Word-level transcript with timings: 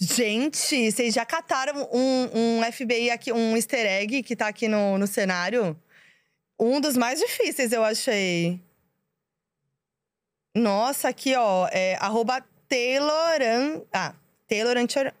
Gente, 0.00 0.90
vocês 0.90 1.12
já 1.12 1.26
cataram 1.26 1.86
um, 1.92 2.58
um 2.60 2.72
FBI 2.72 3.10
aqui, 3.10 3.30
um 3.32 3.54
easter 3.54 3.84
egg 3.84 4.22
que 4.22 4.34
tá 4.34 4.48
aqui 4.48 4.66
no, 4.66 4.96
no 4.96 5.06
cenário? 5.06 5.78
Um 6.58 6.80
dos 6.80 6.96
mais 6.96 7.20
difíceis, 7.20 7.70
eu 7.70 7.84
achei. 7.84 8.58
Nossa, 10.56 11.08
aqui, 11.08 11.34
ó. 11.36 11.68
É, 11.70 11.96
arroba 11.96 12.42
Tayloran. 12.66 13.82
Ah, 13.92 14.14
Taylor 14.48 14.76
Anti- 14.78 15.12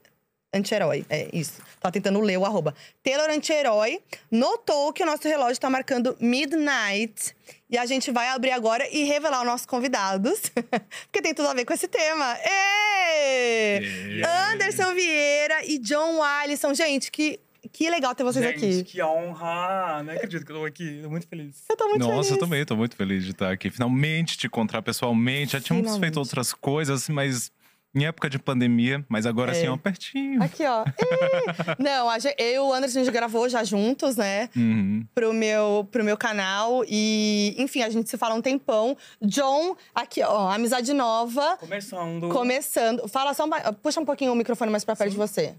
Anti-herói. 0.52 1.04
É 1.10 1.28
isso. 1.32 1.62
Tá 1.80 1.90
tentando 1.90 2.20
ler 2.20 2.36
o 2.38 2.44
arroba. 2.44 2.74
Taylor 3.02 3.30
Anti-herói 3.30 4.00
notou 4.30 4.92
que 4.92 5.02
o 5.02 5.06
nosso 5.06 5.26
relógio 5.26 5.58
tá 5.58 5.70
marcando 5.70 6.14
midnight. 6.20 7.34
E 7.70 7.78
a 7.78 7.86
gente 7.86 8.10
vai 8.10 8.28
abrir 8.28 8.50
agora 8.50 8.86
e 8.90 9.04
revelar 9.04 9.40
os 9.40 9.46
nossos 9.46 9.66
convidados. 9.66 10.40
porque 11.10 11.22
tem 11.22 11.32
tudo 11.32 11.48
a 11.48 11.54
ver 11.54 11.64
com 11.64 11.72
esse 11.72 11.88
tema. 11.88 12.36
Ê! 12.44 13.78
Ê! 13.80 14.22
Anderson 14.52 14.94
Vieira 14.94 15.64
e 15.64 15.78
John 15.78 16.22
Alisson. 16.22 16.74
Gente, 16.74 17.10
que, 17.10 17.40
que 17.72 17.88
legal 17.88 18.14
ter 18.14 18.24
vocês 18.24 18.44
Gente, 18.44 18.80
aqui. 18.80 18.84
que 18.84 19.02
honra! 19.02 20.02
Não 20.02 20.12
acredito 20.12 20.44
que 20.44 20.52
eu 20.52 20.56
tô 20.56 20.64
aqui. 20.64 21.00
Tô 21.02 21.08
muito 21.10 21.26
feliz. 21.28 21.64
Eu 21.70 21.76
tô 21.76 21.88
muito 21.88 22.00
Nossa, 22.00 22.14
feliz. 22.14 22.30
eu 22.30 22.38
também 22.38 22.64
tô 22.66 22.76
muito 22.76 22.94
feliz 22.96 23.24
de 23.24 23.30
estar 23.30 23.50
aqui. 23.52 23.70
Finalmente 23.70 24.36
te 24.36 24.46
encontrar 24.48 24.82
pessoalmente. 24.82 25.52
Já 25.52 25.60
tínhamos 25.60 25.86
Finalmente. 25.86 26.00
feito 26.08 26.18
outras 26.18 26.52
coisas, 26.52 27.08
mas 27.08 27.50
em 27.94 28.04
época 28.06 28.30
de 28.30 28.38
pandemia, 28.38 29.04
mas 29.08 29.26
agora 29.26 29.52
assim, 29.52 29.66
É. 29.66 29.70
ó, 29.70 29.76
pertinho. 29.76 30.42
Aqui, 30.42 30.64
ó. 30.64 30.84
Não, 31.78 32.08
a 32.08 32.18
gen- 32.18 32.34
eu 32.38 32.52
e 32.54 32.58
o 32.60 32.72
Anderson, 32.72 33.00
a 33.00 33.04
gente 33.04 33.12
gravou 33.12 33.48
já 33.48 33.64
juntos, 33.64 34.16
né? 34.16 34.48
Uhum. 34.56 35.04
Pro 35.14 35.32
meu, 35.32 35.88
pro 35.90 36.04
meu 36.04 36.16
canal. 36.16 36.84
E, 36.88 37.54
enfim, 37.58 37.82
a 37.82 37.90
gente 37.90 38.08
se 38.08 38.16
fala 38.16 38.34
um 38.34 38.40
tempão. 38.42 38.96
John, 39.20 39.76
aqui, 39.94 40.22
ó, 40.22 40.48
amizade 40.50 40.92
nova. 40.92 41.56
Começando. 41.58 42.28
Começando. 42.28 43.08
Fala 43.08 43.34
só 43.34 43.44
um, 43.44 43.50
Puxa 43.82 44.00
um 44.00 44.04
pouquinho 44.04 44.32
o 44.32 44.36
microfone 44.36 44.70
mais 44.70 44.84
pra 44.84 44.94
perto 44.94 45.10
de 45.10 45.16
você. 45.16 45.54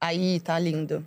Aí, 0.00 0.40
tá 0.40 0.58
lindo. 0.58 1.06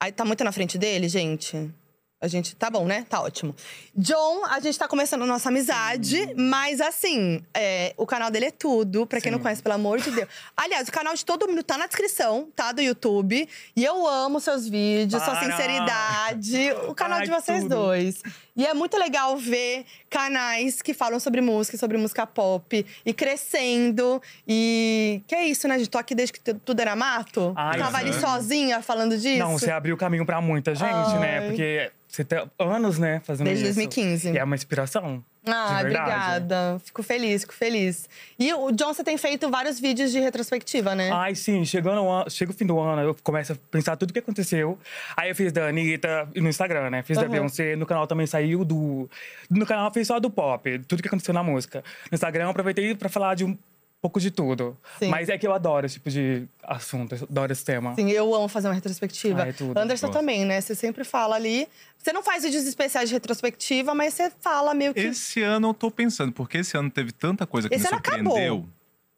Aí 0.00 0.12
tá 0.12 0.24
muito 0.24 0.44
na 0.44 0.52
frente 0.52 0.76
dele, 0.76 1.08
gente. 1.08 1.70
A 2.20 2.26
gente. 2.28 2.56
Tá 2.56 2.70
bom, 2.70 2.86
né? 2.86 3.04
Tá 3.08 3.20
ótimo. 3.20 3.54
John, 3.94 4.46
a 4.46 4.58
gente 4.58 4.78
tá 4.78 4.88
começando 4.88 5.22
a 5.22 5.26
nossa 5.26 5.50
amizade, 5.50 6.34
mas 6.36 6.80
assim, 6.80 7.44
é, 7.52 7.92
o 7.98 8.06
canal 8.06 8.30
dele 8.30 8.46
é 8.46 8.50
tudo. 8.50 9.06
Pra 9.06 9.20
quem 9.20 9.30
não 9.30 9.38
Sim. 9.38 9.42
conhece, 9.42 9.62
pelo 9.62 9.74
amor 9.74 10.00
de 10.00 10.10
Deus. 10.10 10.28
Aliás, 10.56 10.88
o 10.88 10.92
canal 10.92 11.14
de 11.14 11.24
todo 11.24 11.46
mundo 11.46 11.62
tá 11.62 11.76
na 11.76 11.86
descrição, 11.86 12.48
tá? 12.56 12.72
Do 12.72 12.80
YouTube. 12.80 13.46
E 13.76 13.84
eu 13.84 14.06
amo 14.06 14.40
seus 14.40 14.66
vídeos, 14.66 15.22
sua 15.22 15.38
sinceridade. 15.38 16.72
O 16.88 16.94
canal 16.94 17.18
Ai, 17.18 17.24
de 17.26 17.30
vocês 17.30 17.62
tudo. 17.62 17.74
dois. 17.74 18.22
E 18.56 18.64
é 18.64 18.72
muito 18.72 18.96
legal 18.96 19.36
ver 19.36 19.84
canais 20.08 20.80
que 20.80 20.94
falam 20.94 21.18
sobre 21.18 21.40
música, 21.40 21.76
sobre 21.76 21.96
música 21.98 22.24
pop 22.26 22.86
e 23.04 23.12
crescendo. 23.12 24.22
E 24.46 25.22
que 25.26 25.34
é 25.34 25.44
isso, 25.44 25.66
né? 25.66 25.76
gente? 25.78 25.90
Tô 25.90 25.98
aqui 25.98 26.14
desde 26.14 26.32
que 26.34 26.40
tu- 26.40 26.54
tudo 26.64 26.78
era 26.80 26.94
mato. 26.94 27.52
Ai, 27.56 27.78
Tava 27.78 27.98
ali 27.98 28.12
sozinha 28.12 28.80
falando 28.80 29.18
disso. 29.18 29.38
Não, 29.38 29.58
você 29.58 29.70
abriu 29.70 29.94
o 29.96 29.98
caminho 29.98 30.24
pra 30.24 30.40
muita 30.40 30.74
gente, 30.74 30.92
Ai. 30.92 31.18
né? 31.18 31.40
Porque 31.48 31.90
você 32.08 32.24
tem 32.24 32.48
anos, 32.58 32.98
né, 32.98 33.20
fazendo 33.24 33.46
Desde 33.46 33.64
isso. 33.64 33.74
2015. 33.74 34.30
E 34.32 34.38
é 34.38 34.44
uma 34.44 34.54
inspiração. 34.54 35.24
Ah, 35.46 35.78
obrigada. 35.80 36.80
Fico 36.84 37.02
feliz, 37.02 37.42
fico 37.42 37.52
feliz. 37.54 38.08
E 38.38 38.52
o 38.54 38.70
John, 38.72 38.94
você 38.94 39.04
tem 39.04 39.18
feito 39.18 39.50
vários 39.50 39.78
vídeos 39.78 40.10
de 40.10 40.18
retrospectiva, 40.18 40.94
né? 40.94 41.10
Ai, 41.12 41.34
sim, 41.34 41.64
chegando 41.64 42.08
ano, 42.08 42.30
chega 42.30 42.50
o 42.50 42.54
fim 42.54 42.64
do 42.64 42.78
ano, 42.80 43.02
eu 43.02 43.16
começo 43.22 43.52
a 43.52 43.56
pensar 43.70 43.96
tudo 43.96 44.10
o 44.10 44.12
que 44.12 44.18
aconteceu. 44.20 44.78
Aí 45.16 45.28
eu 45.30 45.34
fiz 45.34 45.52
da 45.52 45.66
Anitta 45.68 46.28
no 46.34 46.48
Instagram, 46.48 46.90
né? 46.90 47.02
Fiz 47.02 47.16
da 47.16 47.24
Aham. 47.24 47.30
Beyoncé, 47.32 47.76
no 47.76 47.84
canal 47.84 48.06
também 48.06 48.26
saiu 48.26 48.64
do. 48.64 49.08
No 49.50 49.66
canal 49.66 49.88
eu 49.88 49.92
fiz 49.92 50.06
só 50.06 50.18
do 50.18 50.30
pop, 50.30 50.78
tudo 50.88 51.02
que 51.02 51.08
aconteceu 51.08 51.34
na 51.34 51.42
música. 51.42 51.84
No 52.10 52.14
Instagram 52.14 52.44
eu 52.44 52.50
aproveitei 52.50 52.94
pra 52.94 53.08
falar 53.08 53.34
de 53.34 53.44
um 53.44 53.56
pouco 54.04 54.20
de 54.20 54.30
tudo. 54.30 54.76
Sim. 54.98 55.08
Mas 55.08 55.30
é 55.30 55.38
que 55.38 55.46
eu 55.46 55.54
adoro 55.54 55.86
esse 55.86 55.94
tipo 55.94 56.10
de 56.10 56.46
assunto, 56.62 57.14
adoro 57.14 57.50
esse 57.50 57.64
tema. 57.64 57.94
Sim, 57.94 58.10
eu 58.10 58.34
amo 58.34 58.48
fazer 58.48 58.68
uma 58.68 58.74
retrospectiva. 58.74 59.44
Ah, 59.44 59.48
é 59.48 59.52
tudo. 59.54 59.78
Anderson 59.78 60.08
Gosto. 60.08 60.18
também, 60.18 60.44
né? 60.44 60.60
Você 60.60 60.74
sempre 60.74 61.04
fala 61.04 61.36
ali. 61.36 61.66
Você 61.96 62.12
não 62.12 62.22
faz 62.22 62.42
vídeos 62.42 62.66
especiais 62.66 63.08
de 63.08 63.14
retrospectiva, 63.14 63.94
mas 63.94 64.12
você 64.12 64.30
fala 64.42 64.74
meio 64.74 64.92
que. 64.92 65.00
Esse 65.00 65.40
ano 65.40 65.68
eu 65.68 65.74
tô 65.74 65.90
pensando, 65.90 66.32
porque 66.32 66.58
esse 66.58 66.76
ano 66.76 66.90
teve 66.90 67.12
tanta 67.12 67.46
coisa 67.46 67.66
que 67.66 67.74
Esse 67.74 67.84
me 67.84 67.88
ano 67.88 67.96
acabou. 67.96 68.24
surpreendeu. 68.24 68.68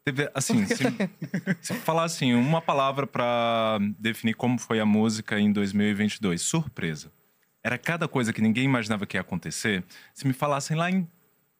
Teve, 0.05 0.31
assim, 0.33 0.65
se, 0.65 0.75
se 1.61 1.73
falar 1.73 2.05
assim, 2.05 2.33
uma 2.33 2.61
palavra 2.61 3.05
pra 3.05 3.79
definir 3.99 4.35
como 4.35 4.57
foi 4.57 4.79
a 4.79 4.85
música 4.85 5.37
em 5.37 5.51
2022, 5.51 6.41
surpresa. 6.41 7.11
Era 7.61 7.77
cada 7.77 8.07
coisa 8.07 8.31
que 8.31 8.39
ninguém 8.41 8.63
imaginava 8.63 9.05
que 9.05 9.17
ia 9.17 9.21
acontecer. 9.21 9.83
Se 10.13 10.25
me 10.25 10.31
falassem 10.31 10.77
lá 10.77 10.89
em, 10.89 11.05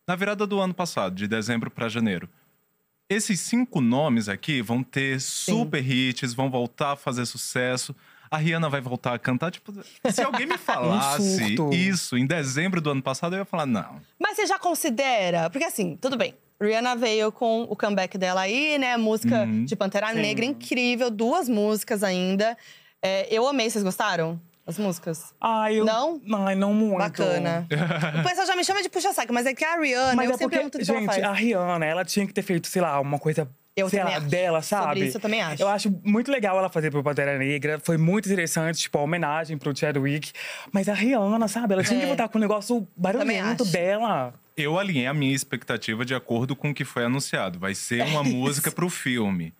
na 0.08 0.16
virada 0.16 0.48
do 0.48 0.62
ano 0.62 0.74
passado, 0.74 1.14
de 1.14 1.28
dezembro 1.28 1.70
pra 1.70 1.90
janeiro. 1.90 2.30
Esses 3.10 3.40
cinco 3.40 3.80
nomes 3.80 4.28
aqui 4.28 4.62
vão 4.62 4.84
ter 4.84 5.22
super 5.22 5.84
hits, 5.88 6.34
vão 6.34 6.50
voltar 6.50 6.92
a 6.92 6.96
fazer 6.98 7.26
sucesso. 7.26 7.96
A 8.30 8.38
Rihanna 8.38 8.70
vai 8.70 8.82
voltar 8.82 9.14
a 9.14 9.20
cantar. 9.20 9.50
Tipo, 9.52 9.74
se 10.12 10.22
alguém 10.22 10.46
me 10.46 10.58
falasse 10.60 11.38
surto. 11.56 11.74
isso 11.74 12.18
em 12.18 12.26
dezembro 12.26 12.82
do 12.82 12.90
ano 12.92 13.02
passado, 13.02 13.34
eu 13.36 13.40
ia 13.40 13.46
falar, 13.46 13.66
não. 13.66 14.02
Mas 14.20 14.36
você 14.36 14.46
já 14.46 14.60
considera? 14.60 15.50
Porque 15.50 15.64
assim, 15.66 15.96
tudo 15.96 16.18
bem. 16.18 16.34
Rihanna 16.62 16.96
veio 16.98 17.32
com 17.32 17.62
o 17.64 17.76
comeback 17.76 18.18
dela 18.18 18.42
aí, 18.42 18.78
né? 18.78 18.98
Música 18.98 19.44
Uhum. 19.44 19.64
de 19.64 19.76
Pantera 19.76 20.12
Sim. 20.12 20.20
Negra, 20.20 20.44
incrível. 20.44 21.10
Duas 21.10 21.48
músicas 21.48 22.04
ainda. 22.04 22.58
É, 23.02 23.34
eu 23.34 23.48
amei, 23.48 23.70
vocês 23.70 23.84
gostaram? 23.84 24.42
As 24.68 24.78
músicas? 24.78 25.34
Ai, 25.40 25.80
eu... 25.80 25.86
Não? 25.86 26.22
Ai, 26.46 26.54
não 26.56 26.74
muito. 26.74 26.98
Bacana. 26.98 27.66
o 28.20 28.28
pessoal 28.28 28.46
já 28.46 28.56
me 28.56 28.64
chama 28.66 28.84
de 28.84 28.90
puxa-saco, 28.90 29.32
mas 29.34 29.46
é 29.46 29.54
que 29.54 29.64
a 29.64 29.80
Rihanna, 29.80 30.14
Mas 30.16 30.30
eu 30.30 30.36
é 30.36 30.38
sempre 30.38 30.44
porque, 30.58 30.58
amo 30.60 30.70
tudo 30.70 30.84
que 30.86 30.92
ela 30.92 31.00
gente, 31.00 31.10
faz. 31.10 31.24
a 31.24 31.32
Rihanna, 31.32 31.86
ela 31.86 32.04
tinha 32.04 32.28
que 32.28 32.34
ter 32.34 32.42
feito, 32.42 32.68
sei 32.68 32.82
lá, 32.82 33.00
uma 33.00 33.18
coisa, 33.18 33.50
Eu 33.78 33.90
sei 33.90 34.04
lá, 34.04 34.18
acho. 34.18 34.28
dela, 34.28 34.62
Sobre 34.62 34.86
sabe? 34.86 35.06
isso 35.08 35.18
eu 35.18 35.22
também 35.22 35.42
acho. 35.42 35.62
Eu 35.64 35.70
acho 35.70 35.90
muito 36.04 36.30
legal 36.30 36.58
ela 36.58 36.68
fazer 36.70 36.92
pro 36.92 37.02
Pantera 37.02 37.38
Negra. 37.38 37.80
Foi 37.82 37.96
muito 37.98 38.26
interessante, 38.28 38.80
tipo, 38.82 38.98
a 38.98 39.02
homenagem 39.04 39.58
pro 39.58 39.74
Chadwick. 39.74 40.34
Mas 40.74 40.90
a 40.90 40.94
Rihanna, 40.94 41.48
sabe? 41.48 41.74
Ela 41.74 41.84
tinha 41.84 41.98
É. 42.00 42.02
que 42.02 42.08
voltar 42.08 42.28
com 42.28 42.38
o 42.38 42.42
negócio 42.42 42.86
barulhento 42.98 43.64
dela. 43.64 44.34
Eu 44.58 44.78
alinhei 44.78 45.06
a 45.08 45.14
minha 45.14 45.34
expectativa 45.34 46.04
de 46.04 46.14
acordo 46.14 46.56
com 46.58 46.72
o 46.72 46.74
que 46.74 46.84
foi 46.84 47.06
anunciado. 47.06 47.58
Vai 47.58 47.74
ser 47.74 48.02
uma 48.04 48.22
música 48.26 48.70
pro 48.70 48.90
filme. 48.90 49.54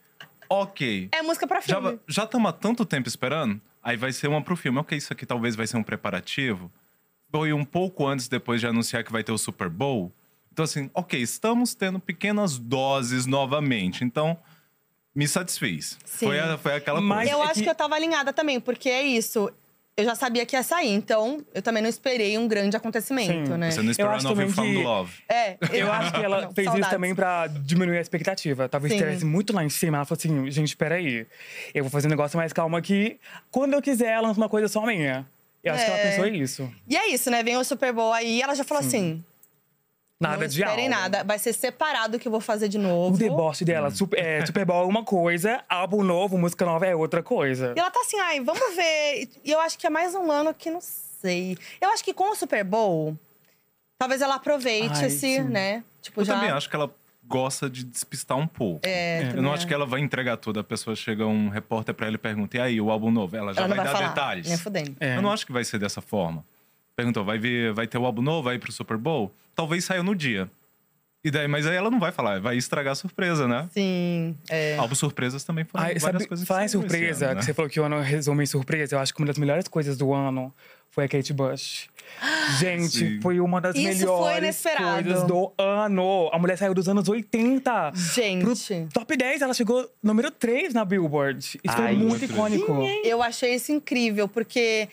Ok. 0.50 1.10
É 1.12 1.22
música 1.22 1.46
pra 1.48 1.60
Já 1.62 1.80
filme. 1.82 2.00
já 2.08 2.24
estamos 2.24 2.50
há 2.50 2.54
tanto 2.54 2.86
tempo 2.86 3.08
esperando? 3.08 3.62
Aí 3.84 3.96
vai 3.98 4.12
ser 4.12 4.28
uma 4.28 4.42
pro 4.42 4.56
filme. 4.56 4.80
Ok, 4.80 4.98
isso 4.98 5.14
aqui 5.14 5.26
talvez 5.26 5.56
vai 5.56 5.66
ser 5.68 5.78
um 5.78 5.84
preparativo. 5.84 6.72
Foi 7.32 7.54
um 7.54 7.64
pouco 7.66 8.06
antes, 8.08 8.28
depois 8.28 8.60
de 8.62 8.68
anunciar 8.68 9.04
que 9.04 9.12
vai 9.12 9.24
ter 9.24 9.32
o 9.32 9.38
Super 9.38 9.70
Bowl. 9.70 10.12
Então, 10.52 10.64
assim, 10.66 10.90
ok, 10.94 11.22
estamos 11.22 11.76
tendo 11.76 12.00
pequenas 12.00 12.58
doses 12.58 13.26
novamente. 13.26 14.04
Então, 14.04 14.38
me 15.14 15.28
satisfiz. 15.28 15.98
Sim. 16.06 16.26
Foi, 16.28 16.40
a- 16.40 16.58
foi 16.58 16.76
aquela 16.76 17.00
Mas- 17.02 17.30
coisa. 17.30 17.32
Eu 17.34 17.44
é 17.44 17.46
acho 17.46 17.54
que- 17.56 17.64
que 17.64 17.70
eu 17.70 17.76
tava 17.76 17.96
alinhada 17.96 18.34
também, 18.34 18.60
porque 18.60 18.90
é 18.90 19.04
isso. 19.04 19.52
Eu 19.98 20.06
já 20.06 20.14
sabia 20.14 20.46
que 20.46 20.56
ia 20.56 20.62
sair, 20.62 20.94
então 20.94 21.44
eu 21.56 21.62
também 21.62 21.82
não 21.82 21.90
esperei 21.90 22.38
um 22.38 22.48
grande 22.48 22.78
acontecimento, 22.78 23.48
Sim. 23.52 23.58
né? 23.58 23.72
Você 23.72 23.82
não 23.82 23.90
esperou 23.90 24.12
acho 24.14 24.24
não 24.26 24.30
ouvir 24.32 24.42
também 24.44 24.54
falando 24.56 24.72
que- 24.74 24.78
do 24.84 24.88
Love. 24.88 25.14
É, 25.28 25.58
Eu 25.72 25.92
acho 25.92 26.12
que 26.14 26.24
ela 26.24 26.42
Não, 26.44 26.54
fez 26.54 26.66
saudades. 26.66 26.86
isso 26.86 26.90
também 26.96 27.16
pra 27.16 27.48
diminuir 27.48 27.98
a 27.98 28.02
expectativa. 28.02 28.70
Talvez 28.70 28.94
Sim. 28.94 29.00
estivesse 29.00 29.26
muito 29.26 29.52
lá 29.54 29.64
em 29.64 29.70
cima. 29.70 29.98
Ela 29.98 30.06
falou 30.06 30.20
assim: 30.20 30.52
gente, 30.52 30.78
peraí. 30.78 31.26
Eu 31.74 31.84
vou 31.84 31.90
fazer 31.90 32.06
um 32.08 32.12
negócio 32.12 32.38
mais 32.38 32.54
calmo 32.54 32.76
aqui. 32.78 33.20
Quando 33.50 33.74
eu 33.74 33.82
quiser, 33.82 34.10
ela 34.12 34.28
lança 34.28 34.40
uma 34.40 34.48
coisa 34.50 34.68
só 34.68 34.86
minha. 34.86 35.26
Eu 35.64 35.74
acho 35.74 35.84
que 35.84 35.90
ela 35.92 36.00
É. 36.00 36.10
pensou 36.12 36.28
isso. 36.28 36.72
E 36.88 36.96
é 36.96 37.10
isso, 37.10 37.32
né? 37.32 37.42
Vem 37.42 37.58
o 37.58 37.64
Super 37.64 37.92
Bowl 37.92 38.14
aí, 38.14 38.40
ela 38.42 38.54
já 38.54 38.64
falou 38.64 38.82
assim: 38.86 39.24
Nada 40.20 40.38
não 40.38 40.48
de 40.48 40.62
esperem 40.64 40.88
álbum. 40.88 41.00
nada, 41.02 41.24
vai 41.24 41.38
ser 41.38 41.54
separado 41.54 42.18
que 42.18 42.28
eu 42.28 42.32
vou 42.32 42.42
fazer 42.42 42.68
de 42.68 42.78
novo. 42.78 43.16
O 43.16 43.18
deboche 43.20 43.64
dela, 43.64 43.92
super, 43.92 44.20
é, 44.20 44.44
Super 44.48 44.66
Bowl 44.66 44.84
é 44.84 44.86
uma 44.88 45.04
coisa, 45.04 45.64
álbum 45.70 46.04
novo, 46.04 46.38
música 46.38 46.66
nova 46.66 46.86
é 46.88 46.96
outra 46.96 47.22
coisa. 47.22 47.74
E 47.76 47.80
ela 47.80 47.92
tá 47.92 48.00
assim, 48.02 48.20
ai, 48.20 48.40
vamos 48.42 48.76
ver. 48.76 49.30
E 49.46 49.52
eu 49.52 49.60
acho 49.60 49.78
que 49.78 49.86
é 49.86 49.90
mais 49.90 50.16
um 50.16 50.32
ano 50.32 50.54
que 50.56 50.72
não 50.72 50.82
sei. 50.82 51.56
Eu 51.80 51.90
acho 51.92 52.04
que 52.04 52.14
com 52.16 52.32
o 52.32 52.36
Super 52.36 52.64
Bowl, 52.64 53.16
talvez 54.00 54.22
ela 54.22 54.36
aproveite 54.36 55.00
Ai, 55.00 55.06
esse, 55.06 55.20
sim. 55.36 55.42
né? 55.44 55.84
Tipo, 56.02 56.22
Eu 56.22 56.26
já. 56.26 56.34
também 56.36 56.50
acho 56.50 56.68
que 56.68 56.76
ela 56.76 56.92
gosta 57.28 57.70
de 57.70 57.84
despistar 57.84 58.38
um 58.38 58.48
pouco. 58.48 58.80
É, 58.84 59.34
Eu 59.36 59.42
não 59.44 59.54
acho 59.54 59.68
que 59.68 59.74
ela 59.74 59.86
vai 59.86 60.00
entregar 60.00 60.38
tudo. 60.38 60.60
A 60.60 60.64
pessoa 60.64 60.96
chega 60.96 61.28
um 61.28 61.50
repórter 61.50 61.94
pra 61.94 62.08
ela 62.08 62.16
e 62.16 62.18
pergunta: 62.18 62.58
e 62.58 62.60
aí, 62.60 62.82
o 62.82 62.90
álbum 62.90 63.12
novo? 63.12 63.36
Ela 63.36 63.54
já 63.54 63.62
Ela 63.62 63.68
vai, 63.68 63.78
vai 63.78 63.86
dar 63.86 63.92
falar. 63.92 64.08
detalhes. 64.10 64.48
Nem 64.48 64.58
fudendo. 64.58 64.96
É. 65.00 65.18
Eu 65.18 65.22
não 65.22 65.32
acho 65.32 65.46
que 65.46 65.52
vai 65.52 65.64
ser 65.64 65.78
dessa 65.78 66.02
forma. 66.02 66.44
Perguntou: 66.98 67.24
vai, 67.24 67.38
vir, 67.38 67.72
vai 67.74 67.86
ter 67.86 68.00
o 68.00 68.06
álbum 68.06 68.24
novo 68.24 68.50
aí 68.50 68.58
pro 68.58 68.72
Super 68.72 68.98
Bowl? 68.98 69.32
Talvez 69.56 69.86
saia 69.86 70.02
no 70.02 70.16
dia. 70.16 70.50
E 71.24 71.30
daí, 71.30 71.48
mas 71.48 71.68
aí 71.68 71.76
ela 71.76 71.92
não 71.92 72.00
vai 72.00 72.12
falar, 72.12 72.40
vai 72.40 72.58
estragar 72.58 72.94
a 72.94 72.96
surpresa, 72.96 73.48
né? 73.48 73.70
Sim. 73.72 74.36
É. 74.50 74.78
Álbuns 74.78 74.98
surpresas 74.98 75.44
também 75.44 75.64
foram 75.64 75.84
Ai, 75.84 75.90
várias 75.90 76.04
sabe, 76.04 76.28
coisas 76.28 76.44
que 76.44 76.48
falar 76.48 76.64
em 76.64 76.66
esse 76.66 76.72
surpresa, 76.72 77.26
ano, 77.26 77.34
né? 77.36 77.40
que 77.40 77.46
você 77.46 77.54
falou 77.54 77.70
que 77.70 77.80
o 77.80 77.84
ano 77.84 78.00
resume 78.00 78.44
em 78.44 78.48
surpresa, 78.48 78.96
eu 78.96 79.00
acho 79.00 79.14
que 79.14 79.20
uma 79.20 79.28
das 79.28 79.38
melhores 79.38 79.68
coisas 79.68 79.98
do 79.98 80.14
ano 80.14 80.54
foi 80.90 81.06
a 81.06 81.08
Kate 81.08 81.34
Bush. 81.34 81.90
Gente, 82.60 82.98
Sim. 82.98 83.22
foi 83.22 83.40
uma 83.40 83.62
das 83.62 83.76
Isso 83.76 84.08
foi 84.08 84.34
melhores 84.34 84.64
coisas 84.64 85.24
do 85.24 85.54
ano. 85.58 86.30
A 86.32 86.40
mulher 86.40 86.58
saiu 86.58 86.74
dos 86.74 86.88
anos 86.88 87.08
80. 87.08 87.92
Gente. 87.94 88.44
Pro 88.44 88.90
top 88.94 89.18
10, 89.18 89.42
ela 89.42 89.54
chegou 89.54 89.88
número 90.02 90.32
3 90.32 90.74
na 90.74 90.86
Billboard. 90.86 91.60
Isso 91.62 91.76
foi 91.76 91.86
Ai, 91.86 91.96
muito 91.96 92.10
muito 92.10 92.26
icônico. 92.26 92.82
Eu 93.04 93.22
achei 93.22 93.54
isso 93.54 93.72
incrível, 93.72 94.28
porque 94.28 94.88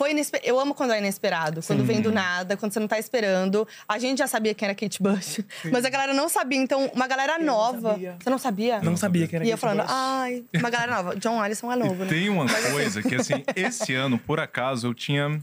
Foi 0.00 0.12
inesper... 0.12 0.40
Eu 0.42 0.58
amo 0.58 0.74
quando 0.74 0.94
é 0.94 0.98
inesperado, 0.98 1.60
quando 1.62 1.84
vem 1.84 2.00
do 2.00 2.10
nada, 2.10 2.56
quando 2.56 2.72
você 2.72 2.80
não 2.80 2.88
tá 2.88 2.98
esperando. 2.98 3.68
A 3.86 3.98
gente 3.98 4.16
já 4.16 4.26
sabia 4.26 4.54
quem 4.54 4.64
era 4.66 4.74
Kate 4.74 5.02
Bush, 5.02 5.40
mas 5.70 5.84
a 5.84 5.90
galera 5.90 6.14
não 6.14 6.26
sabia. 6.26 6.56
Então, 6.58 6.90
uma 6.94 7.06
galera 7.06 7.36
não 7.38 7.44
nova. 7.44 7.90
sabia. 7.90 8.16
Você 8.18 8.30
não 8.30 8.38
sabia? 8.38 8.80
Não 8.80 8.96
sabia 8.96 9.28
que 9.28 9.36
era 9.36 9.44
E 9.44 9.48
eu 9.50 9.58
Kate 9.58 9.60
falando, 9.60 9.82
Bush. 9.82 9.90
ai, 9.94 10.42
uma 10.56 10.70
galera 10.70 10.94
nova. 10.96 11.16
John 11.16 11.38
Alisson 11.38 11.70
é 11.70 11.76
novo, 11.76 11.96
E 11.96 11.98
né? 11.98 12.06
tem 12.06 12.30
uma 12.30 12.46
coisa 12.72 13.02
que, 13.02 13.14
assim, 13.14 13.44
esse 13.54 13.94
ano, 13.94 14.18
por 14.18 14.40
acaso, 14.40 14.86
eu 14.86 14.94
tinha, 14.94 15.38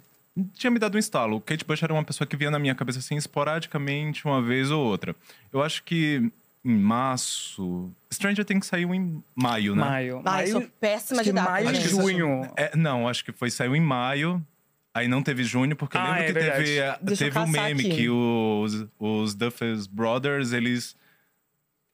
tinha 0.56 0.71
me 0.71 0.80
dado 0.80 0.95
um 0.95 0.98
estalo. 1.00 1.36
O 1.38 1.39
Kate 1.42 1.63
Bush 1.63 1.83
era 1.83 1.94
uma 1.94 2.04
pessoa 2.04 2.27
que 2.27 2.36
vinha 2.36 2.50
na 2.50 2.57
minha 2.57 2.74
cabeça, 2.74 2.98
assim, 2.98 3.15
esporadicamente, 3.15 4.25
uma 4.25 4.42
vez 4.42 4.71
ou 4.71 4.83
outra. 4.83 5.15
Eu 5.54 5.62
acho 5.62 5.83
que 5.83 6.31
em 6.69 6.78
março. 6.78 7.92
Stranger 8.14 8.44
Things 8.46 8.68
saiu 8.68 8.94
em 8.94 9.24
maio, 9.36 9.75
né? 9.75 9.81
Maio. 9.84 10.22
Ai, 10.25 10.48
sou 10.48 10.60
maio, 10.62 10.72
péssima 10.80 11.22
acho 11.22 11.30
de 11.30 11.36
data, 11.36 11.50
maio 11.52 11.72
e 11.72 11.75
gente. 11.75 11.88
junho. 11.90 12.42
É, 12.58 12.75
não, 12.75 13.08
acho 13.08 13.24
que 13.24 13.31
foi 13.31 13.50
saiu 13.50 13.75
em 13.75 13.81
maio. 13.81 14.46
Aí 14.94 15.08
não 15.08 15.22
teve 15.22 15.44
junho, 15.44 15.75
porque 15.75 15.96
eu 15.96 16.02
Ah, 16.02 16.06
lembro 16.16 16.24
é 16.24 16.25
que 16.28 16.34
verdade. 16.34 16.64
teve, 16.66 16.98
Deixa 17.04 17.25
eu 17.25 17.31
teve 17.31 17.40
um 17.46 17.48
meme 17.48 17.81
aqui. 17.81 17.96
que 17.96 18.10
os, 18.10 18.86
os 19.00 19.36
Duffers 19.36 19.86
Brothers, 19.88 20.54
eles. 20.54 20.96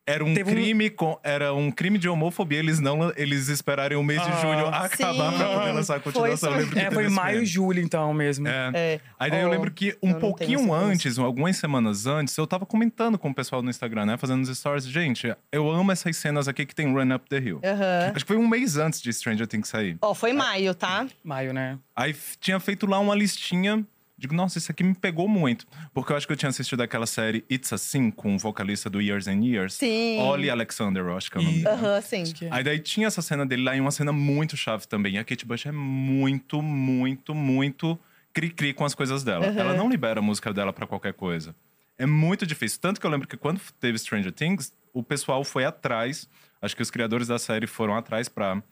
Era 0.05 0.23
um 0.25 0.33
Teve 0.33 0.51
um- 0.51 0.53
crime 0.53 0.89
com, 0.89 1.17
era 1.23 1.53
um 1.53 1.71
crime 1.71 1.97
de 1.97 2.09
homofobia, 2.09 2.59
eles 2.59 2.81
não 2.81 3.13
eles 3.15 3.47
esperarem 3.47 3.97
o 3.97 4.03
mês 4.03 4.21
de 4.21 4.27
Ah, 4.29 4.35
junho 4.41 4.67
acabar 4.67 5.31
sim. 5.31 5.37
pra 5.37 5.59
poder 5.59 5.71
lançar 5.71 5.95
a 5.95 5.99
Foi 6.01 6.11
continuação. 6.11 6.51
Eu 6.51 6.57
lembro 6.57 6.73
que 6.73 6.79
É, 6.81 6.91
foi 6.91 7.07
maio 7.07 7.31
e 7.31 7.35
meme. 7.35 7.45
julho, 7.45 7.79
então, 7.81 8.13
mesmo. 8.13 8.45
É. 8.47 8.71
É. 8.73 8.99
Aí 9.17 9.31
daí 9.31 9.41
eu 9.41 9.47
Oh, 9.47 9.51
lembro 9.51 9.71
que 9.71 9.95
um 10.03 10.09
não 10.09 10.19
tenho 10.19 10.19
pouquinho 10.19 10.67
coisa. 10.67 10.85
antes, 10.85 11.17
algumas 11.17 11.55
semanas 11.55 12.05
antes, 12.05 12.35
eu 12.37 12.45
tava 12.45 12.65
comentando 12.65 13.17
com 13.17 13.29
o 13.29 13.33
pessoal 13.33 13.61
no 13.61 13.69
Instagram, 13.69 14.05
né? 14.05 14.17
Fazendo 14.17 14.43
os 14.43 14.57
stories. 14.57 14.85
Gente, 14.85 15.33
eu 15.51 15.71
amo 15.71 15.89
essas 15.91 16.17
cenas 16.17 16.49
aqui 16.49 16.65
que 16.65 16.75
tem 16.75 16.91
Run 16.93 17.15
Up 17.15 17.29
the 17.29 17.37
Hill. 17.39 17.61
Aham. 17.63 18.11
Acho 18.13 18.25
que 18.25 18.27
foi 18.27 18.37
um 18.37 18.47
mês 18.47 18.75
antes 18.75 19.01
de 19.01 19.13
Stranger 19.13 19.47
Things 19.47 19.69
sair. 19.69 19.97
Ó, 20.01 20.13
foi 20.13 20.33
maio, 20.33 20.75
tá? 20.75 21.07
Maio, 21.23 21.53
né? 21.53 21.79
Aí 21.95 22.11
f- 22.11 22.35
tinha 22.41 22.59
feito 22.59 22.85
lá 22.85 22.99
uma 22.99 23.15
listinha. 23.15 23.85
Digo, 24.23 24.33
nossa, 24.33 24.57
isso 24.57 24.71
aqui 24.71 24.85
me 24.85 24.93
pegou 24.95 25.27
muito. 25.27 25.67
Porque 25.93 26.13
eu 26.13 26.15
acho 26.15 26.25
que 26.25 26.31
eu 26.31 26.37
tinha 26.37 26.47
assistido 26.47 26.79
aquela 26.79 27.05
série 27.05 27.43
It's 27.51 27.73
Assim, 27.73 28.09
com 28.09 28.35
o 28.35 28.39
vocalista 28.39 28.89
do 28.89 29.01
Years 29.01 29.27
and 29.27 29.43
Years. 29.43 29.73
Sim. 29.73 30.17
Ollie 30.21 30.49
Alexander, 30.49 31.03
eu 31.03 31.17
acho 31.17 31.29
que 31.29 31.37
é 31.37 31.41
o 31.41 31.43
nome 31.43 31.57
E- 31.59 31.63
dele. 31.65 31.75
Aham, 31.75 31.99
sim. 32.01 32.23
É. 32.43 32.47
Aí 32.49 32.63
daí 32.63 32.79
tinha 32.79 33.07
essa 33.07 33.21
cena 33.21 33.45
dele 33.45 33.63
lá 33.63 33.75
e 33.75 33.81
uma 33.81 33.91
cena 33.91 34.13
muito 34.13 34.55
chave 34.55 34.87
também. 34.87 35.17
A 35.17 35.25
Kate 35.25 35.45
Bush 35.45 35.65
é 35.65 35.73
muito, 35.73 36.61
muito, 36.61 37.35
muito 37.35 37.99
cri-cri 38.31 38.73
com 38.73 38.85
as 38.85 38.95
coisas 38.95 39.25
dela. 39.25 39.45
Ela 39.45 39.73
não 39.73 39.89
libera 39.89 40.21
a 40.21 40.23
música 40.23 40.53
dela 40.53 40.71
pra 40.71 40.87
qualquer 40.87 41.11
coisa. 41.13 41.53
É 41.97 42.05
muito 42.05 42.45
difícil. 42.47 42.79
Tanto 42.79 43.01
que 43.01 43.05
eu 43.05 43.11
lembro 43.11 43.27
que 43.27 43.35
quando 43.35 43.59
teve 43.77 43.99
Stranger 43.99 44.31
Things, 44.31 44.71
o 44.93 45.03
pessoal 45.03 45.43
foi 45.43 45.65
atrás. 45.65 46.29
Acho 46.61 46.77
que 46.77 46.81
os 46.81 46.89
criadores 46.89 47.27
da 47.27 47.37
série 47.37 47.67
foram 47.67 47.93
atrás 47.97 48.29
pra. 48.29 48.63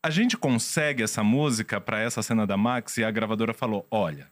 A 0.00 0.10
gente 0.10 0.36
consegue 0.36 1.02
essa 1.02 1.24
música 1.24 1.80
pra 1.80 1.98
essa 2.00 2.22
cena 2.22 2.46
da 2.46 2.56
Max 2.56 2.98
e 2.98 3.02
a 3.04 3.10
gravadora 3.10 3.52
falou: 3.52 3.84
olha. 3.90 4.28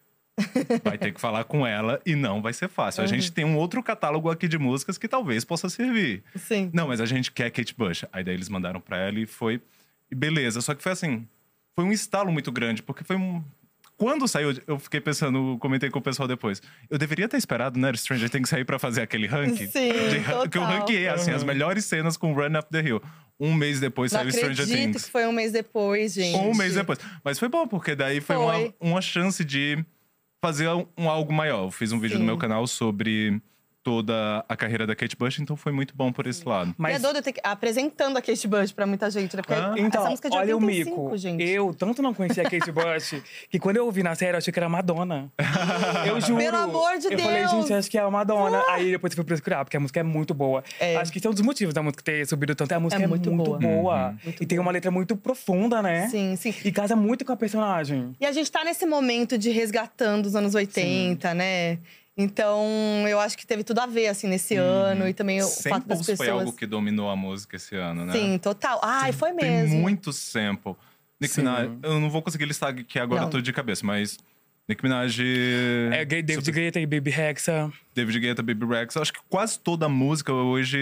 Vai 0.83 0.99
ter 0.99 1.13
que 1.13 1.21
falar 1.21 1.45
com 1.45 1.67
ela 1.67 2.01
e 2.05 2.17
não 2.17 2.43
vai 2.43 2.53
ser 2.53 2.69
fácil. 2.69 3.03
A 3.05 3.07
gente 3.07 3.31
tem 3.31 3.45
um 3.45 3.57
outro 3.57 3.83
catálogo 3.83 4.29
aqui 4.31 4.49
de 4.49 4.59
músicas 4.59 4.99
que 4.99 5.07
talvez 5.07 5.45
possa 5.45 5.69
servir. 5.69 6.23
Sim. 6.37 6.71
Não, 6.73 6.89
mas 6.89 7.01
a 7.01 7.07
gente 7.07 7.31
quer 7.31 7.51
Kate 7.51 7.75
Bush. 7.77 8.05
Aí 8.13 8.25
daí 8.25 8.35
eles 8.35 8.49
mandaram 8.49 8.81
pra 8.81 8.97
ela 8.99 9.19
e 9.19 9.27
foi. 9.27 9.61
E 10.11 10.15
beleza. 10.15 10.61
Só 10.61 10.75
que 10.75 10.83
foi 10.83 10.93
assim. 10.93 11.27
Foi 11.77 11.85
um 11.85 11.93
estalo 11.93 12.33
muito 12.33 12.51
grande, 12.53 12.83
porque 12.83 13.05
foi 13.05 13.17
um. 13.17 13.43
Quando 13.97 14.27
saiu, 14.27 14.53
eu 14.67 14.77
fiquei 14.77 15.01
pensando, 15.01 15.57
comentei 15.61 15.89
com 15.89 16.01
o 16.01 16.03
pessoal 16.03 16.27
depois. 16.27 16.61
Eu 16.91 16.99
deveria 16.99 17.29
ter 17.29 17.37
esperado, 17.37 17.79
né? 17.79 17.93
Stranger 17.95 18.29
Things 18.29 18.49
sair 18.49 18.65
pra 18.65 18.77
fazer 18.77 19.03
aquele 19.03 19.29
ranking. 19.29 19.69
Sim, 19.69 19.93
De- 19.93 20.21
que 20.51 20.59
o 20.59 20.63
total. 20.63 20.65
ranking 20.81 20.97
é, 20.97 21.11
assim, 21.11 21.31
as 21.31 21.45
melhores 21.45 21.85
cenas 21.85 22.17
com 22.17 22.33
Run 22.35 22.59
Up 22.59 22.69
the 22.73 22.81
Hill. 22.81 23.01
Um 23.39 23.55
mês 23.55 23.79
depois 23.79 24.11
Não 24.13 24.19
saiu 24.21 24.31
Stranger 24.33 24.63
acredito 24.65 24.77
Things. 24.93 25.05
que 25.05 25.11
foi 25.13 25.27
um 25.27 25.33
mês 25.33 25.53
depois, 25.53 26.13
gente. 26.13 26.37
Um 26.37 26.55
mês 26.57 26.75
depois. 26.75 26.99
Mas 27.23 27.39
foi 27.39 27.49
bom, 27.49 27.69
porque 27.69 27.95
daí 27.95 28.21
foi, 28.21 28.35
Foi. 28.37 28.45
Uma, 28.45 28.75
uma 28.81 29.01
chance 29.01 29.45
de 29.45 29.85
fazer 30.45 30.69
um, 30.69 30.85
um 30.99 31.09
algo 31.09 31.33
maior. 31.33 31.65
Eu 31.65 31.71
fiz 31.71 31.91
um 31.91 31.99
vídeo 31.99 32.17
Sim. 32.17 32.21
no 32.21 32.27
meu 32.27 32.37
canal 32.37 32.67
sobre 32.67 33.41
toda 33.85 34.45
a 34.49 34.57
carreira 34.57 34.87
da 34.87 34.97
Kate 34.97 35.15
Bush, 35.17 35.39
então 35.39 35.57
foi 35.57 35.71
muito 35.71 35.95
bom 35.95 36.11
por 36.11 36.27
esse 36.27 36.49
lado. 36.49 36.71
E 36.71 36.73
é 36.73 36.75
Mas 36.79 37.03
doido 37.03 37.17
eu 37.17 37.23
ter 37.23 37.33
que 37.35 37.41
apresentando 37.45 38.17
a 38.17 38.23
Kate 38.23 38.49
Bush 38.49 38.73
pra 38.73 38.87
muita 38.87 39.11
gente, 39.11 39.37
né? 39.37 39.43
Porque 39.43 39.55
Ah. 39.55 39.73
essa 39.77 39.81
Então, 39.81 40.07
música 40.11 40.29
é 40.29 40.31
de 40.31 40.37
olha 40.39 40.57
o 40.57 40.61
85, 40.61 41.03
mico. 41.05 41.17
gente. 41.19 41.45
Eu 41.45 41.75
tanto 41.75 42.01
não 42.03 42.15
conhecia 42.15 42.43
a 42.47 42.51
Kate 42.51 42.73
Bush 42.73 43.23
que 43.51 43.59
quando 43.59 43.77
eu 43.77 43.85
ouvi 43.85 44.03
na 44.03 44.15
série 44.15 44.33
eu 44.33 44.39
achei 44.39 44.51
que 44.53 44.59
era 44.59 44.69
Madonna. 44.69 45.31
Eu 46.07 46.19
juro. 46.21 46.39
Pelo 46.39 46.57
amor 46.57 46.99
de 46.99 47.13
eu 47.13 47.19
falei, 47.19 47.41
Deus! 47.41 47.51
gente, 47.51 47.73
acho 47.75 47.91
que 47.91 47.99
é 47.99 48.01
a 48.01 48.11
Madonna. 48.11 48.63
Aí 48.69 48.91
depois 48.91 49.13
eu 49.13 49.17
fui 49.17 49.25
procurar, 49.25 49.65
porque 49.65 49.77
a 49.77 49.81
música 49.81 50.01
é 50.01 50.03
muito 50.03 50.33
boa. 50.33 50.65
É. 50.81 50.97
Acho 50.97 51.13
que 51.13 51.19
esse 51.19 51.27
é 51.27 51.31
um 51.31 51.35
dos 51.35 51.43
motivos 51.43 51.75
da 51.75 51.83
música 51.83 52.03
ter 52.03 52.27
subido 52.27 52.55
tanto. 52.55 52.73
É 52.73 52.77
a 52.77 52.81
música 52.81 53.03
É 53.03 53.05
é, 53.05 53.07
muito 53.07 53.31
muito, 53.31 53.45
boa. 53.51 53.59
boa. 53.59 54.15
Muito 54.25 54.43
e 54.43 54.47
tem 54.47 54.59
uma 54.59 54.71
letra 54.71 54.91
muito 54.91 55.15
profunda, 55.17 55.83
né? 55.83 56.09
Sim, 56.09 56.37
sim. 56.37 56.55
E 56.65 56.73
casa 56.73 56.97
muito 56.97 57.23
com 57.25 57.33
a 57.33 57.37
personagem. 57.37 58.15
E 58.19 58.25
a 58.25 58.33
gente 58.33 58.51
tá 58.51 58.65
nesse 58.65 58.87
momento 58.87 59.37
de 59.37 59.51
resgatando 59.51 60.25
os 60.25 60.35
anos 60.35 60.55
80, 60.55 61.35
né? 61.35 61.79
Então, 62.17 62.65
eu 63.09 63.19
acho 63.19 63.37
que 63.37 63.45
teve 63.47 63.65
tudo 63.65 63.81
a 63.81 63.87
ver, 63.87 64.07
assim, 64.07 64.29
nesse 64.29 64.55
ano. 64.57 65.09
E 65.09 65.13
também 65.13 65.43
o 65.43 65.49
fato 65.49 65.87
das 65.87 65.99
pessoas… 65.99 66.17
foi 66.19 66.29
algo 66.31 66.53
que 66.53 66.65
dominou 66.67 67.11
a 67.11 67.17
música 67.17 67.57
esse 67.57 67.75
ano, 67.75 68.07
né? 68.07 68.13
Sim, 68.13 68.39
total. 68.39 68.81
Ai, 68.83 69.13
foi 69.13 69.33
Tem 69.33 69.51
mesmo. 69.51 69.77
muito 69.79 70.13
sample. 70.13 70.75
Nick 71.21 71.35
Sim. 71.35 71.43
Minaj, 71.43 71.71
eu 71.83 72.01
não 72.01 72.11
vou 72.11 72.23
conseguir 72.23 72.45
listar 72.45 72.71
aqui 72.71 72.99
agora 72.99 73.23
Não. 73.23 73.31
tudo 73.31 73.43
de 73.43 73.53
cabeça, 73.53 73.85
mas 73.87 74.19
Nick 74.69 74.83
Minaj, 74.83 75.21
É 75.93 76.05
David 76.05 76.51
Guetta 76.53 76.81
e 76.81 76.87
Baby 76.87 77.11
Rexa. 77.11 77.73
David 77.95 78.19
Guetta, 78.21 78.43
Baby 78.43 78.67
Rex. 78.67 78.97
Acho 78.97 79.13
que 79.13 79.21
quase 79.29 79.59
toda 79.59 79.87
a 79.87 79.89
música 79.89 80.33
hoje, 80.33 80.79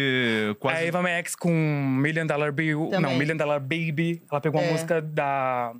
quase 0.60 0.78
A 0.78 0.84
Eva 0.86 1.02
Max 1.02 1.34
com 1.34 1.50
Million 1.50 2.26
Dollar 2.26 2.52
Bill. 2.52 2.88
Também. 2.90 3.10
Não, 3.10 3.18
Million 3.18 3.36
Dollar 3.36 3.60
Baby. 3.60 4.22
Ela 4.30 4.40
pegou 4.40 4.60
É. 4.60 4.68
a 4.68 4.72
música 4.72 5.00
da. 5.02 5.72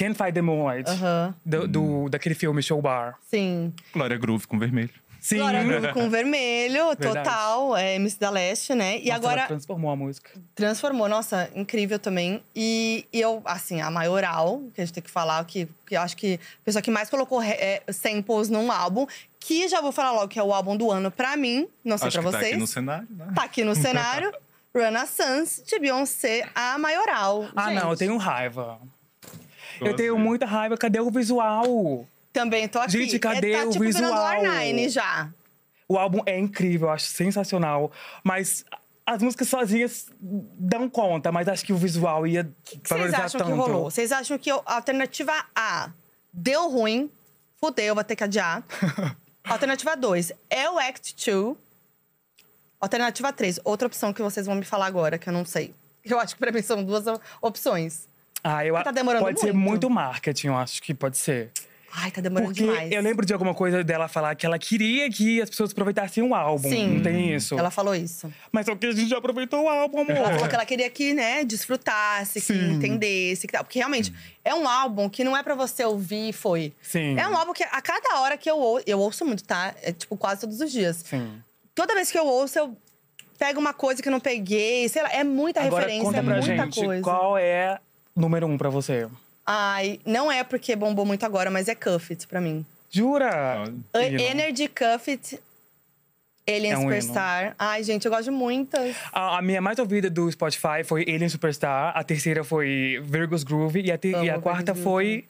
Can't 0.00 0.14
Fight 0.16 0.32
the 0.32 0.40
Moonlight. 0.42 0.88
Aham, 0.90 1.34
Do, 1.44 1.68
do- 1.68 2.08
daquele 2.08 2.34
filme 2.34 2.62
Show 2.62 2.80
Bar. 2.80 3.16
sim. 3.28 3.72
Glória 3.92 4.16
Groove 4.16 4.46
com 4.46 4.58
vermelho. 4.58 4.90
Sim. 5.20 5.36
Glória 5.36 5.62
Groove 5.62 5.92
com 5.92 6.08
vermelho, 6.10 6.96
total. 6.96 7.76
É 7.76 7.96
MC 7.96 8.18
da 8.18 8.30
Leste, 8.30 8.74
né? 8.74 8.96
E 8.98 9.08
Nossa, 9.08 9.16
agora 9.16 9.40
Ela 9.40 9.48
transformou 9.48 9.90
a 9.90 9.96
música. 9.96 10.30
transformou. 10.54 11.06
Nossa, 11.10 11.50
incrível 11.54 11.98
também. 11.98 12.42
E, 12.56 13.06
e 13.12 13.20
eu, 13.20 13.42
assim, 13.44 13.82
a 13.82 13.90
maioral, 13.90 14.62
que 14.72 14.80
a 14.80 14.84
gente 14.86 14.94
tem 14.94 15.02
que 15.02 15.10
falar, 15.10 15.44
que, 15.44 15.68
que 15.86 15.94
eu 15.94 16.00
acho 16.00 16.16
que 16.16 16.40
a 16.62 16.64
pessoa 16.64 16.80
que 16.80 16.90
mais 16.90 17.10
colocou 17.10 17.42
é, 17.42 17.82
samples 17.92 18.48
num 18.48 18.72
álbum, 18.72 19.06
que 19.38 19.68
já 19.68 19.82
vou 19.82 19.92
falar 19.92 20.12
logo 20.12 20.28
que 20.28 20.38
é 20.38 20.42
o 20.42 20.54
álbum 20.54 20.74
do 20.74 20.90
ano 20.90 21.10
pra 21.10 21.36
mim, 21.36 21.68
não 21.84 21.98
sei 21.98 22.08
Acho 22.08 22.22
pra 22.22 22.26
que 22.26 22.32
tá 22.32 22.38
vocês. 22.38 22.52
aqui 22.52 22.60
no 22.60 22.66
cenário, 22.66 23.08
né? 23.10 23.26
Tá 23.34 23.42
aqui 23.44 23.62
no 23.62 23.74
cenário. 23.74 24.32
Renaissance 24.74 25.62
de 25.66 25.78
Beyoncé, 25.78 26.48
a 26.54 26.78
maioral. 26.78 27.46
Ah, 27.54 27.68
Gente, 27.68 27.82
não, 27.82 27.90
eu 27.90 27.96
tenho 27.96 28.16
raiva. 28.16 28.78
Eu 29.80 29.94
tenho 29.94 30.18
muita 30.18 30.46
raiva. 30.46 30.76
Cadê 30.76 31.00
o 31.00 31.10
visual? 31.10 32.06
Também 32.32 32.68
tô 32.68 32.78
aqui. 32.78 32.92
Gente, 32.92 33.18
cadê 33.18 33.52
é, 33.52 33.58
tá, 33.58 33.66
o 33.66 33.70
tipo, 33.70 33.84
visual? 33.84 34.12
R9 34.12 34.88
já. 34.88 35.30
O 35.88 35.98
álbum 35.98 36.20
é 36.24 36.38
incrível, 36.38 36.88
eu 36.88 36.92
acho 36.92 37.06
sensacional. 37.06 37.90
Mas 38.22 38.64
as 39.04 39.20
músicas 39.20 39.48
sozinhas 39.48 40.08
dão 40.20 40.88
conta, 40.88 41.32
mas 41.32 41.48
acho 41.48 41.64
que 41.64 41.72
o 41.72 41.76
visual 41.76 42.26
ia 42.26 42.42
O 42.42 42.64
que 42.64 42.76
vocês 42.76 42.88
valorizar 42.88 43.24
acham 43.24 43.38
tanto. 43.40 43.50
que 43.50 43.56
rolou? 43.56 43.90
Vocês 43.90 44.12
acham 44.12 44.38
que 44.38 44.50
a 44.50 44.62
alternativa 44.66 45.32
A 45.54 45.90
deu 46.32 46.70
ruim? 46.70 47.10
Fudeu, 47.56 47.94
vou 47.94 48.04
ter 48.04 48.14
que 48.14 48.22
adiar. 48.22 48.64
alternativa 49.44 49.96
2 49.96 50.32
é 50.48 50.70
o 50.70 50.78
Act 50.78 51.14
2. 51.28 51.56
Alternativa 52.80 53.32
3, 53.32 53.60
outra 53.64 53.88
opção 53.88 54.12
que 54.12 54.22
vocês 54.22 54.46
vão 54.46 54.54
me 54.54 54.64
falar 54.64 54.86
agora, 54.86 55.18
que 55.18 55.28
eu 55.28 55.32
não 55.32 55.44
sei. 55.44 55.74
Eu 56.04 56.18
acho 56.18 56.34
que 56.34 56.40
pra 56.40 56.52
mim 56.52 56.62
são 56.62 56.82
duas 56.82 57.04
opções. 57.42 58.08
Ah, 58.42 58.64
eu 58.64 58.74
Tá 58.82 58.90
demorando 58.90 59.24
Pode 59.24 59.40
ser 59.40 59.52
muito. 59.52 59.66
muito 59.68 59.90
marketing, 59.90 60.48
eu 60.48 60.56
acho 60.56 60.82
que 60.82 60.94
pode 60.94 61.18
ser. 61.18 61.50
Ai, 61.92 62.08
tá 62.12 62.20
demorando 62.20 62.52
Porque 62.52 62.62
demais. 62.62 62.92
eu 62.92 63.02
lembro 63.02 63.26
de 63.26 63.32
alguma 63.32 63.52
coisa 63.52 63.82
dela 63.82 64.06
falar 64.06 64.36
que 64.36 64.46
ela 64.46 64.60
queria 64.60 65.10
que 65.10 65.42
as 65.42 65.50
pessoas 65.50 65.72
aproveitassem 65.72 66.22
o 66.22 66.32
álbum. 66.36 66.68
Sim. 66.68 66.86
Não 66.94 67.02
tem 67.02 67.34
isso. 67.34 67.58
Ela 67.58 67.68
falou 67.70 67.96
isso. 67.96 68.32
Mas 68.52 68.66
só 68.66 68.76
que 68.76 68.86
a 68.86 68.92
gente 68.92 69.08
já 69.08 69.18
aproveitou 69.18 69.64
o 69.64 69.68
álbum, 69.68 69.98
amor. 70.02 70.16
Ela 70.16 70.32
falou 70.34 70.48
que 70.48 70.54
ela 70.54 70.64
queria 70.64 70.88
que, 70.88 71.12
né, 71.12 71.42
desfrutasse, 71.44 72.34
que 72.40 72.46
Sim. 72.46 72.74
entendesse, 72.74 73.44
que 73.48 73.52
tal. 73.52 73.64
Porque 73.64 73.80
realmente 73.80 74.14
é 74.44 74.54
um 74.54 74.68
álbum 74.68 75.08
que 75.08 75.24
não 75.24 75.36
é 75.36 75.42
pra 75.42 75.56
você 75.56 75.84
ouvir 75.84 76.28
e 76.28 76.32
foi. 76.32 76.72
Sim. 76.80 77.18
É 77.18 77.26
um 77.26 77.36
álbum 77.36 77.52
que 77.52 77.64
a 77.64 77.82
cada 77.82 78.20
hora 78.20 78.36
que 78.36 78.48
eu 78.48 78.56
ouço, 78.56 78.84
eu 78.86 79.00
ouço 79.00 79.24
muito, 79.26 79.42
tá? 79.42 79.74
É 79.82 79.90
tipo 79.92 80.16
quase 80.16 80.42
todos 80.42 80.60
os 80.60 80.70
dias. 80.70 81.02
Sim. 81.04 81.42
Toda 81.74 81.92
vez 81.94 82.08
que 82.08 82.18
eu 82.18 82.24
ouço, 82.24 82.56
eu 82.56 82.76
pego 83.36 83.58
uma 83.58 83.72
coisa 83.74 84.00
que 84.00 84.06
eu 84.06 84.12
não 84.12 84.20
peguei, 84.20 84.88
sei 84.88 85.02
lá, 85.02 85.08
é 85.12 85.24
muita 85.24 85.60
Agora 85.60 85.82
referência, 85.86 86.04
conta 86.04 86.18
é 86.18 86.22
pra 86.22 86.36
muita 86.36 86.64
gente 86.66 86.84
coisa. 86.84 87.02
qual 87.02 87.36
é 87.36 87.80
número 88.14 88.46
um 88.46 88.56
pra 88.58 88.68
você. 88.68 89.08
Ai, 89.46 90.00
não 90.04 90.30
é 90.30 90.44
porque 90.44 90.76
bombou 90.76 91.04
muito 91.04 91.24
agora, 91.24 91.50
mas 91.50 91.68
é 91.68 91.74
Cuff 91.74 92.12
It 92.12 92.26
pra 92.26 92.40
mim. 92.40 92.64
Jura? 92.90 93.64
Ah, 93.92 94.02
Hino. 94.04 94.20
Energy 94.20 94.68
Cuff 94.68 95.10
It, 95.10 95.40
Alien 96.48 96.72
É 96.72 96.76
um 96.76 96.80
hino. 96.82 96.90
Superstar. 96.90 97.54
Ai, 97.58 97.82
gente, 97.84 98.04
eu 98.04 98.10
gosto 98.10 98.24
de 98.24 98.30
muitas. 98.30 98.96
A, 99.12 99.38
a 99.38 99.42
minha 99.42 99.60
mais 99.60 99.78
ouvida 99.78 100.10
do 100.10 100.30
Spotify 100.30 100.82
foi 100.84 101.02
Alien 101.02 101.28
Superstar. 101.28 101.92
A 101.96 102.02
terceira 102.02 102.42
foi 102.42 103.00
Virgo's 103.04 103.44
Groove. 103.44 103.80
E 103.82 103.92
a, 103.92 103.98
te- 103.98 104.08
e 104.10 104.28
a 104.30 104.40
quarta 104.40 104.74
foi 104.74 105.24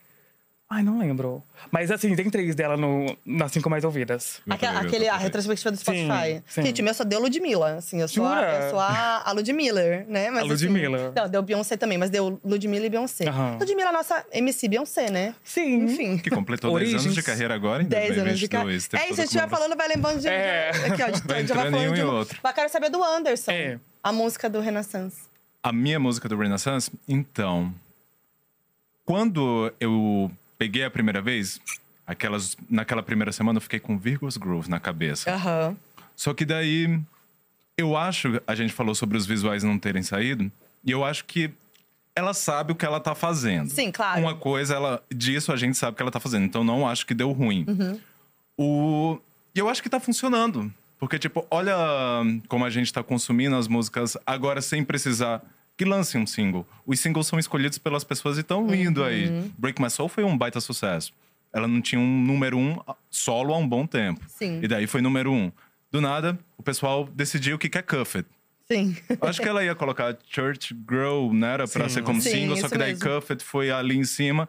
Ai, 0.72 0.84
não 0.84 1.00
lembro. 1.00 1.42
Mas 1.72 1.90
assim, 1.90 2.14
tem 2.14 2.30
três 2.30 2.54
dela 2.54 2.76
no, 2.76 3.16
nas 3.26 3.50
cinco 3.50 3.68
mais 3.68 3.82
ouvidas. 3.82 4.40
Eu 4.46 4.52
Aque- 4.52 4.66
também, 4.66 4.82
eu 4.82 4.86
aquele, 4.88 5.08
a 5.08 5.16
retrospectiva 5.16 5.72
do 5.72 5.76
Spotify. 5.76 6.40
sim. 6.46 6.62
Gente, 6.62 6.80
o 6.80 6.84
meu 6.84 6.94
só 6.94 7.02
deu 7.02 7.20
Ludmilla. 7.20 7.74
Assim, 7.78 8.00
eu 8.00 8.06
sou, 8.06 8.24
a, 8.24 8.40
eu 8.40 8.70
sou 8.70 8.78
a, 8.78 9.22
a 9.26 9.32
Ludmiller, 9.32 10.06
né? 10.08 10.30
Mas, 10.30 10.44
A 10.44 10.46
Ludmilla. 10.46 11.06
Assim, 11.08 11.12
não, 11.16 11.28
deu 11.28 11.42
Beyoncé 11.42 11.76
também, 11.76 11.98
mas 11.98 12.08
deu 12.08 12.40
Ludmilla 12.44 12.86
e 12.86 12.88
Beyoncé. 12.88 13.28
Aham. 13.28 13.56
Ludmilla 13.58 13.88
é 13.88 13.88
a 13.88 13.92
nossa 13.92 14.24
MC 14.30 14.68
Beyoncé, 14.68 15.10
né? 15.10 15.34
Sim. 15.42 15.86
Enfim. 15.86 16.18
Que 16.18 16.30
completou 16.30 16.78
10 16.78 16.94
anos 17.02 17.14
de 17.16 17.22
carreira 17.24 17.52
agora 17.52 17.82
em 17.82 17.86
10 17.86 18.18
anos 18.18 18.38
de 18.38 18.46
2022. 18.46 18.86
carreira. 18.86 19.08
É 19.08 19.12
isso, 19.12 19.20
a 19.22 19.24
gente 19.24 19.36
vai 19.36 19.48
falando, 19.48 19.76
vai 19.76 19.88
lembrando 19.88 20.20
de. 20.20 20.28
É. 20.28 20.70
Aqui, 20.70 21.02
ó, 21.02 21.08
de, 21.10 21.20
Vai 21.22 21.46
falando 21.48 21.76
um 21.90 21.94
de 21.94 22.02
outro. 22.02 22.38
Mas 22.44 22.54
quero 22.54 22.68
saber 22.68 22.90
do 22.90 23.02
Anderson. 23.02 23.50
É. 23.50 23.80
A 24.04 24.12
música 24.12 24.48
do 24.48 24.60
Renaissance. 24.60 25.22
A 25.64 25.72
minha 25.72 25.98
música 25.98 26.28
do 26.28 26.36
Renaissance, 26.36 26.92
então. 27.08 27.74
Quando 29.04 29.72
eu 29.80 30.30
peguei 30.60 30.84
a 30.84 30.90
primeira 30.90 31.22
vez, 31.22 31.58
aquelas, 32.06 32.54
naquela 32.68 33.02
primeira 33.02 33.32
semana 33.32 33.56
eu 33.56 33.62
fiquei 33.62 33.80
com 33.80 33.98
Virgos 33.98 34.36
Groove 34.36 34.68
na 34.68 34.78
cabeça. 34.78 35.32
Aham. 35.32 35.74
Só 36.14 36.34
que 36.34 36.44
daí, 36.44 37.00
eu 37.78 37.96
acho, 37.96 38.42
a 38.46 38.54
gente 38.54 38.70
falou 38.70 38.94
sobre 38.94 39.16
os 39.16 39.24
visuais 39.24 39.64
não 39.64 39.78
terem 39.78 40.02
saído, 40.02 40.52
e 40.84 40.90
eu 40.90 41.02
acho 41.02 41.24
que 41.24 41.50
ela 42.14 42.34
sabe 42.34 42.72
o 42.72 42.74
que 42.74 42.84
ela 42.84 43.00
tá 43.00 43.14
fazendo. 43.14 43.70
Sim, 43.70 43.90
claro. 43.90 44.20
Uma 44.20 44.34
coisa, 44.34 44.74
ela, 44.74 45.02
disso 45.10 45.50
a 45.50 45.56
gente 45.56 45.78
sabe 45.78 45.94
o 45.94 45.96
que 45.96 46.02
ela 46.02 46.10
tá 46.10 46.20
fazendo, 46.20 46.44
então 46.44 46.62
não 46.62 46.86
acho 46.86 47.06
que 47.06 47.14
deu 47.14 47.32
ruim. 47.32 47.64
Uhum. 47.66 48.00
O, 48.58 49.18
e 49.54 49.58
eu 49.58 49.66
acho 49.66 49.82
que 49.82 49.88
tá 49.88 49.98
funcionando. 49.98 50.70
Porque, 50.98 51.18
tipo, 51.18 51.46
olha 51.50 51.74
como 52.48 52.66
a 52.66 52.70
gente 52.70 52.92
tá 52.92 53.02
consumindo 53.02 53.56
as 53.56 53.66
músicas 53.66 54.14
agora 54.26 54.60
sem 54.60 54.84
precisar 54.84 55.42
que 55.80 55.84
lance 55.86 56.18
um 56.18 56.26
single. 56.26 56.66
Os 56.86 57.00
singles 57.00 57.26
são 57.26 57.38
escolhidos 57.38 57.78
pelas 57.78 58.04
pessoas 58.04 58.36
e 58.36 58.40
estão 58.40 58.72
indo 58.74 59.00
Uhum. 59.00 59.06
aí. 59.06 59.50
Break 59.56 59.80
My 59.80 59.88
Soul 59.88 60.10
foi 60.10 60.24
um 60.24 60.36
baita 60.36 60.60
sucesso. 60.60 61.10
Ela 61.52 61.66
não 61.66 61.80
tinha 61.80 61.98
um 61.98 62.22
número 62.22 62.58
um 62.58 62.78
solo 63.08 63.54
há 63.54 63.56
um 63.56 63.66
bom 63.66 63.86
tempo. 63.86 64.20
Sim. 64.28 64.60
E 64.62 64.68
daí 64.68 64.86
foi 64.86 65.00
número 65.00 65.32
um. 65.32 65.50
Do 65.90 65.98
nada, 66.00 66.38
o 66.58 66.62
pessoal 66.62 67.06
decidiu 67.14 67.58
que 67.58 67.68
quer 67.70 67.82
Cuffed. 67.82 68.26
Sim. 68.68 68.94
Acho 69.22 69.40
que 69.40 69.48
ela 69.48 69.64
ia 69.64 69.74
colocar 69.74 70.16
Church 70.28 70.76
Girl, 70.88 71.32
né? 71.32 71.54
Era 71.54 71.66
pra 71.66 71.88
Sim. 71.88 71.94
ser 71.94 72.02
como 72.02 72.20
Sim, 72.20 72.30
single, 72.30 72.56
só 72.58 72.68
que 72.68 72.76
daí 72.76 72.92
mesmo. 72.92 73.08
Cuffed 73.20 73.42
foi 73.42 73.70
ali 73.70 73.96
em 73.96 74.04
cima. 74.04 74.46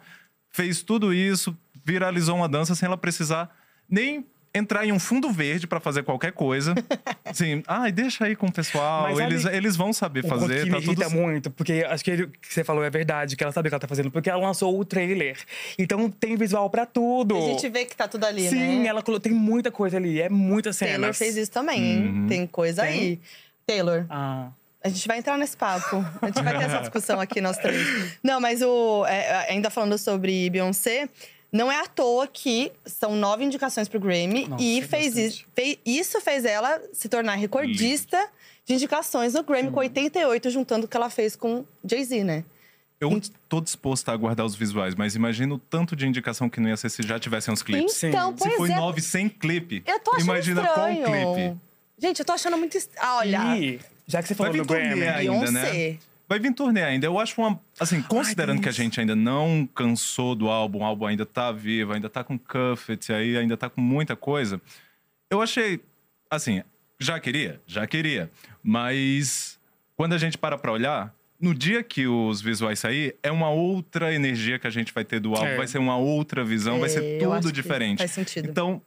Fez 0.52 0.82
tudo 0.84 1.14
isso, 1.14 1.58
viralizou 1.84 2.36
uma 2.36 2.50
dança 2.50 2.76
sem 2.76 2.86
ela 2.88 2.98
precisar 2.98 3.50
nem 3.90 4.26
entrar 4.54 4.86
em 4.86 4.92
um 4.92 5.00
fundo 5.00 5.32
verde 5.32 5.66
pra 5.66 5.80
fazer 5.80 6.04
qualquer 6.04 6.32
coisa. 6.34 6.74
Assim, 7.24 7.64
ai, 7.68 7.92
deixa 7.92 8.26
aí 8.26 8.36
com 8.36 8.48
o 8.48 8.52
pessoal, 8.52 9.04
Mas 9.04 9.18
sabe 9.18 9.32
eles, 9.34 9.46
eles 9.46 9.76
vão 9.78 9.94
saber 9.94 10.26
O 10.26 10.28
fazer, 10.28 10.66
que 10.66 10.70
tá 10.70 10.78
me 10.80 10.84
tudo 10.86 11.02
irrita 11.02 11.10
muito, 11.10 11.50
porque 11.52 11.86
acho 11.88 12.04
que 12.04 12.12
ele- 12.12 12.28
que 12.28 12.54
você 12.54 12.64
falou 12.64 12.84
é 12.84 12.90
verdade, 12.90 13.36
que 13.38 13.44
ela 13.44 13.54
sabe 13.54 13.68
o 13.68 13.70
que 13.70 13.74
ela 13.76 13.80
tá 13.80 13.88
fazendo, 13.88 14.12
porque 14.12 14.30
ela 14.30 14.42
lançou 14.46 14.78
o 14.78 14.84
trailer. 14.84 15.38
Então 15.80 16.10
tem 16.10 16.36
visual 16.36 16.70
pra 16.70 16.86
tudo. 16.86 17.38
A 17.38 17.42
gente 17.42 17.70
vê 17.70 17.86
que 17.86 17.96
tá 17.96 18.08
tudo 18.08 18.26
ali, 18.26 18.50
Sim, 18.50 18.80
né? 18.82 18.88
ela 18.88 19.02
colocou, 19.02 19.22
tem 19.22 19.32
muita 19.32 19.72
coisa 19.72 19.96
ali, 19.98 20.22
é 20.22 20.28
muita 20.30 20.74
cena. 20.74 20.92
Taylor 20.92 21.14
fez 21.14 21.38
isso 21.38 21.52
também, 21.52 21.82
hein? 21.82 22.08
Uhum. 22.08 22.28
Tem 22.28 22.46
coisa 22.48 22.82
Tem? 22.84 22.92
aí. 23.00 23.20
Taylor, 23.66 24.06
Ah, 24.10 24.50
a 24.84 24.90
gente 24.90 25.08
vai 25.08 25.20
entrar 25.20 25.38
nesse 25.38 25.56
papo. 25.56 26.04
A 26.22 26.26
gente 26.26 26.42
vai 26.44 26.58
ter 26.58 26.66
essa 26.66 26.80
discussão 26.80 27.22
aqui, 27.22 27.40
nós 27.40 27.58
três. 27.58 28.18
Não, 28.22 28.42
mas 28.42 28.62
o, 28.62 29.06
é, 29.06 29.50
ainda 29.50 29.70
falando 29.70 29.98
sobre 29.98 30.50
Beyoncé, 30.50 31.08
não 31.52 31.72
é 31.72 31.80
à 31.82 31.86
toa 31.88 32.28
que 32.28 32.72
são 32.86 33.16
nove 33.16 33.44
indicações 33.44 33.88
pro 33.88 34.00
Grammy. 34.00 34.48
Nossa, 34.48 34.64
e 34.64 34.80
é 34.80 34.82
fez 34.84 35.18
isso, 35.18 35.46
fez, 35.54 35.78
isso 35.86 36.22
fez 36.22 36.46
ela 36.46 36.82
se 36.94 37.10
tornar 37.10 37.36
recordista 37.36 38.18
de 38.66 38.74
indicações 38.76 39.34
no 39.34 39.44
Grammy, 39.44 39.72
com 39.72 39.80
88, 39.80 40.50
juntando 40.50 40.86
o 40.86 40.88
que 40.88 40.96
ela 40.96 41.10
fez 41.10 41.36
com 41.36 41.66
Jay-Z, 41.84 42.24
né? 42.24 42.44
Eu 43.00 43.20
tô 43.50 43.60
disposto 43.60 44.08
a 44.10 44.14
aguardar 44.14 44.46
os 44.46 44.54
visuais, 44.56 44.94
mas 44.94 45.16
imagina 45.16 45.56
o 45.56 45.58
tanto 45.58 45.96
de 45.96 46.06
indicação 46.08 46.48
que 46.48 46.60
não 46.60 46.70
ia 46.70 46.78
ser 46.78 46.88
se 46.90 47.02
já 47.02 47.18
tivessem 47.20 47.52
os 47.52 47.64
clipes. 47.64 47.94
Sim. 47.96 48.10
Então, 48.10 48.38
Se 48.38 48.50
foi 48.52 48.70
é. 48.72 48.76
nove 48.76 49.02
sem 49.02 49.28
clipe, 49.28 49.84
Eu 49.88 50.00
tô 50.00 50.12
achando 50.12 50.26
imagina 50.26 50.62
estranho. 50.62 51.04
com 51.04 51.12
clipe. 51.12 51.58
Gente, 51.98 52.20
eu 52.20 52.26
tô 52.26 52.34
achando 52.34 52.58
muito. 52.58 52.78
est- 52.78 52.92
Ah, 53.00 53.18
olha. 53.18 53.58
e 53.58 53.80
já 54.08 54.22
que 54.22 54.28
você 54.28 54.36
falou 54.36 54.54
turnê 54.54 54.90
Grammy, 54.90 55.08
ainda, 55.08 55.52
né? 55.52 55.98
Vai 56.32 56.40
vir 56.40 56.54
turnê 56.54 56.82
ainda. 56.82 57.06
Eu 57.06 57.20
acho 57.20 57.42
uma. 57.42 57.60
Assim, 57.78 58.02
considerando 58.02 58.56
tem 58.56 58.62
que 58.64 58.70
a 58.70 58.72
gente 58.72 58.98
ainda 59.02 59.18
não 59.18 59.68
cansou 59.76 60.34
do 60.34 60.48
álbum, 60.48 60.80
o 60.80 60.84
álbum 60.86 61.06
ainda 61.06 61.26
tá 61.26 61.52
vivo, 61.52 61.92
ainda 61.92 62.10
tá 62.10 62.24
com 62.24 62.40
Cuffet, 62.40 63.12
aí 63.12 63.36
ainda 63.36 63.58
tá 63.58 63.70
com 63.70 63.82
muita 63.82 64.16
coisa. 64.16 64.62
Eu 65.30 65.42
achei. 65.42 65.82
Assim, 66.30 66.64
já 66.98 67.20
queria? 67.20 67.60
Já 67.68 67.86
queria. 67.86 68.32
Mas 68.64 69.60
quando 69.98 70.14
a 70.14 70.18
gente 70.18 70.38
para 70.38 70.58
pra 70.58 70.72
olhar, 70.72 71.14
no 71.38 71.54
dia 71.54 71.84
que 71.84 72.08
os 72.08 72.42
visuais 72.42 72.80
sair, 72.80 73.14
é 73.22 73.30
uma 73.30 73.50
outra 73.50 74.14
energia 74.16 74.58
que 74.58 74.66
a 74.66 74.70
gente 74.72 74.94
vai 74.94 75.04
ter 75.04 75.20
do 75.20 75.34
álbum, 75.34 75.48
É. 75.48 75.58
vai 75.58 75.68
ser 75.68 75.80
uma 75.80 75.98
outra 75.98 76.46
visão, 76.46 76.80
vai 76.80 76.88
É, 76.88 76.94
ser 76.94 77.22
eu 77.22 77.34
acho 77.34 77.42
tudo 77.42 77.52
diferente. 77.54 77.98
faz 77.98 78.12
sentido. 78.12 78.50
Então, 78.50 78.82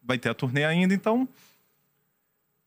vai 0.00 0.16
ter 0.16 0.28
a 0.28 0.34
turnê 0.34 0.64
ainda, 0.64 0.94
então. 0.94 1.28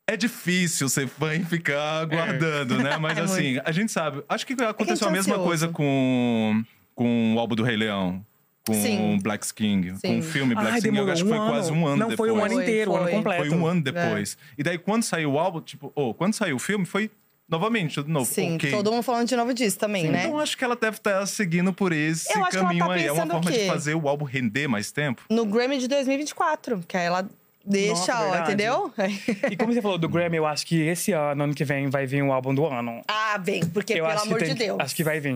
É 0.08 0.16
difícil 0.16 0.88
ser 0.88 1.08
fã 1.08 1.34
e 1.34 1.44
ficar 1.44 2.02
aguardando, 2.02 2.78
né? 2.78 2.98
Mas 2.98 3.18
É 3.18 3.22
assim, 3.22 3.60
a 3.66 3.72
gente 3.72 3.92
sabe. 3.92 4.24
Acho 4.30 4.46
que 4.46 4.54
aconteceu 4.54 5.08
a 5.08 5.10
é 5.10 5.14
mesma 5.14 5.34
ansioso. 5.34 5.48
coisa 5.48 5.68
com, 5.68 6.64
com 6.94 7.36
o 7.36 7.40
álbum 7.40 7.56
do 7.56 7.64
Rei 7.64 7.76
Leão. 7.76 8.24
Com 8.68 8.74
Sim. 8.74 9.20
Black 9.22 9.52
King. 9.54 9.92
Com 9.92 9.98
Sim. 9.98 10.20
o 10.20 10.24
filme 10.24 10.56
Black 10.56 10.72
Ai, 10.74 10.82
King. 10.82 10.98
Eu 10.98 11.12
acho 11.12 11.24
que 11.24 11.30
foi 11.30 11.40
um 11.40 11.48
quase 11.48 11.72
um 11.72 11.88
ano 11.88 11.98
Não, 11.98 12.10
depois. 12.10 12.32
foi 12.32 12.40
um 12.40 12.44
ano 12.44 12.54
Foi, 12.54 12.64
inteiro, 12.64 12.92
um 12.92 12.96
ano 12.96 13.04
foi. 13.04 13.14
completo. 13.14 13.46
Foi 13.46 13.58
um 13.58 13.66
ano 13.66 13.82
depois. 13.82 14.38
E 14.58 14.64
daí, 14.64 14.78
quando 14.78 15.04
saiu 15.04 15.34
o 15.34 15.40
álbum, 15.40 15.62
tipo, 15.62 15.92
oh, 15.96 16.14
quando 16.14 16.34
saiu 16.34 16.56
o 16.56 16.60
filme, 16.60 16.86
foi 16.86 17.12
novamente, 17.48 17.96
tudo 17.96 18.10
novo. 18.10 18.26
Sim, 18.26 18.56
ok. 18.56 18.72
todo 18.72 18.92
mundo 18.92 19.04
falando 19.04 19.28
de 19.28 19.36
novo 19.36 19.54
disso 19.54 19.78
também, 19.78 20.10
né? 20.10 20.26
Então, 20.26 20.40
acho 20.40 20.58
que 20.58 20.64
ela 20.64 20.76
deve 20.76 20.98
estar 20.98 21.26
seguindo 21.28 21.72
por 21.72 21.92
esse 21.92 22.34
caminho 22.52 22.86
tá 22.88 22.94
aí. 22.94 23.06
É 23.06 23.12
uma 23.12 23.26
forma 23.28 23.50
o 23.50 23.52
de 23.52 23.68
fazer 23.68 23.96
o 23.96 24.08
álbum 24.08 24.26
render 24.26 24.68
mais 24.68 24.92
tempo. 24.92 25.24
No 25.30 25.46
Grammy 25.46 25.78
de 25.78 25.88
2024, 25.88 26.84
que 26.88 26.98
aí 26.98 27.06
ela 27.06 27.30
deixa, 27.66 28.14
Nossa, 28.14 28.40
ó, 28.40 28.44
entendeu? 28.44 28.94
E 29.50 29.58
como 29.58 29.74
você 29.74 29.82
falou 29.82 29.98
do 29.98 30.08
Grammy, 30.08 30.38
eu 30.38 30.46
acho 30.46 30.66
que 30.66 30.82
esse 30.82 31.12
ano, 31.12 31.44
ano 31.44 31.54
que 31.56 31.64
vem, 31.64 31.90
vai 31.90 32.06
vir 32.06 32.24
o 32.24 32.32
álbum 32.32 32.54
do 32.54 32.66
ano. 32.66 33.02
ah, 33.08 33.38
vem, 33.44 33.66
porque 33.66 33.94
eu 33.94 34.06
pelo 34.06 34.20
amor 34.22 34.40
que 34.40 34.46
de 34.46 34.54
Deus. 34.54 34.78
Acho 34.80 34.96
que 34.96 35.04
vai 35.04 35.20
vir. 35.20 35.36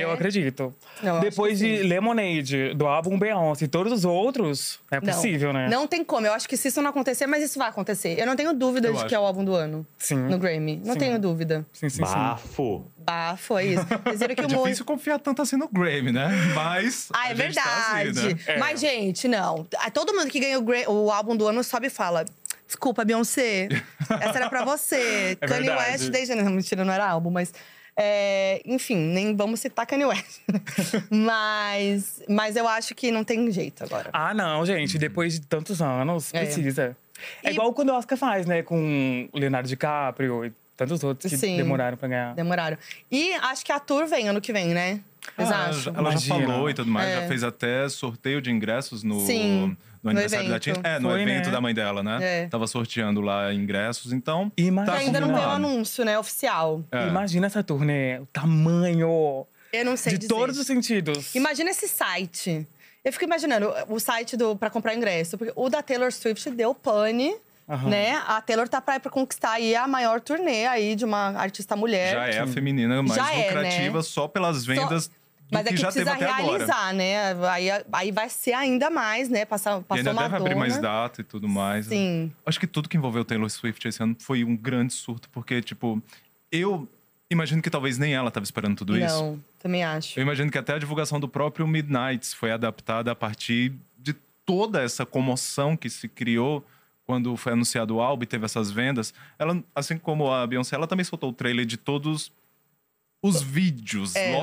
Eu 0.00 0.10
É? 0.10 0.14
acredito. 0.14 0.74
Eu 1.02 1.20
Depois 1.20 1.58
de 1.58 1.78
sim. 1.78 1.82
Lemonade, 1.84 2.74
do 2.74 2.86
álbum 2.86 3.18
Beyoncé 3.18 3.64
e 3.64 3.68
todos 3.68 3.92
os 3.92 4.04
outros, 4.04 4.78
é 4.90 5.00
Não, 5.00 5.12
possível, 5.12 5.52
né? 5.52 5.68
Não 5.68 5.86
tem 5.86 6.04
como. 6.04 6.26
Eu 6.26 6.32
acho 6.32 6.48
que 6.48 6.56
se 6.56 6.68
isso 6.68 6.80
não 6.82 6.90
acontecer, 6.90 7.26
mas 7.26 7.42
isso 7.42 7.58
vai 7.58 7.68
acontecer. 7.68 8.18
Eu 8.18 8.26
não 8.26 8.36
tenho 8.36 8.52
dúvida 8.52 8.88
Eu 8.88 8.92
de 8.92 8.98
acho. 8.98 9.06
que 9.08 9.14
é 9.14 9.18
o 9.18 9.22
álbum 9.24 9.44
do 9.44 9.54
ano 9.54 9.86
Sim. 9.98 10.16
no 10.16 10.38
Grammy. 10.38 10.80
Não 10.84 10.94
Sim. 10.94 10.98
tenho 11.00 11.18
dúvida. 11.18 11.66
Sim, 11.72 11.88
sim, 11.88 12.04
sim. 12.04 12.12
Bafo. 12.12 12.86
Ah, 13.06 13.34
foi 13.36 13.64
isso. 13.74 13.86
Vocês 14.04 14.18
viram 14.20 14.34
que 14.34 14.40
É 14.42 14.46
o 14.46 14.50
Mo- 14.50 14.62
difícil 14.64 14.84
confiar 14.84 15.18
tanto 15.18 15.42
assim 15.42 15.56
no 15.56 15.68
Grammy, 15.68 16.12
né? 16.12 16.28
Mas. 16.54 17.08
Ah, 17.12 17.28
é 17.28 17.32
a 17.32 17.34
gente 17.34 17.54
tá 17.54 17.62
assim, 17.62 18.04
verdade. 18.12 18.34
né? 18.34 18.40
É. 18.46 18.58
Mas, 18.58 18.80
gente, 18.80 19.28
não. 19.28 19.66
Ah, 19.78 19.90
Todo 19.90 20.14
mundo 20.14 20.28
que 20.30 20.40
ganha 20.40 20.58
o, 20.58 20.62
Gra- 20.62 20.88
o 20.90 21.10
álbum 21.10 21.36
do 21.36 21.46
ano 21.46 21.62
sobe 21.62 21.88
e 21.88 21.90
fala: 21.90 22.24
Desculpa, 22.66 23.04
Beyoncé. 23.04 23.68
Essa 24.20 24.38
era 24.38 24.48
pra 24.48 24.64
você. 24.64 25.36
É 25.40 25.46
Kanye 25.46 25.66
verdade. 25.68 25.90
West 25.92 26.08
desde. 26.10 26.34
Não, 26.34 26.50
mentira, 26.50 26.84
não 26.84 26.92
era 26.94 27.06
álbum, 27.08 27.30
mas. 27.30 27.52
É, 27.96 28.60
enfim, 28.66 28.96
nem 28.96 29.34
vamos 29.36 29.60
citar 29.60 29.86
Kanye 29.86 30.04
West. 30.06 30.40
mas, 31.10 32.22
mas 32.28 32.56
eu 32.56 32.66
acho 32.68 32.94
que 32.94 33.10
não 33.10 33.24
tem 33.24 33.50
jeito 33.50 33.84
agora. 33.84 34.10
Ah, 34.12 34.34
não, 34.34 34.64
gente. 34.66 34.98
Depois 34.98 35.34
de 35.34 35.40
tantos 35.46 35.80
anos, 35.80 36.32
É. 36.34 36.40
precisa. 36.44 36.96
É 37.42 37.50
E- 37.50 37.52
igual 37.54 37.72
quando 37.72 37.90
o 37.90 37.94
Oscar 37.94 38.18
faz, 38.18 38.46
né? 38.46 38.62
Com 38.62 39.28
o 39.32 39.38
Leonardo 39.38 39.68
DiCaprio 39.68 40.44
e 40.44 40.52
tantos 40.76 41.02
outros 41.04 41.30
que 41.30 41.38
Sim. 41.38 41.56
demoraram 41.56 41.96
pra 41.96 42.08
ganhar. 42.08 42.34
Demoraram. 42.34 42.76
E 43.10 43.32
acho 43.34 43.64
que 43.64 43.70
a 43.72 43.78
tour 43.78 44.06
vem 44.06 44.28
ano 44.28 44.40
que 44.40 44.52
vem, 44.52 44.68
né? 44.68 45.00
Vocês 45.36 45.50
Ah, 45.50 45.66
acham? 45.68 45.94
Ela 45.96 46.10
já 46.10 46.26
Imagina. 46.34 46.52
falou 46.52 46.68
e 46.70 46.74
tudo 46.74 46.90
mais, 46.90 47.08
É. 47.08 47.20
já 47.22 47.28
fez 47.28 47.42
até 47.44 47.88
sorteio 47.88 48.42
de 48.42 48.50
ingressos 48.50 49.02
no, 49.02 49.20
Sim, 49.24 49.76
no 50.04 50.10
aniversário 50.10 50.48
da 50.48 50.56
evento. 50.56 50.76
Tina. 50.76 50.88
É, 50.88 50.98
no 50.98 51.08
Foi, 51.10 51.22
evento 51.22 51.46
né? 51.46 51.50
da 51.52 51.60
mãe 51.60 51.74
dela, 51.74 52.02
né? 52.02 52.18
É. 52.20 52.46
Tava 52.46 52.66
sorteando 52.66 53.20
lá 53.20 53.52
ingressos, 53.52 54.12
então. 54.12 54.52
Imagina. 54.56 54.96
Tá 54.96 55.02
ainda 55.02 55.20
não 55.20 55.28
veio 55.28 55.38
o 55.38 55.42
confirmado. 55.42 55.66
anúncio, 55.66 56.04
né? 56.04 56.18
Oficial. 56.18 56.84
É. 56.92 57.08
Imagina 57.08 57.46
essa 57.46 57.62
turnê, 57.62 58.18
o 58.18 58.26
tamanho. 58.26 59.46
Eu 59.72 59.84
não 59.84 59.96
sei 59.96 60.12
de 60.12 60.18
dizer. 60.20 60.28
todos 60.32 60.58
os 60.58 60.66
sentidos. 60.66 61.34
Imagina 61.34 61.70
esse 61.70 61.88
site. 61.88 62.66
Eu 63.04 63.12
fico 63.12 63.24
imaginando 63.24 63.72
o 63.88 63.98
site 63.98 64.36
do 64.36 64.56
para 64.56 64.70
comprar 64.70 64.94
ingresso, 64.94 65.36
porque 65.36 65.52
o 65.56 65.68
da 65.68 65.82
Taylor 65.82 66.10
Swift 66.12 66.48
deu 66.52 66.74
pane, 66.74 67.34
Aham. 67.68 67.88
né? 67.90 68.22
A 68.26 68.40
Taylor 68.40 68.68
tá 68.68 68.80
pra, 68.80 68.98
pra 69.00 69.10
conquistar 69.10 69.52
aí 69.52 69.74
a 69.74 69.86
maior 69.88 70.20
turnê 70.20 70.66
aí 70.66 70.94
de 70.94 71.04
uma 71.04 71.30
artista 71.38 71.74
mulher. 71.76 72.12
Já 72.14 72.26
é 72.28 72.38
a 72.40 72.46
feminina 72.46 73.02
mais 73.02 73.14
Já 73.14 73.34
é, 73.34 73.46
lucrativa 73.46 73.98
né? 73.98 74.02
só 74.02 74.28
pelas 74.28 74.64
vendas 74.64 75.08
do 75.08 75.14
Mas 75.50 75.66
é 75.66 75.72
que 75.72 75.80
precisa 75.80 76.14
realizar, 76.14 76.92
né? 76.94 77.34
Aí, 77.48 77.68
aí 77.92 78.10
vai 78.12 78.28
ser 78.28 78.54
ainda 78.54 78.90
mais, 78.90 79.28
né? 79.28 79.44
Passar, 79.44 79.78
E 79.80 79.82
passou 79.84 79.98
ainda 79.98 80.10
deve 80.12 80.22
Madonna. 80.22 80.38
abrir 80.38 80.54
mais 80.54 80.78
data 80.78 81.20
e 81.20 81.24
tudo 81.24 81.48
mais. 81.48 81.86
Sim. 81.86 82.32
Acho 82.44 82.58
que 82.58 82.66
tudo 82.66 82.88
que 82.88 82.96
envolveu 82.96 83.24
Taylor 83.24 83.48
Swift 83.50 83.86
esse 83.86 84.02
ano 84.02 84.16
foi 84.18 84.42
um 84.42 84.56
grande 84.56 84.92
surto, 84.92 85.28
porque, 85.30 85.60
tipo, 85.60 86.02
eu 86.50 86.88
imagino 87.30 87.60
que 87.62 87.70
talvez 87.70 87.98
nem 87.98 88.14
ela 88.14 88.30
tava 88.30 88.44
esperando 88.44 88.76
tudo 88.76 88.96
isso. 88.96 89.06
Não, 89.22 89.44
também 89.58 89.84
acho. 89.84 90.18
Eu 90.18 90.22
imagino 90.22 90.50
que 90.50 90.58
até 90.58 90.74
a 90.74 90.78
divulgação 90.78 91.20
do 91.20 91.28
próprio 91.28 91.66
Midnights 91.66 92.32
foi 92.34 92.50
adaptada 92.50 93.10
a 93.12 93.14
partir 93.14 93.72
de 93.98 94.14
toda 94.44 94.82
essa 94.82 95.04
comoção 95.06 95.76
que 95.76 95.88
se 95.90 96.08
criou 96.08 96.64
quando 97.06 97.36
foi 97.36 97.52
anunciado 97.52 97.96
o 97.96 98.00
álbum 98.00 98.22
e 98.22 98.26
teve 98.26 98.44
essas 98.46 98.70
vendas. 98.70 99.12
Ela, 99.38 99.62
assim 99.74 99.98
como 99.98 100.32
a 100.32 100.46
Beyoncé, 100.46 100.74
ela 100.74 100.86
também 100.86 101.04
soltou 101.04 101.30
o 101.30 101.32
trailer 101.32 101.66
de 101.66 101.76
todos 101.76 102.32
os 103.24 103.40
vídeos 103.40 104.14
É. 104.14 104.38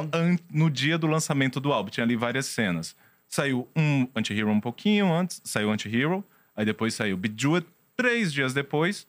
no 0.51 0.69
dia 0.69 0.97
do 0.97 1.05
lançamento 1.05 1.59
do 1.59 1.71
álbum. 1.71 1.91
Tinha 1.91 2.03
ali 2.03 2.15
várias 2.15 2.47
cenas. 2.47 2.95
Saiu 3.27 3.67
um 3.75 4.07
Anti-Hero 4.15 4.50
um 4.50 4.59
pouquinho 4.59 5.13
antes, 5.13 5.39
saiu 5.45 5.71
Anti-Hero, 5.71 6.23
aí 6.55 6.65
depois 6.65 6.95
saiu 6.95 7.15
Bejeweled, 7.15 7.67
três 7.95 8.33
dias 8.33 8.53
depois, 8.53 9.05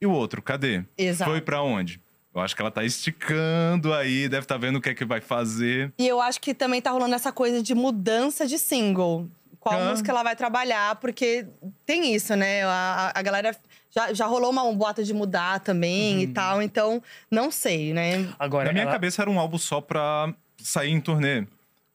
e 0.00 0.06
o 0.06 0.10
outro, 0.10 0.42
cadê? 0.42 0.82
Exato. 0.98 1.30
Foi 1.30 1.40
pra 1.40 1.62
onde? 1.62 2.00
Eu 2.34 2.40
acho 2.40 2.56
que 2.56 2.62
ela 2.62 2.70
tá 2.70 2.84
esticando 2.84 3.92
aí, 3.94 4.28
deve 4.28 4.44
estar 4.44 4.56
tá 4.56 4.58
vendo 4.58 4.76
o 4.76 4.80
que 4.80 4.88
é 4.88 4.94
que 4.94 5.04
vai 5.04 5.20
fazer. 5.20 5.92
E 5.98 6.08
eu 6.08 6.20
acho 6.20 6.40
que 6.40 6.52
também 6.52 6.82
tá 6.82 6.90
rolando 6.90 7.14
essa 7.14 7.30
coisa 7.30 7.62
de 7.62 7.74
mudança 7.74 8.46
de 8.46 8.58
single. 8.58 9.28
Qual 9.62 9.80
Ah. 9.80 9.90
música 9.90 10.10
ela 10.10 10.24
vai 10.24 10.34
trabalhar, 10.34 10.96
porque 10.96 11.46
tem 11.86 12.12
isso, 12.12 12.34
né? 12.34 12.64
A, 12.64 13.12
a 13.14 13.22
galera. 13.22 13.56
Já, 13.94 14.12
já 14.12 14.26
rolou 14.26 14.50
uma, 14.50 14.64
um 14.64 14.76
boato 14.76 15.04
de 15.04 15.14
mudar 15.14 15.60
também 15.60 16.14
Uhum. 16.16 16.20
e 16.22 16.26
tal, 16.26 16.60
então 16.62 17.00
não 17.30 17.48
sei, 17.50 17.92
né? 17.94 18.28
Agora, 18.38 18.64
Na 18.66 18.72
minha 18.72 18.82
ela- 18.84 18.90
cabeça 18.92 19.22
era 19.22 19.30
um 19.30 19.38
álbum 19.38 19.58
só 19.58 19.80
pra 19.80 20.34
sair 20.58 20.90
em 20.90 21.00
turnê. 21.00 21.46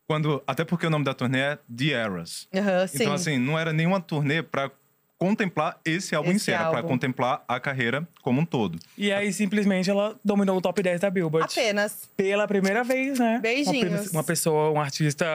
Quando, 0.07 0.41
até 0.47 0.63
porque 0.63 0.87
o 0.87 0.89
nome 0.89 1.03
da 1.03 1.13
turnê 1.13 1.39
é 1.39 1.57
The 1.75 1.89
Eras. 1.91 2.47
Aham, 2.55 2.87
sim. 2.87 2.97
Então, 3.01 3.13
assim, 3.13 3.37
não 3.37 3.59
era 3.59 3.73
nenhuma 3.73 3.99
turnê 3.99 4.41
pra 4.41 4.71
contemplar 5.17 5.77
esse 5.83 6.15
álbum 6.15 6.31
em 6.31 6.35
Esse 6.35 6.45
si, 6.45 6.51
era 6.51 6.69
pra 6.69 6.83
contemplar 6.83 7.43
a 7.47 7.59
carreira 7.59 8.07
como 8.21 8.39
um 8.39 8.45
todo. 8.45 8.79
E 8.97 9.11
aí, 9.11 9.33
simplesmente, 9.33 9.89
ela 9.89 10.15
dominou 10.23 10.55
o 10.55 10.61
top 10.61 10.81
10 10.81 11.01
da 11.01 11.09
Billboard. 11.09 11.51
Apenas. 11.51 12.07
Pela 12.15 12.47
primeira 12.47 12.83
vez, 12.83 13.19
né? 13.19 13.39
Beijinhos. 13.41 14.11
Uma, 14.11 14.19
uma 14.19 14.23
pessoa, 14.23 14.71
um 14.71 14.79
artista 14.79 15.25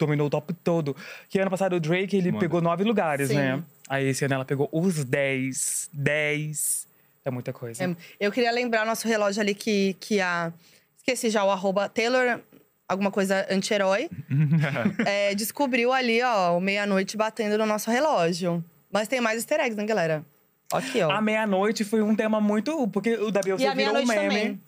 dominou 0.00 0.26
o 0.26 0.30
top 0.30 0.52
todo. 0.52 0.96
Que 1.28 1.38
ano 1.38 1.50
passado 1.50 1.76
o 1.76 1.80
Drake, 1.80 2.16
ele 2.16 2.32
Manda. 2.32 2.40
pegou 2.40 2.60
nove 2.60 2.82
lugares, 2.84 3.28
Sim. 3.28 3.36
né? 3.36 3.62
Aí 3.88 4.08
esse 4.08 4.24
ano 4.24 4.34
ela 4.34 4.44
pegou 4.44 4.68
os 4.72 5.04
10. 5.04 5.90
10. 5.92 6.88
É 7.24 7.30
muita 7.30 7.52
coisa. 7.52 7.84
É, 7.84 7.96
Eu 8.18 8.32
queria 8.32 8.50
lembrar 8.50 8.84
nosso 8.86 9.06
relógio 9.06 9.40
ali 9.42 9.54
que, 9.54 9.94
que 10.00 10.20
a. 10.20 10.52
Esqueci 10.96 11.30
já 11.30 11.44
o 11.44 11.50
arroba 11.50 11.88
Taylor, 11.88 12.40
alguma 12.88 13.10
coisa 13.10 13.46
anti-herói. 13.50 14.08
é, 15.06 15.34
descobriu 15.34 15.92
ali, 15.92 16.22
ó, 16.22 16.56
o 16.56 16.60
meia-noite 16.60 17.16
batendo 17.16 17.56
no 17.58 17.66
nosso 17.66 17.90
relógio. 17.90 18.64
Mas 18.92 19.08
tem 19.08 19.20
mais 19.20 19.36
easter 19.36 19.60
eggs, 19.60 19.76
né, 19.76 19.84
galera? 19.86 20.24
Aqui, 20.72 21.00
ó. 21.02 21.10
A 21.10 21.20
meia-noite 21.20 21.84
foi 21.84 22.00
um 22.02 22.14
tema 22.14 22.40
muito. 22.40 22.86
Porque 22.88 23.14
o 23.14 23.30
da 23.30 23.40
Beyoncé 23.40 23.66
E 23.66 23.74
virou 23.74 23.96
um 23.96 24.06
meme. 24.06 24.14
também. 24.28 24.60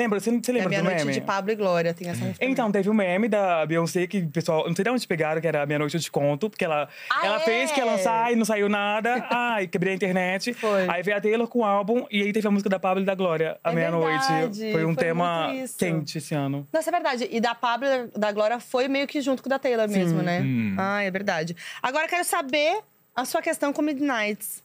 Lembra? 0.00 0.18
Você, 0.18 0.30
você 0.30 0.50
É 0.50 0.54
lembra 0.54 0.68
do 0.68 0.70
meia-noite 0.70 0.98
meme? 1.04 1.12
de 1.12 1.20
Pablo 1.20 1.52
e 1.52 1.54
Glória, 1.54 1.92
tem 1.92 2.08
essa 2.08 2.24
referência. 2.24 2.44
Então, 2.44 2.72
teve 2.72 2.88
um 2.88 2.94
meme 2.94 3.28
da 3.28 3.66
Beyoncé 3.66 4.06
que 4.06 4.18
o 4.20 4.30
pessoal. 4.30 4.66
Não 4.66 4.74
sei 4.74 4.82
de 4.82 4.90
onde 4.90 5.06
pegaram, 5.06 5.40
que 5.40 5.46
era 5.46 5.66
Meia-Noite 5.66 5.94
Eu 5.96 6.00
Te 6.00 6.10
Conto, 6.10 6.48
porque 6.48 6.64
ela, 6.64 6.88
Ah, 7.10 7.26
ela 7.26 7.36
é? 7.36 7.40
fez 7.40 7.70
que 7.70 7.80
ia 7.80 7.84
lançar 7.84 8.32
e 8.32 8.36
não 8.36 8.44
saiu 8.44 8.68
nada. 8.68 9.26
Ai, 9.30 9.66
quebrei 9.66 9.92
a 9.92 9.96
internet. 9.96 10.54
Foi. 10.54 10.88
Aí 10.88 11.02
veio 11.02 11.16
a 11.16 11.20
Taylor 11.20 11.46
com 11.46 11.58
o 11.60 11.64
álbum 11.64 12.06
e 12.10 12.22
aí 12.22 12.32
teve 12.32 12.48
a 12.48 12.50
música 12.50 12.70
da 12.70 12.78
Pablo 12.80 13.02
e 13.02 13.06
da 13.06 13.14
Glória, 13.14 13.58
A 13.62 13.70
É 13.70 13.74
Meia-Noite. 13.74 14.26
verdade, 14.32 14.72
Foi 14.72 14.84
um 14.84 14.94
foi 14.94 15.04
tema 15.04 15.48
muito 15.48 15.64
isso. 15.64 15.76
quente 15.78 16.18
esse 16.18 16.34
ano. 16.34 16.66
Nossa, 16.72 16.88
é 16.88 16.92
verdade. 16.92 17.28
E 17.30 17.40
da 17.40 17.54
Pablo 17.54 17.86
e 18.14 18.18
da 18.18 18.32
Glória 18.32 18.58
foi 18.58 18.88
meio 18.88 19.06
que 19.06 19.20
junto 19.20 19.42
com 19.42 19.48
o 19.48 19.50
da 19.50 19.58
Taylor 19.58 19.88
mesmo, 19.88 20.22
né? 20.22 20.40
Hum. 20.40 20.76
Ah, 20.78 21.02
é 21.02 21.10
verdade. 21.10 21.54
Agora 21.82 22.04
eu 22.06 22.08
quero 22.08 22.24
saber 22.24 22.78
a 23.14 23.24
sua 23.26 23.42
questão 23.42 23.72
com 23.72 23.82
Midnights. 23.82 24.62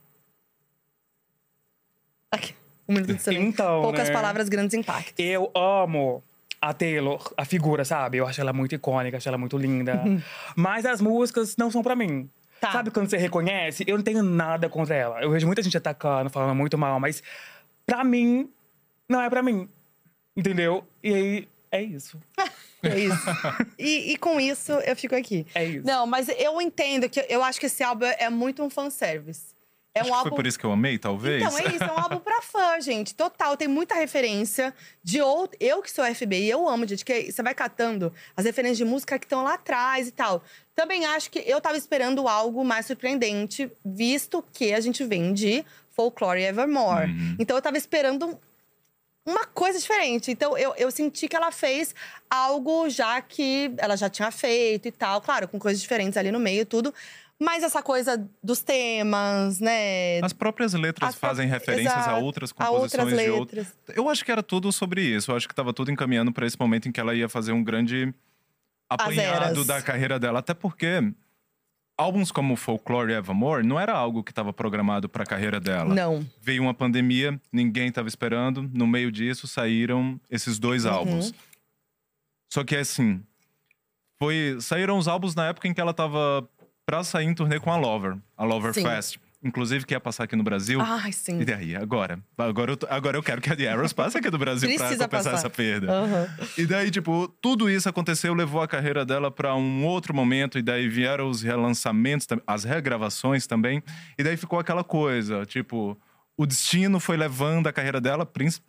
Aqui, 2.32 2.54
um 2.88 2.94
minuto 2.94 3.13
de 3.13 3.22
silêncio. 3.22 3.48
Então, 3.48 3.82
Poucas 3.82 4.08
né? 4.08 4.13
palavras, 4.13 4.50
grandes 4.50 4.74
impactos. 4.74 5.13
Eu 5.18 5.51
amo 5.56 6.24
a 6.62 6.74
Taylor, 6.74 7.32
a 7.38 7.46
figura, 7.46 7.86
sabe? 7.86 8.18
Eu 8.18 8.27
acho 8.27 8.42
ela 8.42 8.54
muito 8.54 8.74
icônica, 8.74 9.18
acho 9.18 9.27
ela 9.27 9.38
muito 9.38 9.58
linda. 9.58 10.01
Mas 10.56 10.86
as 10.86 11.01
músicas 11.01 11.56
não 11.58 11.70
são 11.70 11.84
pra 11.84 11.96
mim. 11.96 12.30
Tá. 12.60 12.72
Sabe 12.72 12.89
quando 12.89 13.10
você 13.10 13.18
reconhece? 13.18 13.84
Eu 13.86 13.98
não 13.98 14.04
tenho 14.04 14.24
nada 14.24 14.70
contra 14.70 14.96
ela. 14.96 15.22
Eu 15.22 15.30
vejo 15.30 15.46
muita 15.46 15.62
gente 15.62 15.77
atacando, 15.77 16.30
falando 16.30 16.56
muito 16.56 16.77
mal, 16.77 17.00
mas 17.00 17.22
pra 17.86 18.04
mim, 18.04 18.50
não 19.08 19.22
é 19.22 19.30
pra 19.30 19.44
mim. 19.44 19.70
Entendeu? 20.36 20.84
E 21.04 21.13
aí, 21.13 21.48
é 21.72 21.82
isso. 21.82 22.20
É 22.84 23.00
isso. 23.00 23.25
e, 23.80 24.12
e 24.13 24.18
com 24.18 24.39
isso, 24.39 24.72
eu 24.74 24.96
fico 24.96 25.15
aqui. 25.15 25.48
É 25.56 25.65
isso. 25.65 25.88
Não, 25.88 26.06
mas 26.06 26.30
eu 26.30 26.62
entendo 26.62 27.10
que 27.10 27.25
eu 27.27 27.44
acho 27.44 27.60
que 27.60 27.65
esse 27.65 27.82
álbum 27.82 28.06
é 28.06 28.30
muito 28.30 28.62
um 28.62 28.70
fanservice. 28.70 29.55
É 29.96 30.04
um 30.04 30.14
álbum. 30.14 30.30
foi 30.30 30.36
por 30.36 30.46
isso 30.46 30.60
que 30.60 30.66
eu 30.66 30.74
amei, 30.74 30.98
talvez. 30.98 31.42
Então, 31.42 31.58
é 31.58 31.74
isso, 31.74 31.84
é 31.86 31.92
um 31.92 31.98
álbum 31.98 32.20
pra 32.20 32.42
fã, 32.44 32.82
gente. 32.82 33.16
Total, 33.16 33.56
tem 33.56 33.70
muita 33.70 33.96
referência 33.96 34.74
de 35.02 35.22
outro. 35.22 35.58
Eu 35.58 35.82
que 35.82 35.90
sou 35.90 36.04
FBI, 36.04 36.50
eu 36.50 36.68
amo, 36.68 36.86
gente, 36.86 37.06
que 37.06 37.32
você 37.32 37.42
vai 37.42 37.56
catando 37.56 38.14
as 38.36 38.44
referências 38.44 38.78
de 38.78 38.84
música 38.84 39.18
que 39.18 39.25
estão 39.25 39.46
lá 39.46 39.54
atrás 39.54 40.10
e 40.10 40.12
tal. 40.12 40.44
Também 40.75 41.06
acho 41.06 41.32
que 41.32 41.40
eu 41.40 41.62
tava 41.62 41.78
esperando 41.78 42.28
algo 42.28 42.66
mais 42.66 42.86
surpreendente, 42.86 43.72
visto 43.86 44.44
que 44.52 44.74
a 44.74 44.82
gente 44.82 45.02
vem 45.06 45.32
de 45.32 45.64
Folklore 45.92 46.44
Evermore. 46.44 47.10
Uhum. 47.12 47.38
Então 47.40 47.56
eu 47.56 47.62
tava 47.62 47.78
esperando 47.78 48.38
uma 49.25 49.46
coisa 49.46 49.80
diferente. 49.80 50.30
Então 50.30 50.58
eu, 50.58 50.74
eu 50.75 50.92
senti 50.92 51.30
que 51.30 51.36
ela 51.38 51.52
fez 51.52 51.96
algo 52.30 52.90
já 52.90 53.22
que 53.22 53.74
ela 53.78 53.96
já 53.96 54.10
tinha 54.10 54.30
feito 54.30 54.90
e 54.90 54.92
tal. 54.92 55.22
Claro, 55.22 55.48
com 55.48 55.58
coisas 55.58 55.82
diferentes 55.82 56.18
ali 56.18 56.31
no 56.31 56.40
meio 56.40 56.62
e 56.62 56.66
tudo. 56.66 56.94
Mas 57.42 57.64
essa 57.64 57.84
coisa 57.84 58.30
dos 58.42 58.62
temas, 58.62 59.60
né? 59.60 60.20
As 60.22 60.32
próprias 60.32 60.74
letras 60.74 61.10
As 61.10 61.16
fazem 61.16 61.48
referências 61.48 61.94
a 61.94 62.00
Exato, 62.00 62.24
outras 62.24 62.52
a 62.58 62.66
composições 62.66 63.04
outras 63.12 63.24
de 63.24 63.30
outras. 63.30 63.78
Eu 63.94 64.10
acho 64.10 64.24
que 64.24 64.32
era 64.32 64.42
tudo 64.42 64.72
sobre 64.72 65.02
isso. 65.02 65.32
Eu 65.32 65.36
acho 65.36 65.46
que 65.48 65.52
estava 65.52 65.74
tudo 65.74 65.92
encaminhando 65.92 66.32
para 66.32 66.46
esse 66.48 66.58
momento 66.60 66.88
em 66.88 66.92
que 66.94 67.00
ela 67.00 67.14
ia 67.14 67.28
fazer 67.28 67.52
um 67.52 67.62
grande 67.64 68.14
apanhado 68.90 69.66
da 69.66 69.82
carreira 69.82 70.18
dela. 70.18 70.40
Até 70.40 70.54
porque 70.54 71.12
álbuns 71.98 72.32
como 72.32 72.56
Folklore 72.56 73.12
e 73.12 73.16
Evermore 73.16 73.66
não 73.66 73.78
era 73.80 73.92
algo 73.94 74.24
que 74.24 74.32
estava 74.32 74.54
programado 74.54 75.10
para 75.10 75.24
a 75.24 75.28
carreira 75.28 75.60
dela. 75.60 75.94
Não. 75.94 76.26
Veio 76.42 76.62
uma 76.64 76.74
pandemia, 76.74 77.40
ninguém 77.52 77.90
estava 77.90 78.08
esperando. 78.08 78.64
No 78.74 78.88
meio 78.88 79.12
disso 79.12 79.46
saíram 79.46 80.20
esses 80.30 80.58
dois 80.58 80.86
Uhum. 80.86 80.92
álbuns. 80.92 81.34
Só 82.50 82.64
que 82.64 82.76
assim, 82.78 83.22
foi 84.18 84.58
saíram 84.62 84.98
os 84.98 85.08
álbuns 85.08 85.36
na 85.36 85.48
época 85.48 85.68
em 85.68 85.74
que 85.74 85.82
ela 85.82 85.94
tava 85.94 86.48
pra 86.86 87.04
sair 87.04 87.26
em 87.26 87.34
turnê 87.34 87.60
com 87.60 87.72
a 87.72 87.78
Lover, 87.78 88.18
a 88.38 88.44
Lover 88.46 88.74
Sim. 88.74 88.84
Fest. 88.84 89.18
Inclusive 89.44 89.86
que 89.86 89.94
ia 89.94 90.00
passar 90.00 90.24
aqui 90.24 90.36
no 90.36 90.42
Brasil. 90.44 90.82
Ai, 90.82 91.12
sim. 91.12 91.40
E 91.40 91.46
daí, 91.46 91.76
agora? 91.76 92.18
Agora 92.36 92.72
eu, 92.72 92.78
agora 92.90 93.16
eu 93.18 93.22
quero 93.22 93.40
que 93.40 93.52
a 93.52 93.56
The 93.56 93.68
Arrows 93.68 93.94
passe 93.94 94.18
aqui 94.18 94.32
no 94.32 94.40
Brasil 94.40 94.68
pra 94.70 94.78
Precisa 94.88 95.04
compensar 95.04 95.34
passar. 95.34 95.38
essa 95.48 95.50
perda. 95.52 95.92
Aham. 95.92 96.28
E 96.58 96.66
daí, 96.66 96.90
tipo, 96.90 97.28
tudo 97.40 97.70
isso 97.70 97.88
aconteceu, 97.88 98.34
levou 98.34 98.60
a 98.60 98.68
carreira 98.68 99.06
dela 99.06 99.30
pra 99.30 99.54
um 99.56 99.86
outro 99.86 100.16
momento, 100.16 100.58
e 100.58 100.64
daí 100.64 100.90
vieram 100.90 101.30
os 101.30 101.44
relançamentos, 101.44 102.26
as 102.48 102.64
regravações 102.64 103.46
também. 103.46 103.84
E 104.18 104.24
daí 104.24 104.36
ficou 104.36 104.58
aquela 104.58 104.84
coisa, 104.84 105.46
tipo, 105.46 105.96
o 106.36 106.46
destino 106.48 107.00
foi 107.00 107.16
levando 107.16 107.68
a 107.68 107.74
carreira 107.74 108.02
dela, 108.02 108.26
princi- 108.26 108.62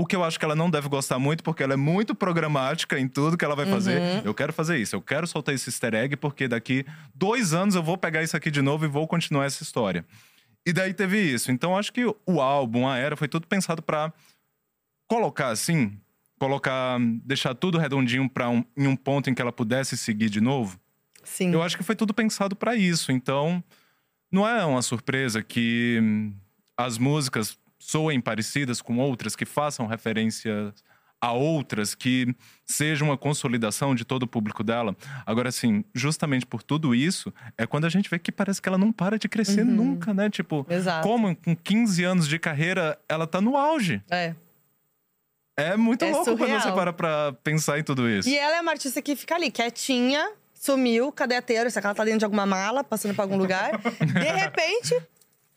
o 0.00 0.06
que 0.06 0.16
eu 0.16 0.24
acho 0.24 0.38
que 0.38 0.44
ela 0.44 0.56
não 0.56 0.70
deve 0.70 0.88
gostar 0.88 1.18
muito, 1.18 1.44
porque 1.44 1.62
ela 1.62 1.74
é 1.74 1.76
muito 1.76 2.14
programática 2.14 2.98
em 2.98 3.06
tudo 3.06 3.36
que 3.36 3.44
ela 3.44 3.54
vai 3.54 3.66
fazer. 3.66 4.24
Eu 4.24 4.32
quero 4.32 4.50
fazer 4.50 4.78
isso, 4.78 4.96
eu 4.96 5.02
quero 5.02 5.26
soltar 5.26 5.54
esse 5.54 5.68
easter 5.68 5.94
egg, 5.94 6.16
porque 6.16 6.48
daqui 6.48 6.86
dois 7.14 7.52
anos 7.52 7.74
eu 7.74 7.82
vou 7.82 7.98
pegar 7.98 8.22
isso 8.22 8.34
aqui 8.34 8.50
de 8.50 8.62
novo 8.62 8.86
e 8.86 8.88
vou 8.88 9.06
continuar 9.06 9.44
essa 9.44 9.62
história. 9.62 10.04
E 10.64 10.72
daí 10.72 10.94
teve 10.94 11.20
isso. 11.20 11.52
Então 11.52 11.76
acho 11.76 11.92
que 11.92 12.04
o 12.04 12.40
álbum, 12.40 12.88
a 12.88 12.96
era, 12.96 13.14
foi 13.14 13.28
tudo 13.28 13.46
pensado 13.46 13.82
pra 13.82 14.10
colocar 15.06 15.48
assim, 15.48 15.98
colocar, 16.38 16.98
deixar 17.22 17.54
tudo 17.54 17.76
redondinho 17.76 18.26
para 18.26 18.48
um, 18.48 18.64
em 18.74 18.86
um 18.86 18.96
ponto 18.96 19.28
em 19.28 19.34
que 19.34 19.42
ela 19.42 19.52
pudesse 19.52 19.98
seguir 19.98 20.30
de 20.30 20.40
novo. 20.40 20.80
Sim. 21.22 21.52
Eu 21.52 21.62
acho 21.62 21.76
que 21.76 21.82
foi 21.82 21.94
tudo 21.94 22.14
pensado 22.14 22.56
para 22.56 22.74
isso. 22.74 23.12
Então, 23.12 23.62
não 24.32 24.48
é 24.48 24.64
uma 24.64 24.80
surpresa 24.80 25.42
que 25.42 26.32
as 26.74 26.96
músicas 26.96 27.58
soem 27.80 28.20
parecidas 28.20 28.80
com 28.80 28.98
outras, 28.98 29.34
que 29.34 29.44
façam 29.44 29.86
referência 29.86 30.72
a 31.22 31.32
outras, 31.32 31.94
que 31.94 32.34
seja 32.64 33.04
uma 33.04 33.16
consolidação 33.18 33.94
de 33.94 34.04
todo 34.06 34.22
o 34.22 34.26
público 34.26 34.62
dela. 34.64 34.96
Agora, 35.26 35.48
assim, 35.50 35.84
justamente 35.94 36.46
por 36.46 36.62
tudo 36.62 36.94
isso, 36.94 37.32
é 37.58 37.66
quando 37.66 37.84
a 37.86 37.88
gente 37.90 38.08
vê 38.08 38.18
que 38.18 38.30
parece 38.32 38.60
que 38.62 38.68
ela 38.68 38.78
não 38.78 38.90
para 38.92 39.18
de 39.18 39.28
crescer 39.28 39.64
nunca, 39.64 40.14
né? 40.14 40.30
Tipo, 40.30 40.60
Uhum. 40.68 40.76
Exato. 40.76 41.06
como 41.06 41.34
com 41.36 41.54
15 41.56 42.04
anos 42.04 42.28
de 42.28 42.38
carreira 42.38 42.98
ela 43.08 43.26
tá 43.26 43.38
no 43.40 43.56
auge. 43.56 44.02
É. 44.10 44.34
É 45.58 45.76
muito 45.76 46.04
É 46.04 46.10
louco 46.10 46.24
quando 46.24 46.38
surreal. 46.38 46.60
você 46.60 46.72
para 46.72 46.92
pra 46.92 47.32
pensar 47.44 47.78
em 47.78 47.82
tudo 47.84 48.08
isso. 48.08 48.28
E 48.28 48.38
ela 48.38 48.56
é 48.56 48.60
uma 48.62 48.72
artista 48.72 49.02
que 49.02 49.14
fica 49.14 49.34
ali, 49.34 49.50
quietinha, 49.50 50.26
sumiu, 50.54 51.12
cadê 51.12 51.36
a 51.36 51.42
Taylor? 51.42 51.70
Será 51.70 51.82
que 51.82 51.86
ela 51.88 51.94
tá 51.94 52.04
dentro 52.04 52.20
de 52.20 52.24
alguma 52.24 52.46
mala, 52.46 52.82
passando 52.82 53.14
por 53.14 53.20
algum 53.22 53.36
lugar? 53.36 53.72
de 54.00 54.32
repente, 54.32 54.94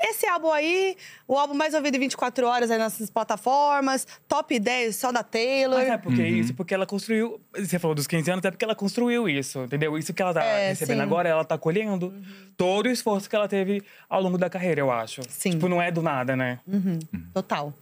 esse 0.05 0.25
álbum 0.27 0.51
aí, 0.51 0.95
o 1.27 1.37
álbum 1.37 1.53
mais 1.53 1.73
ouvido 1.73 1.95
em 1.95 1.99
24 2.01 2.45
horas 2.45 2.69
aí 2.69 2.77
nessas 2.77 3.09
plataformas, 3.09 4.05
top 4.27 4.59
10 4.59 4.95
só 4.95 5.11
da 5.11 5.23
Taylor. 5.23 5.79
Mas 5.79 5.87
sabe 5.87 6.03
por 6.03 6.13
que 6.13 6.21
Uhum. 6.21 6.27
isso? 6.27 6.53
Porque 6.53 6.73
ela 6.73 6.85
construiu. 6.85 7.39
Você 7.57 7.79
falou 7.79 7.95
dos 7.95 8.05
15 8.07 8.29
anos, 8.31 8.45
é 8.45 8.51
porque 8.51 8.65
ela 8.65 8.75
construiu 8.75 9.29
isso, 9.29 9.59
entendeu? 9.63 9.97
Isso 9.97 10.13
que 10.13 10.21
ela 10.21 10.33
tá 10.33 10.43
É, 10.43 10.69
recebendo 10.69 10.97
sim. 10.97 11.01
Uhum. 11.01 11.07
agora, 11.07 11.29
ela 11.29 11.45
tá 11.45 11.57
colhendo 11.57 12.13
todo 12.57 12.87
o 12.87 12.89
esforço 12.89 13.29
que 13.29 13.35
ela 13.35 13.47
teve 13.47 13.81
ao 14.09 14.21
longo 14.21 14.37
da 14.37 14.49
carreira, 14.49 14.81
eu 14.81 14.91
acho. 14.91 15.21
Sim. 15.29 15.51
Tipo, 15.51 15.67
não 15.69 15.81
é 15.81 15.91
do 15.91 16.01
nada, 16.01 16.35
né? 16.35 16.59
Total. 17.33 17.73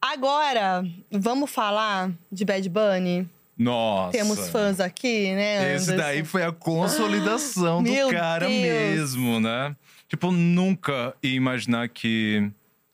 Agora, 0.00 0.84
vamos 1.10 1.50
falar 1.50 2.10
de 2.30 2.44
Bad 2.44 2.68
Bunny? 2.68 3.28
Nossa. 3.56 4.12
Temos 4.12 4.48
fãs 4.48 4.80
aqui, 4.80 5.32
né, 5.34 5.74
Esse 5.76 5.92
Anderson? 5.92 5.96
daí 5.96 6.24
foi 6.24 6.42
a 6.42 6.50
consolidação 6.50 7.82
do 7.82 7.92
cara 8.10 8.48
Deus. 8.48 8.60
mesmo, 8.60 9.38
né? 9.38 9.76
Tipo, 10.12 10.30
nunca 10.30 11.14
ia 11.22 11.32
imaginar 11.34 11.88
que. 11.88 12.50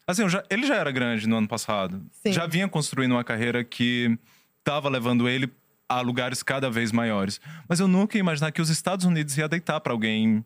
Assim, 0.06 0.28
já- 0.28 0.44
ele 0.48 0.64
já 0.64 0.76
era 0.76 0.92
grande 0.92 1.26
no 1.28 1.36
ano 1.36 1.48
passado. 1.48 2.00
Sim. 2.12 2.32
Já 2.32 2.46
vinha 2.46 2.68
construindo 2.68 3.10
uma 3.10 3.24
carreira 3.24 3.64
que 3.64 4.16
tava 4.62 4.88
levando 4.88 5.28
ele 5.28 5.50
a 5.88 6.00
lugares 6.00 6.44
cada 6.44 6.70
vez 6.70 6.92
maiores. 6.92 7.40
Mas 7.68 7.80
eu 7.80 7.88
nunca 7.88 8.16
ia 8.16 8.20
imaginar 8.20 8.52
que 8.52 8.62
os 8.62 8.70
Estados 8.70 9.04
Unidos 9.04 9.36
ia 9.36 9.48
deitar 9.48 9.80
para 9.80 9.92
alguém 9.92 10.44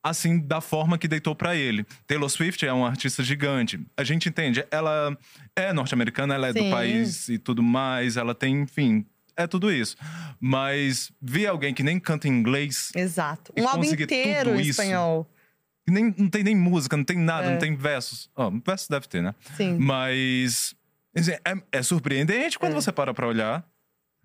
assim 0.00 0.38
da 0.38 0.60
forma 0.60 0.96
que 0.96 1.08
deitou 1.08 1.34
para 1.34 1.56
ele. 1.56 1.84
Taylor 2.06 2.28
Swift 2.30 2.64
é 2.64 2.72
uma 2.72 2.86
artista 2.88 3.24
gigante. 3.24 3.80
A 3.96 4.04
gente 4.04 4.28
entende, 4.28 4.64
ela 4.70 5.18
é 5.56 5.72
norte-americana, 5.72 6.34
ela 6.36 6.48
é 6.50 6.52
Sim. 6.52 6.64
do 6.66 6.70
país 6.70 7.28
e 7.30 7.36
tudo 7.36 7.64
mais, 7.64 8.16
ela 8.16 8.32
tem, 8.32 8.60
enfim, 8.62 9.04
é 9.36 9.44
tudo 9.48 9.72
isso. 9.72 9.96
Mas 10.40 11.10
ver 11.20 11.48
alguém 11.48 11.74
que 11.74 11.82
nem 11.82 11.98
canta 11.98 12.28
inglês, 12.28 12.92
Exato. 12.94 13.52
Um 13.58 13.66
álbum 13.66 13.82
inteiro 13.84 14.54
em 14.54 14.60
isso. 14.60 14.70
espanhol. 14.70 15.24
que 15.24 15.41
nem, 15.90 16.14
não 16.16 16.28
tem 16.28 16.42
nem 16.44 16.54
música, 16.56 16.96
não 16.96 17.04
tem 17.04 17.18
nada, 17.18 17.46
É. 17.48 17.50
não 17.52 17.58
tem 17.58 17.74
versos. 17.74 18.30
Ó, 18.36 18.50
versos 18.64 18.88
deve 18.88 19.08
ter, 19.08 19.22
né? 19.22 19.34
Sim. 19.56 19.76
Mas 19.78 20.74
assim, 21.16 21.32
é, 21.32 21.54
é 21.72 21.82
surpreendente 21.82 22.58
quando 22.58 22.72
É. 22.72 22.74
você 22.76 22.92
para 22.92 23.12
pra 23.12 23.26
olhar. 23.26 23.64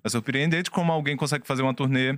É 0.04 0.10
surpreendente 0.10 0.70
como 0.72 0.92
alguém 0.92 1.18
consegue 1.18 1.46
fazer 1.48 1.62
uma 1.64 1.74
turnê 1.74 2.18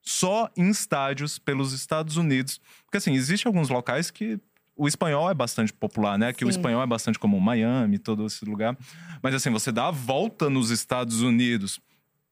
só 0.00 0.50
em 0.56 0.68
estádios 0.70 1.38
pelos 1.38 1.72
Estados 1.72 2.16
Unidos. 2.16 2.60
Porque 2.84 2.96
assim, 2.96 3.12
existem 3.14 3.48
alguns 3.48 3.68
locais 3.68 4.10
que 4.10 4.40
o 4.74 4.88
espanhol 4.88 5.28
é 5.28 5.34
bastante 5.34 5.72
popular, 5.72 6.16
né? 6.18 6.32
Que 6.32 6.44
o 6.44 6.48
espanhol 6.48 6.82
é 6.82 6.86
bastante 6.86 7.18
como 7.18 7.38
Miami, 7.40 7.98
todo 7.98 8.24
esse 8.26 8.44
lugar. 8.44 8.76
Mas 9.22 9.34
assim, 9.34 9.50
você 9.50 9.70
dá 9.72 9.88
a 9.88 9.90
volta 9.90 10.48
nos 10.48 10.70
Estados 10.70 11.20
Unidos 11.20 11.80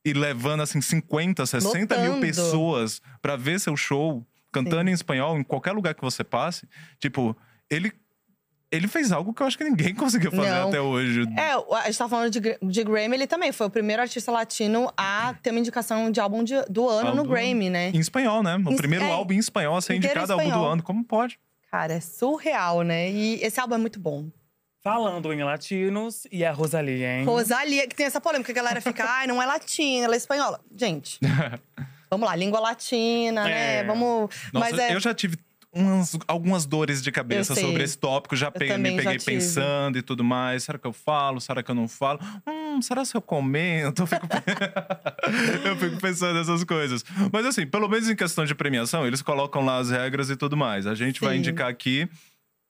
e 0.04 0.12
levando 0.12 0.62
assim 0.62 0.80
50, 0.80 1.44
60 1.44 1.98
mil 1.98 2.20
pessoas 2.20 3.02
pra 3.20 3.36
ver 3.36 3.58
seu 3.60 3.76
show 3.76 4.24
cantando 4.64 4.90
em 4.90 4.92
espanhol 4.92 5.38
em 5.38 5.42
qualquer 5.44 5.72
lugar 5.72 5.94
que 5.94 6.02
você 6.02 6.22
passe, 6.24 6.68
tipo, 6.98 7.36
ele 7.70 7.92
ele 8.68 8.88
fez 8.88 9.12
algo 9.12 9.32
que 9.32 9.40
eu 9.42 9.46
acho 9.46 9.56
que 9.56 9.62
ninguém 9.62 9.94
conseguiu 9.94 10.30
fazer 10.32 10.50
Não. 10.50 10.68
até 10.68 10.80
hoje. 10.80 11.22
É, 11.38 11.52
a 11.52 11.86
gente 11.86 11.98
tá 11.98 12.08
falando 12.08 12.30
de, 12.30 12.40
de 12.60 12.84
Grammy, 12.84 13.14
ele 13.14 13.26
também 13.26 13.52
foi 13.52 13.68
o 13.68 13.70
primeiro 13.70 14.02
artista 14.02 14.32
latino 14.32 14.92
a 14.96 15.34
ter 15.40 15.50
uma 15.50 15.60
indicação 15.60 16.10
de 16.10 16.18
álbum 16.18 16.42
de- 16.42 16.64
do 16.68 16.88
ano 16.88 17.10
Álbum 17.10 17.22
no 17.22 17.28
Grammy, 17.28 17.70
né? 17.70 17.90
Em 17.94 18.00
espanhol, 18.00 18.42
né? 18.42 18.56
O 18.56 18.72
Em- 18.72 18.76
primeiro 18.76 19.04
é, 19.04 19.10
álbum 19.12 19.34
em 19.34 19.38
espanhol 19.38 19.76
a 19.76 19.80
ser 19.80 19.94
indicado 19.94 20.32
álbum 20.32 20.50
do 20.50 20.64
ano. 20.64 20.82
Como 20.82 21.04
pode? 21.04 21.38
Cara, 21.70 21.94
é 21.94 22.00
surreal, 22.00 22.82
né? 22.82 23.08
E 23.10 23.34
esse 23.42 23.60
álbum 23.60 23.76
é 23.76 23.78
muito 23.78 24.00
bom. 24.00 24.28
Falando 24.82 25.32
em 25.32 25.42
latinos, 25.44 26.26
e 26.30 26.44
a 26.44 26.52
Rosalia, 26.52 27.18
hein? 27.18 27.24
Rosalia, 27.24 27.86
que 27.88 27.94
tem 27.94 28.06
essa 28.06 28.20
polêmica, 28.20 28.52
que 28.52 28.58
a 28.58 28.62
galera 28.62 28.80
fica, 28.80 29.04
ai, 29.08 29.26
não 29.28 29.40
é 29.40 29.46
latina, 29.46 30.04
ela 30.06 30.14
é 30.14 30.16
espanhola. 30.16 30.60
Gente, 30.76 31.18
vamos 32.10 32.26
lá, 32.26 32.36
língua 32.36 32.60
latina, 32.60 33.44
né? 33.44 33.78
É. 33.78 33.84
Vamos. 33.84 34.30
Nossa, 34.52 34.70
Mas 34.70 34.78
é. 34.78 34.94
eu 34.94 35.00
já 35.00 35.14
tive 35.14 35.36
umas, 35.76 36.16
algumas 36.26 36.64
dores 36.64 37.02
de 37.02 37.12
cabeça 37.12 37.54
sobre 37.54 37.82
esse 37.84 37.98
tópico. 37.98 38.34
Já 38.34 38.50
me 38.50 38.66
já 38.66 38.78
peguei 38.78 39.18
tive. 39.18 39.24
pensando 39.24 39.98
e 39.98 40.02
tudo 40.02 40.24
mais. 40.24 40.64
Será 40.64 40.78
que 40.78 40.86
eu 40.86 40.92
falo? 40.92 41.40
Será 41.40 41.62
que 41.62 41.70
eu 41.70 41.74
não 41.74 41.86
falo? 41.86 42.18
Hum, 42.46 42.80
será 42.80 43.04
se 43.04 43.14
eu 43.14 43.20
comento? 43.20 44.02
Eu 44.02 44.06
fico, 44.06 44.26
eu 45.66 45.76
fico 45.76 46.00
pensando 46.00 46.34
nessas 46.34 46.64
coisas. 46.64 47.04
Mas 47.32 47.44
assim, 47.44 47.66
pelo 47.66 47.88
menos 47.88 48.08
em 48.08 48.16
questão 48.16 48.44
de 48.44 48.54
premiação, 48.54 49.06
eles 49.06 49.20
colocam 49.20 49.64
lá 49.64 49.78
as 49.78 49.90
regras 49.90 50.30
e 50.30 50.36
tudo 50.36 50.56
mais. 50.56 50.86
A 50.86 50.94
gente 50.94 51.20
vai 51.20 51.34
Sim. 51.34 51.40
indicar 51.40 51.68
aqui 51.68 52.08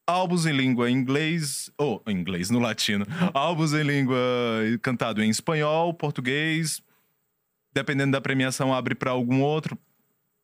álbuns 0.07 0.47
em 0.47 0.53
língua 0.53 0.89
inglês, 0.91 1.71
ou 1.77 2.01
inglês 2.07 2.49
no 2.49 2.61
latino, 2.61 3.05
álbuns 3.35 3.73
em 3.73 3.83
língua 3.83 4.17
cantado 4.81 5.23
em 5.23 5.29
espanhol, 5.29 5.93
português, 5.93 6.81
dependendo 7.77 8.13
da 8.13 8.21
premiação 8.23 8.73
abre 8.75 8.95
para 8.95 9.11
algum 9.11 9.43
outro. 9.43 9.79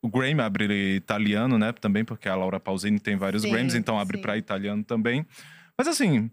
O 0.04 0.08
Grammy 0.08 0.40
abre 0.42 0.96
italiano, 0.96 1.58
né? 1.58 1.72
Também 1.72 2.04
porque 2.04 2.28
a 2.28 2.34
Laura 2.34 2.60
Pausini 2.60 2.98
tem 3.00 3.16
vários 3.16 3.42
Sim, 3.42 3.50
Grammys, 3.50 3.74
então 3.74 3.98
abre 3.98 4.18
sim. 4.18 4.22
para 4.22 4.36
italiano 4.36 4.84
também. 4.84 5.24
Mas 5.78 5.88
assim, 5.88 6.30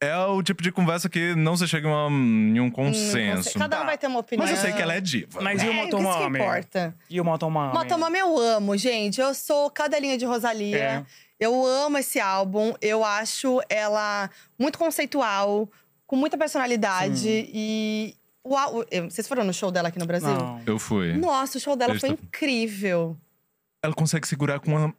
é 0.00 0.14
o 0.18 0.42
tipo 0.42 0.62
de 0.62 0.70
conversa 0.70 1.08
que 1.08 1.34
não 1.34 1.56
se 1.56 1.66
chega 1.66 1.88
em 1.88 2.60
um 2.60 2.68
consenso. 2.70 3.58
Cada 3.58 3.76
um 3.76 3.80
Tá. 3.80 3.86
vai 3.86 3.96
ter 3.96 4.08
uma 4.08 4.18
opinião. 4.18 4.46
Mas 4.46 4.56
eu 4.56 4.62
sei 4.62 4.72
que 4.74 4.82
ela 4.82 4.92
é 4.92 5.00
diva. 5.00 5.40
Mas 5.40 5.62
e 5.62 5.66
É, 5.66 5.70
o 5.70 5.72
isso 5.72 5.86
que 5.86 5.92
Motomami? 5.96 6.38
importa. 6.38 6.94
E 7.08 7.20
o 7.20 7.24
Motomami? 7.24 7.72
Motomami 7.72 8.18
eu 8.18 8.38
amo, 8.38 8.76
gente. 8.76 9.20
Eu 9.20 9.32
sou 9.34 9.70
cadelinha 9.70 10.18
de 10.18 10.26
Rosalia. 10.26 10.76
É. 10.76 11.04
Eu 11.40 11.64
amo 11.64 11.96
esse 11.98 12.18
álbum. 12.20 12.74
Eu 12.82 13.02
acho 13.04 13.60
ela 13.70 14.28
muito 14.58 14.78
conceitual, 14.78 15.70
com 16.06 16.16
muita 16.16 16.36
personalidade. 16.36 17.28
E. 17.54 18.14
Uau, 18.46 18.84
vocês 19.10 19.26
foram 19.26 19.42
no 19.44 19.52
show 19.52 19.70
dela 19.72 19.88
aqui 19.88 19.98
no 19.98 20.06
Brasil? 20.06 20.28
Não. 20.28 20.62
Eu 20.64 20.78
fui. 20.78 21.14
Nossa, 21.14 21.58
o 21.58 21.60
show 21.60 21.74
dela 21.76 21.94
Eu 21.94 22.00
foi 22.00 22.10
estou- 22.10 22.24
incrível. 22.26 23.16
Ela 23.82 23.94
consegue 23.94 24.26
segurar 24.26 24.60
com 24.60 24.72
uma. 24.76 24.94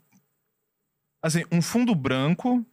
Assim, 1.21 1.43
um 1.51 1.61
fundo 1.61 1.95
branco, 1.95 2.65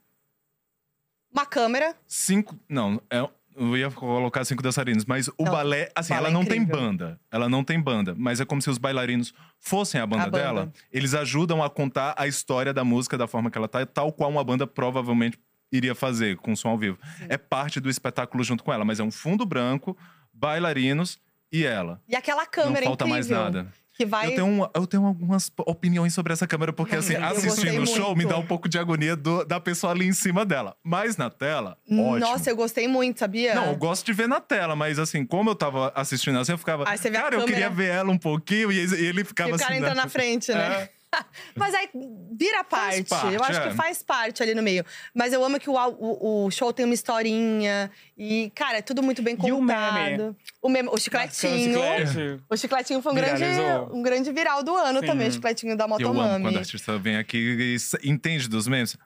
Uma 1.33 1.47
câmera. 1.47 1.97
cinco. 2.07 2.59
Não, 2.69 3.01
é. 3.11 3.29
Eu 3.57 3.77
ia 3.77 3.89
colocar 3.89 4.45
cinco 4.45 4.65
dançarinos, 4.65 5.05
mas 5.05 5.29
o 5.29 5.35
Não, 5.45 5.53
balé, 5.53 5.89
assim, 5.95 6.13
balé 6.13 6.27
ela 6.27 6.31
não 6.33 6.45
tem 6.45 6.61
incrível. 6.63 6.81
banda. 6.83 7.21
Ela 7.31 7.49
não 7.49 7.63
tem 7.63 7.81
banda, 7.81 8.13
mas 8.19 8.41
é 8.41 8.45
como 8.45 8.61
se 8.61 8.69
os 8.69 8.79
bailarinos 8.79 9.33
fossem 9.61 10.01
a 10.01 10.07
banda, 10.07 10.25
A 10.25 10.27
banda. 10.27 10.39
dela. 10.43 10.73
Eles 10.93 11.15
ajudam 11.15 11.63
a 11.63 11.71
contar 11.71 12.15
a 12.19 12.27
história 12.27 12.75
da 12.75 12.83
música 12.83 13.17
da 13.17 13.29
forma 13.29 13.53
que 13.53 13.57
ela 13.57 13.69
tá, 13.69 13.87
tal 13.87 14.13
qual 14.13 14.29
uma 14.29 14.43
banda 14.43 14.67
provavelmente 14.67 15.39
iria 15.71 15.95
fazer 15.95 16.37
com 16.39 16.55
som 16.57 16.71
ao 16.71 16.79
vivo. 16.79 16.99
É 17.29 17.39
parte 17.39 17.79
do 17.79 17.89
espetáculo 17.89 18.43
junto 18.43 18.65
com 18.65 18.73
ela, 18.73 18.85
mas 18.85 18.99
é 18.99 19.05
um 19.05 19.11
fundo 19.13 19.47
branco, 19.47 19.97
bailarinos 20.45 21.19
e 21.53 21.65
ela. 21.65 22.01
E 22.09 22.15
aquela 22.15 22.43
Não 22.43 22.51
câmera 22.51 22.87
falta 22.87 23.07
mais 23.07 23.27
incrível. 23.27 23.45
nada. 23.45 23.67
Que 23.97 24.05
vai. 24.05 24.27
Eu 24.27 24.35
tenho, 24.35 24.47
um- 24.47 24.69
eu 24.75 24.87
tenho 24.89 25.07
algumas 25.07 25.53
opiniões 25.61 26.13
sobre 26.13 26.33
essa 26.33 26.49
câmera, 26.49 26.73
porque 26.73 26.97
assim, 26.97 27.15
Eu 27.15 27.25
assistindo 27.27 27.81
o 27.81 27.87
show 27.87 28.07
muito. 28.07 28.19
me 28.19 28.25
dá 28.27 28.37
um 28.37 28.45
pouco 28.45 28.69
de 28.69 28.77
agonia 28.77 29.15
do- 29.15 29.45
da 29.45 29.61
pessoa 29.61 29.93
ali 29.93 30.05
em 30.05 30.13
cima 30.13 30.45
dela. 30.45 30.75
Mas 30.83 31.17
na 31.17 31.31
tela, 31.31 31.79
ótimo. 31.89 32.19
Nossa, 32.19 32.51
eu 32.51 32.57
gostei 32.57 32.89
muito, 32.89 33.21
sabia? 33.21 33.55
Não, 33.55 33.67
eu 33.67 33.77
gosto 33.77 34.05
de 34.05 34.13
ver 34.13 34.27
na 34.29 34.41
tela, 34.41 34.75
mas 34.75 34.99
assim, 34.99 35.25
como 35.25 35.49
eu 35.51 35.55
tava 35.55 35.93
assistindo 35.95 36.37
assim, 36.41 36.51
eu 36.51 36.59
ficava. 36.59 36.83
Aí 36.89 36.99
você 36.99 37.09
vê 37.09 37.17
a 37.19 37.23
cara, 37.23 37.37
eu 37.37 37.41
câmera- 37.43 37.53
queria 37.53 37.71
ver 37.71 37.89
ela 37.91 38.11
um 38.11 38.19
pouquinho 38.19 38.73
e 38.73 38.79
ele 38.79 39.23
ficava 39.25 39.51
E 39.51 39.53
o 39.53 39.59
cara 39.59 39.71
assim. 39.71 39.79
entra 39.79 39.95
né? 39.95 40.03
na 40.03 40.09
frente, 40.09 40.53
né? 40.53 40.89
Mas 41.57 41.75
aí 41.75 41.89
vira 42.33 42.65
parte. 42.65 43.05
parte, 43.05 43.35
Eu 43.35 43.43
acho 43.43 43.61
é. 43.61 43.69
que 43.69 43.75
faz 43.75 44.03
parte 44.03 44.43
ali 44.43 44.55
no 44.55 44.63
meio. 44.63 44.85
Mas 45.15 45.33
eu 45.33 45.45
amo 45.45 45.59
que 45.61 45.69
o, 45.71 45.75
o, 45.75 46.47
o 46.47 46.51
show 46.51 46.73
tem 46.73 46.85
uma 46.85 46.95
historinha. 46.95 47.91
E, 48.17 48.51
cara, 48.55 48.79
é 48.79 48.83
tudo 48.83 49.03
muito 49.03 49.23
bem 49.23 49.35
E 49.45 49.53
o 49.53 49.59
contado. 49.59 49.95
meme? 49.95 50.37
O 50.63 50.69
meme, 50.69 50.89
o 50.91 50.97
chicletinho. 50.99 51.81
Chiclete. 51.81 52.41
O 52.49 52.57
chicletinho 52.57 53.03
foi 53.03 53.13
um 53.13 53.15
grande, 53.17 53.45
um 53.93 54.03
grande 54.03 54.33
viral 54.33 54.63
do 54.63 54.75
ano 54.77 55.01
Sim. 55.01 55.07
também, 55.07 55.29
o 55.29 55.33
chicletinho 55.33 55.77
da 55.77 55.85
Eu 55.85 55.95
amo 55.95 55.99
Motomami. 56.15 56.45
quando 56.45 56.57
a 56.57 56.61
artista 56.61 56.99
vem 56.99 57.17
aqui 57.17 57.77
e 58.03 58.09
entende 58.09 58.49
dos 58.49 58.67
memes. 58.67 58.97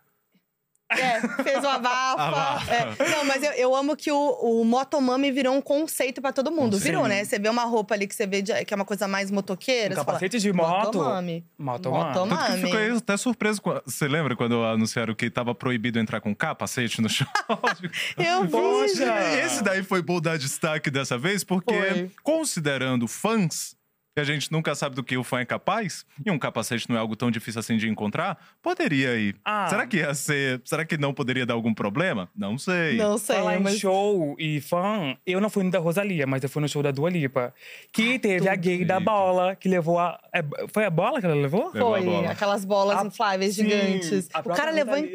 É, 0.90 1.20
fez 1.42 1.62
o 1.62 1.68
abafa. 1.68 2.22
Abafa. 2.22 2.74
É. 2.74 3.08
Não, 3.10 3.24
mas 3.24 3.42
eu, 3.42 3.52
eu 3.52 3.74
amo 3.76 3.94
que 3.94 4.10
o, 4.10 4.16
o 4.40 4.64
Motomami 4.64 5.30
virou 5.30 5.54
um 5.54 5.60
conceito 5.60 6.22
pra 6.22 6.32
todo 6.32 6.50
mundo. 6.50 6.76
Sim. 6.78 6.84
Virou, 6.84 7.06
né? 7.06 7.24
Você 7.24 7.38
vê 7.38 7.48
uma 7.48 7.64
roupa 7.64 7.94
ali 7.94 8.06
que 8.06 8.14
você 8.14 8.26
vê 8.26 8.40
de- 8.40 8.64
que 8.64 8.72
é 8.72 8.76
uma 8.76 8.84
coisa 8.84 9.06
mais 9.06 9.30
motoqueira. 9.30 9.88
Um 9.88 9.88
você 9.90 9.94
fala, 9.96 10.06
capacete 10.06 10.38
de 10.38 10.52
moto. 10.52 10.86
Motomami. 10.86 11.44
Motomami. 11.58 12.14
Tanto 12.14 12.28
que 12.28 12.34
eu 12.34 12.48
Mami. 12.48 12.62
fiquei 12.62 12.90
até 12.96 13.16
surpreso. 13.16 13.60
com- 13.60 13.80
Você 13.84 14.08
lembra 14.08 14.34
quando 14.34 14.64
anunciaram 14.64 15.14
que 15.14 15.28
tava 15.30 15.54
proibido 15.54 15.98
entrar 15.98 16.20
com 16.20 16.34
capacete 16.34 17.00
no 17.02 17.08
show? 17.08 17.26
Eu 18.16 18.42
vi. 18.44 18.50
Poxa! 18.50 19.14
Esse 19.44 19.62
daí 19.62 19.82
foi 19.82 20.00
bom 20.02 20.20
dar 20.20 20.38
destaque 20.38 20.90
dessa 20.90 21.18
vez, 21.18 21.44
porque 21.44 21.74
Foi. 21.74 22.10
considerando 22.22 23.06
fãs, 23.06 23.76
que 24.18 24.22
a 24.22 24.24
gente 24.24 24.50
nunca 24.50 24.74
sabe 24.74 24.96
do 24.96 25.04
que 25.04 25.16
o 25.16 25.22
fã 25.22 25.38
é 25.40 25.44
capaz, 25.44 26.04
e 26.26 26.30
um 26.30 26.38
capacete 26.38 26.88
não 26.88 26.96
é 26.96 26.98
algo 26.98 27.14
tão 27.14 27.30
difícil 27.30 27.60
assim 27.60 27.76
de 27.76 27.88
encontrar, 27.88 28.36
poderia 28.60 29.14
ir. 29.16 29.36
Ah. 29.44 29.68
Será 29.68 29.86
que 29.86 29.98
ia 29.98 30.12
ser. 30.12 30.60
Será 30.64 30.84
que 30.84 30.98
não 30.98 31.14
poderia 31.14 31.46
dar 31.46 31.54
algum 31.54 31.72
problema? 31.72 32.28
Não 32.34 32.58
sei. 32.58 32.96
Não 32.96 33.16
sei, 33.16 33.36
Falar 33.36 33.56
em 33.56 33.60
mas. 33.62 33.78
show 33.78 34.34
e 34.38 34.60
fã, 34.60 35.16
eu 35.24 35.40
não 35.40 35.48
fui 35.48 35.62
no 35.62 35.70
da 35.70 35.78
Rosalia, 35.78 36.26
mas 36.26 36.42
eu 36.42 36.48
fui 36.48 36.60
no 36.60 36.68
show 36.68 36.82
da 36.82 36.90
Dua 36.90 37.08
Lipa. 37.10 37.54
Que 37.92 38.18
teve 38.18 38.48
a 38.48 38.56
gay 38.56 38.84
da 38.84 38.98
bola, 38.98 39.54
que 39.54 39.68
levou 39.68 39.98
a. 39.98 40.18
é, 40.34 40.42
foi 40.72 40.84
a 40.84 40.90
bola 40.90 41.20
que 41.20 41.26
ela 41.26 41.34
levou? 41.36 41.70
Foi, 41.70 42.02
bola. 42.02 42.30
aquelas 42.30 42.64
bolas 42.64 42.98
A- 42.98 43.06
infláveis 43.06 43.54
Sim, 43.54 43.64
gigantes. 43.68 44.28
a 44.34 44.40
O 44.40 44.54
cara 44.54 44.70
levou 44.72 44.96
em- 44.96 45.08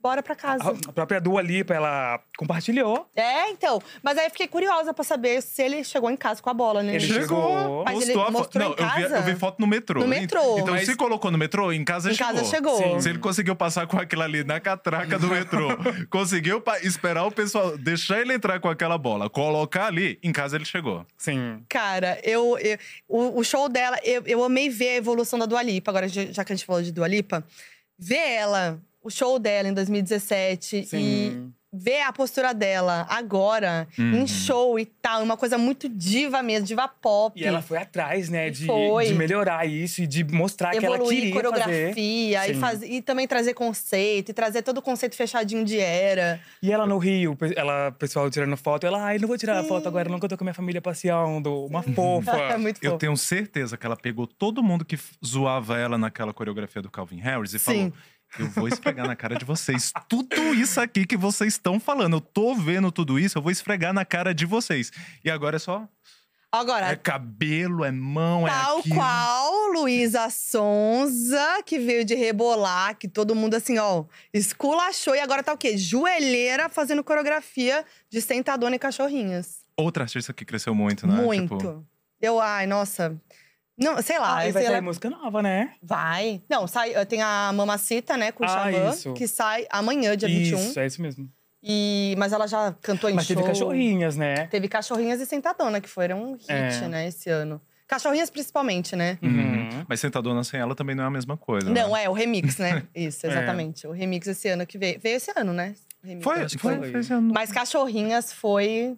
Embora 0.00 0.22
pra 0.22 0.36
casa. 0.36 0.62
A 0.86 0.92
própria 0.92 1.20
Dua 1.20 1.42
Lipa, 1.42 1.74
ela 1.74 2.20
compartilhou. 2.36 3.08
É, 3.16 3.50
então. 3.50 3.82
Mas 4.00 4.16
aí 4.16 4.26
eu 4.26 4.30
fiquei 4.30 4.46
curiosa 4.46 4.94
pra 4.94 5.02
saber 5.02 5.42
se 5.42 5.60
ele 5.60 5.82
chegou 5.82 6.08
em 6.08 6.16
casa 6.16 6.40
com 6.40 6.48
a 6.48 6.54
bola, 6.54 6.84
né? 6.84 6.94
Ele 6.94 7.00
Chegou. 7.06 7.82
Mas 7.84 8.02
ele 8.08 8.14
mostrou 8.14 8.24
a 8.24 8.32
foto. 8.32 8.58
Não, 8.60 8.66
em 8.66 8.70
eu 8.70 8.76
vi, 8.76 9.02
casa? 9.02 9.16
eu 9.16 9.22
vi 9.24 9.34
foto 9.34 9.58
no 9.58 9.66
metrô. 9.66 10.00
No 10.00 10.06
metrô. 10.06 10.58
Então, 10.58 10.74
Mas- 10.74 10.86
se 10.86 10.94
colocou 10.94 11.32
no 11.32 11.36
metrô, 11.36 11.72
em 11.72 11.84
casa 11.84 12.12
Em 12.12 12.14
chegou. 12.14 12.32
casa 12.32 12.44
chegou. 12.44 12.76
Sim. 12.78 13.00
Se 13.00 13.08
ele 13.08 13.18
conseguiu 13.18 13.56
passar 13.56 13.88
com 13.88 13.98
aquilo 13.98 14.22
ali 14.22 14.44
na 14.44 14.60
catraca 14.60 15.18
do 15.18 15.26
metrô, 15.26 15.66
conseguiu 16.08 16.62
esperar 16.82 17.24
o 17.24 17.32
pessoal, 17.32 17.76
deixar 17.76 18.20
ele 18.20 18.32
entrar 18.32 18.60
com 18.60 18.68
aquela 18.68 18.96
bola, 18.96 19.28
colocar 19.28 19.86
ali, 19.86 20.16
em 20.22 20.30
casa 20.32 20.54
ele 20.56 20.64
chegou. 20.64 21.04
Sim. 21.16 21.60
Cara, 21.68 22.20
eu, 22.22 22.56
eu- 22.58 22.78
o, 23.08 23.40
o 23.40 23.44
show 23.44 23.68
dela, 23.68 23.98
eu, 24.04 24.22
eu 24.26 24.44
amei 24.44 24.68
ver 24.70 24.90
a 24.90 24.94
evolução 24.96 25.38
da 25.40 25.44
Dua 25.46 25.60
Lipa. 25.62 25.90
Agora, 25.90 26.06
já 26.06 26.24
já 26.26 26.44
que 26.44 26.52
a 26.52 26.56
gente 26.56 26.64
falou 26.64 26.82
de 26.82 26.92
Dua 26.92 27.08
Lipa, 27.08 27.44
ver 27.98 28.16
ela, 28.36 28.78
o 29.08 29.10
show 29.10 29.38
dela 29.38 29.68
em 29.68 29.72
2017 29.74 30.84
Sim. 30.84 31.52
ver 31.70 32.00
a 32.00 32.12
postura 32.14 32.54
dela 32.54 33.06
agora, 33.10 33.86
Uhum. 33.98 34.22
em 34.22 34.26
show 34.26 34.78
e 34.78 34.86
tal, 34.86 35.22
uma 35.22 35.36
coisa 35.36 35.58
muito 35.58 35.86
diva 35.86 36.42
mesmo, 36.42 36.66
diva 36.66 36.88
pop. 36.88 37.38
E 37.38 37.44
ela 37.44 37.60
foi 37.60 37.76
atrás, 37.76 38.30
né, 38.30 38.48
de, 38.48 38.64
Foi. 38.64 39.04
de 39.06 39.14
melhorar 39.14 39.66
isso 39.66 40.00
e 40.00 40.06
de 40.06 40.24
mostrar 40.24 40.70
que 40.70 40.84
ela 40.84 40.96
evoluir 40.96 41.18
queria 41.18 41.32
coreografia 41.34 41.88
fazer. 41.88 42.00
e, 42.00 42.54
Sim. 42.54 42.60
faz, 42.60 42.82
e 42.82 43.02
também 43.02 43.28
trazer 43.28 43.52
conceito, 43.52 44.30
e 44.30 44.32
trazer 44.32 44.62
todo 44.62 44.78
o 44.78 44.82
conceito 44.82 45.14
fechadinho 45.14 45.62
de 45.62 45.78
era. 45.78 46.40
E 46.62 46.72
ela 46.72 46.86
no 46.86 46.96
Rio, 46.96 47.36
ela, 47.54 47.88
o 47.90 47.92
pessoal 47.92 48.30
tirando 48.30 48.56
foto, 48.56 48.86
ela, 48.86 49.04
ai, 49.04 49.18
não 49.18 49.28
vou 49.28 49.36
tirar 49.36 49.58
a 49.58 49.64
foto 49.64 49.86
agora, 49.88 50.08
não, 50.08 50.18
que 50.18 50.24
eu 50.24 50.28
tô 50.30 50.38
com 50.38 50.44
a 50.44 50.46
minha 50.46 50.54
família 50.54 50.80
passeando. 50.80 51.66
Uma 51.66 51.82
fofa. 51.82 52.30
é 52.54 52.56
muito 52.56 52.82
Eu 52.82 52.96
tenho 52.96 53.14
certeza 53.16 53.76
que 53.76 53.84
ela 53.84 53.96
pegou 53.96 54.26
todo 54.26 54.62
mundo 54.62 54.86
que 54.86 54.98
zoava 55.24 55.76
ela 55.78 55.98
naquela 55.98 56.32
coreografia 56.32 56.80
do 56.80 56.90
Calvin 56.90 57.18
Harris 57.20 57.52
e 57.52 57.58
Sim. 57.58 57.64
falou: 57.64 57.92
Eu 58.38 58.48
vou 58.48 58.68
esfregar 58.68 59.06
na 59.06 59.14
cara 59.14 59.36
de 59.36 59.44
vocês. 59.44 59.92
Tudo 60.08 60.54
isso 60.54 60.80
aqui 60.80 61.06
que 61.06 61.16
vocês 61.16 61.54
estão 61.54 61.78
falando, 61.78 62.16
eu 62.16 62.20
tô 62.20 62.54
vendo 62.54 62.90
tudo 62.90 63.18
isso, 63.18 63.38
eu 63.38 63.42
vou 63.42 63.52
esfregar 63.52 63.92
na 63.92 64.04
cara 64.04 64.34
de 64.34 64.44
vocês. 64.44 64.90
E 65.24 65.30
agora 65.30 65.56
é 65.56 65.58
só. 65.58 65.88
Agora, 66.50 66.86
É 66.86 66.96
cabelo, 66.96 67.84
é 67.84 67.92
mão, 67.92 68.48
é 68.48 68.50
Tal 68.50 68.82
qual 68.82 69.70
Luísa 69.72 70.30
Sonza, 70.30 71.62
que 71.64 71.78
veio 71.78 72.06
de 72.06 72.14
rebolar, 72.14 72.96
que 72.96 73.06
todo 73.06 73.34
mundo 73.34 73.54
assim, 73.54 73.76
ó, 73.78 74.04
esculachou. 74.32 75.14
E 75.14 75.20
agora 75.20 75.42
tá 75.42 75.52
o 75.52 75.58
quê? 75.58 75.76
Joelheira 75.76 76.70
fazendo 76.70 77.04
coreografia 77.04 77.84
de 78.10 78.22
sentadona 78.22 78.76
e 78.76 78.78
cachorrinhas. 78.78 79.58
Outra 79.76 80.04
artista 80.04 80.32
que 80.32 80.44
cresceu 80.44 80.74
muito, 80.74 81.06
né? 81.06 81.14
Muito. 81.14 81.56
Tipo, 81.56 81.86
Eu, 82.20 82.40
ai, 82.40 82.66
nossa. 82.66 83.20
Não, 83.78 84.00
sei 84.02 84.18
lá. 84.18 84.32
Ah, 84.32 84.50
vai 84.50 84.52
sair 84.52 84.68
lá- 84.70 84.80
música 84.82 85.08
nova, 85.08 85.40
né? 85.42 85.72
Vai. 85.82 86.42
Não, 86.50 86.66
sai, 86.66 86.92
tem 87.06 87.22
a 87.22 87.52
Mamacita, 87.54 88.16
né, 88.16 88.32
com 88.32 88.42
o 88.44 88.46
Ah, 88.46 88.70
Xamã, 88.72 88.90
isso. 88.90 89.12
que 89.14 89.26
sai 89.28 89.66
amanhã, 89.70 90.16
dia 90.16 90.28
21. 90.28 90.58
Isso, 90.58 90.80
é 90.80 90.86
isso 90.86 91.00
mesmo. 91.00 91.28
E, 91.62 92.14
mas 92.18 92.32
ela 92.32 92.46
já 92.46 92.74
cantou 92.82 93.10
em 93.10 93.14
Mas 93.14 93.26
show. 93.26 93.34
teve 93.36 93.48
cachorrinhas, 93.48 94.16
né? 94.16 94.46
Teve 94.46 94.68
Cachorrinhas 94.68 95.20
e 95.20 95.26
Sentadona, 95.26 95.80
que 95.80 95.88
foram 95.88 96.22
um 96.22 96.32
hit, 96.34 96.46
É. 96.50 96.88
né, 96.88 97.08
esse 97.08 97.28
ano. 97.30 97.60
Cachorrinhas 97.86 98.28
principalmente, 98.30 98.94
né? 98.94 99.18
Uhum. 99.22 99.84
Mas 99.88 99.98
Sentadona 99.98 100.44
sem 100.44 100.60
ela 100.60 100.74
também 100.74 100.94
não 100.94 101.04
é 101.04 101.06
a 101.06 101.10
mesma 101.10 101.36
coisa. 101.36 101.68
Não, 101.70 101.92
né? 101.94 102.04
é, 102.04 102.08
o 102.08 102.12
remix, 102.12 102.58
né? 102.58 102.82
Isso, 102.94 103.26
É. 103.26 103.30
exatamente. 103.30 103.86
O 103.86 103.92
remix 103.92 104.26
esse 104.28 104.48
ano 104.48 104.66
que 104.66 104.76
veio. 104.78 105.00
Veio 105.00 105.16
esse 105.16 105.32
ano, 105.34 105.52
né? 105.52 105.74
Remix, 106.04 106.22
Foi, 106.22 106.42
acho 106.42 106.56
que 106.56 106.62
foi, 106.62 106.76
foi. 106.76 106.90
foi 106.92 107.00
esse 107.00 107.12
ano. 107.12 107.32
Mas 107.34 107.50
Cachorrinhas 107.50 108.32
foi 108.32 108.96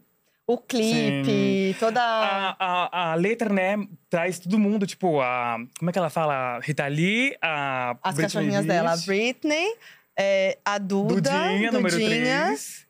o 0.54 0.58
clipe, 0.58 1.76
toda. 1.78 2.00
A, 2.02 2.56
a, 2.58 3.10
a 3.12 3.14
letra, 3.14 3.52
né, 3.52 3.76
traz 4.08 4.38
todo 4.38 4.58
mundo, 4.58 4.86
tipo, 4.86 5.20
a. 5.20 5.56
Como 5.78 5.90
é 5.90 5.92
que 5.92 5.98
ela 5.98 6.10
fala? 6.10 6.58
Rita 6.60 6.86
Lee, 6.86 7.36
a. 7.42 7.96
As 8.02 8.14
Britney 8.14 8.22
cachorrinhas 8.22 8.66
dela. 8.66 8.92
A 8.92 8.96
Britney, 8.96 9.74
é, 10.18 10.58
a 10.64 10.78
Duda. 10.78 11.14
Dudinha, 11.30 11.72
número 11.72 11.94
Dudinha. 11.98 12.44
3. 12.46 12.86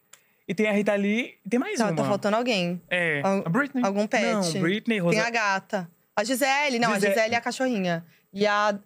E 0.49 0.55
tem 0.55 0.66
a 0.68 0.73
Rita 0.73 0.94
Lee. 0.96 1.35
E 1.46 1.49
tem 1.49 1.61
mais 1.61 1.79
Não, 1.79 1.87
uma. 1.88 1.96
tá 1.96 2.05
faltando 2.05 2.37
alguém. 2.37 2.81
É. 2.90 3.20
Al- 3.23 3.42
A 3.46 3.49
Britney. 3.49 3.85
Algum 3.85 4.07
pet. 4.07 4.25
Não, 4.55 4.61
Britney, 4.61 4.99
Rosa. 4.99 5.16
Tem 5.16 5.25
a 5.27 5.31
gata. 5.31 5.88
A 6.16 6.25
Gisele, 6.25 6.79
não, 6.81 6.92
Gisele. 6.94 7.12
a 7.12 7.14
Gisele 7.16 7.35
é 7.35 7.38
a 7.38 7.40
cachorrinha. 7.40 8.05
E 8.33 8.46
a, 8.46 8.77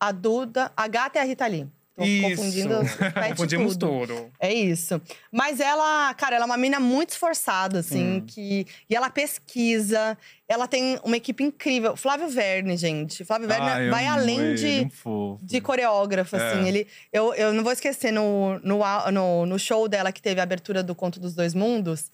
a 0.00 0.10
Duda, 0.12 0.72
a 0.76 0.88
gata 0.88 1.18
é 1.18 1.22
a 1.22 1.24
Rita 1.24 1.46
Lee. 1.46 1.68
Tô 1.94 2.04
Isso. 2.04 2.36
confundindo 2.36 2.80
os 2.80 2.94
pets 2.94 3.28
Confundimos 3.30 3.76
tudo. 3.76 4.06
tudo. 4.06 4.30
É 4.40 4.52
isso. 4.52 5.00
Mas 5.30 5.60
ela, 5.60 6.14
cara, 6.14 6.36
ela 6.36 6.44
é 6.44 6.46
uma 6.46 6.56
menina 6.56 6.80
muito 6.80 7.10
esforçada, 7.10 7.80
assim, 7.80 8.14
Sim. 8.20 8.24
que. 8.26 8.66
E 8.88 8.96
ela 8.96 9.10
pesquisa, 9.10 10.16
ela 10.48 10.66
tem 10.66 10.98
uma 11.04 11.16
equipe 11.16 11.44
incrível. 11.44 11.94
Flávio 11.96 12.28
Verne, 12.28 12.76
gente. 12.76 13.24
Flávio 13.24 13.46
Verne 13.46 13.66
Ah, 13.68 13.90
vai 13.90 14.06
além 14.06 14.54
de, 14.54 14.86
um 14.86 14.90
fofo. 14.90 15.38
de 15.42 15.60
coreógrafo, 15.60 16.34
É. 16.36 16.52
assim. 16.52 16.66
Ele, 16.66 16.86
eu, 17.12 17.34
eu 17.34 17.52
não 17.52 17.62
vou 17.62 17.72
esquecer 17.72 18.10
no, 18.10 18.58
no, 18.60 18.80
no, 19.12 19.46
no 19.46 19.58
show 19.58 19.86
dela 19.86 20.10
que 20.12 20.22
teve 20.22 20.40
a 20.40 20.44
abertura 20.44 20.82
do 20.82 20.94
Conto 20.94 21.20
dos 21.20 21.34
Dois 21.34 21.52
Mundos. 21.52 22.10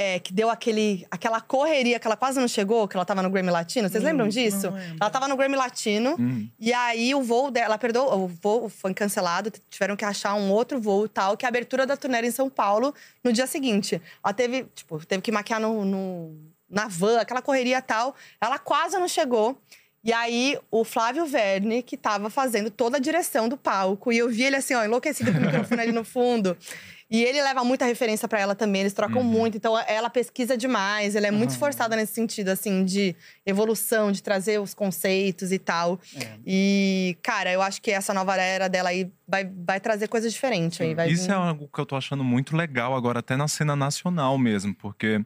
É, 0.00 0.20
que 0.20 0.32
deu 0.32 0.48
aquele, 0.48 1.04
aquela 1.10 1.40
correria 1.40 1.98
que 1.98 2.06
ela 2.06 2.16
quase 2.16 2.38
não 2.38 2.46
chegou, 2.46 2.86
que 2.86 2.96
ela 2.96 3.04
tava 3.04 3.20
no 3.20 3.28
Grammy 3.28 3.50
Latino. 3.50 3.88
Vocês 3.88 4.00
Hum, 4.04 4.06
lembram 4.06 4.28
disso? 4.28 4.70
lembro. 4.70 4.96
Ela 5.00 5.10
tava 5.10 5.26
no 5.26 5.36
Grammy 5.36 5.56
Latino. 5.56 6.14
Hum. 6.16 6.48
E 6.56 6.72
aí 6.72 7.12
o 7.16 7.20
voo 7.22 7.50
dela, 7.50 7.66
ela 7.66 7.78
perdeu, 7.78 8.04
o 8.04 8.28
voo 8.28 8.68
foi 8.68 8.94
cancelado, 8.94 9.50
tiveram 9.68 9.96
que 9.96 10.04
achar 10.04 10.34
um 10.34 10.52
outro 10.52 10.80
voo 10.80 11.06
e 11.06 11.08
tal, 11.08 11.36
que 11.36 11.44
é 11.44 11.48
a 11.48 11.50
abertura 11.50 11.84
da 11.84 11.96
turnê 11.96 12.18
era 12.18 12.26
em 12.28 12.30
São 12.30 12.48
Paulo 12.48 12.94
no 13.24 13.32
dia 13.32 13.48
seguinte. 13.48 14.00
Ela 14.24 14.32
teve, 14.32 14.66
tipo, 14.72 15.04
teve 15.04 15.20
que 15.20 15.32
maquiar 15.32 15.58
no, 15.60 15.84
no- 15.84 16.36
na 16.70 16.86
van, 16.86 17.18
aquela 17.18 17.42
correria 17.42 17.78
e 17.78 17.82
tal. 17.82 18.14
Ela 18.40 18.56
quase 18.56 18.96
não 18.98 19.08
chegou. 19.08 19.58
E 20.04 20.12
aí, 20.12 20.56
o 20.70 20.84
Flávio 20.84 21.26
Verne, 21.26 21.82
que 21.82 21.96
tava 21.96 22.30
fazendo 22.30 22.70
toda 22.70 22.98
a 22.98 23.00
direção 23.00 23.48
do 23.48 23.56
palco, 23.56 24.12
e 24.12 24.18
eu 24.18 24.28
vi 24.28 24.44
ele 24.44 24.54
assim, 24.54 24.74
ó, 24.74 24.84
enlouquecido 24.84 25.32
com 25.32 25.38
o 25.38 25.40
microfone 25.42 25.80
ali 25.82 25.90
no 25.92 26.04
fundo. 26.04 26.56
E 27.10 27.24
ele 27.24 27.42
leva 27.42 27.64
muita 27.64 27.86
referência 27.86 28.28
pra 28.28 28.38
ela 28.38 28.54
também, 28.54 28.82
eles 28.82 28.92
trocam 28.92 29.22
muito. 29.22 29.56
Então, 29.56 29.78
ela 29.78 30.10
pesquisa 30.10 30.58
demais, 30.58 31.16
ela 31.16 31.26
é 31.26 31.30
muito 31.30 31.48
Uhum. 31.50 31.54
esforçada 31.54 31.96
nesse 31.96 32.12
sentido, 32.12 32.50
assim, 32.50 32.84
de 32.84 33.16
evolução, 33.46 34.12
de 34.12 34.22
trazer 34.22 34.60
os 34.60 34.74
conceitos 34.74 35.50
e 35.50 35.58
tal. 35.58 35.98
É. 36.14 36.38
E, 36.46 37.16
cara, 37.22 37.50
eu 37.50 37.62
acho 37.62 37.80
que 37.80 37.90
essa 37.90 38.12
nova 38.12 38.36
era 38.36 38.68
dela 38.68 38.90
aí 38.90 39.10
vai, 39.26 39.44
vai 39.44 39.80
trazer 39.80 40.06
coisas 40.08 40.32
diferentes 40.32 40.78
aí. 40.82 40.94
Vai 40.94 41.08
Isso 41.10 41.24
vir- 41.24 41.30
é 41.32 41.34
algo 41.34 41.66
que 41.72 41.78
eu 41.80 41.86
tô 41.86 41.96
achando 41.96 42.22
muito 42.22 42.54
legal 42.54 42.94
agora, 42.94 43.20
até 43.20 43.36
na 43.36 43.48
cena 43.48 43.74
nacional 43.74 44.36
mesmo, 44.36 44.74
porque 44.74 45.24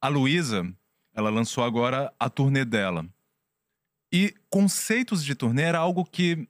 a 0.00 0.06
Luísa, 0.06 0.64
ela 1.12 1.30
lançou 1.30 1.64
agora 1.64 2.12
a 2.20 2.30
turnê 2.30 2.64
dela. 2.64 3.04
E 4.12 4.32
conceitos 4.48 5.24
de 5.24 5.34
turnê 5.34 5.62
era 5.62 5.78
algo 5.78 6.04
que 6.04 6.46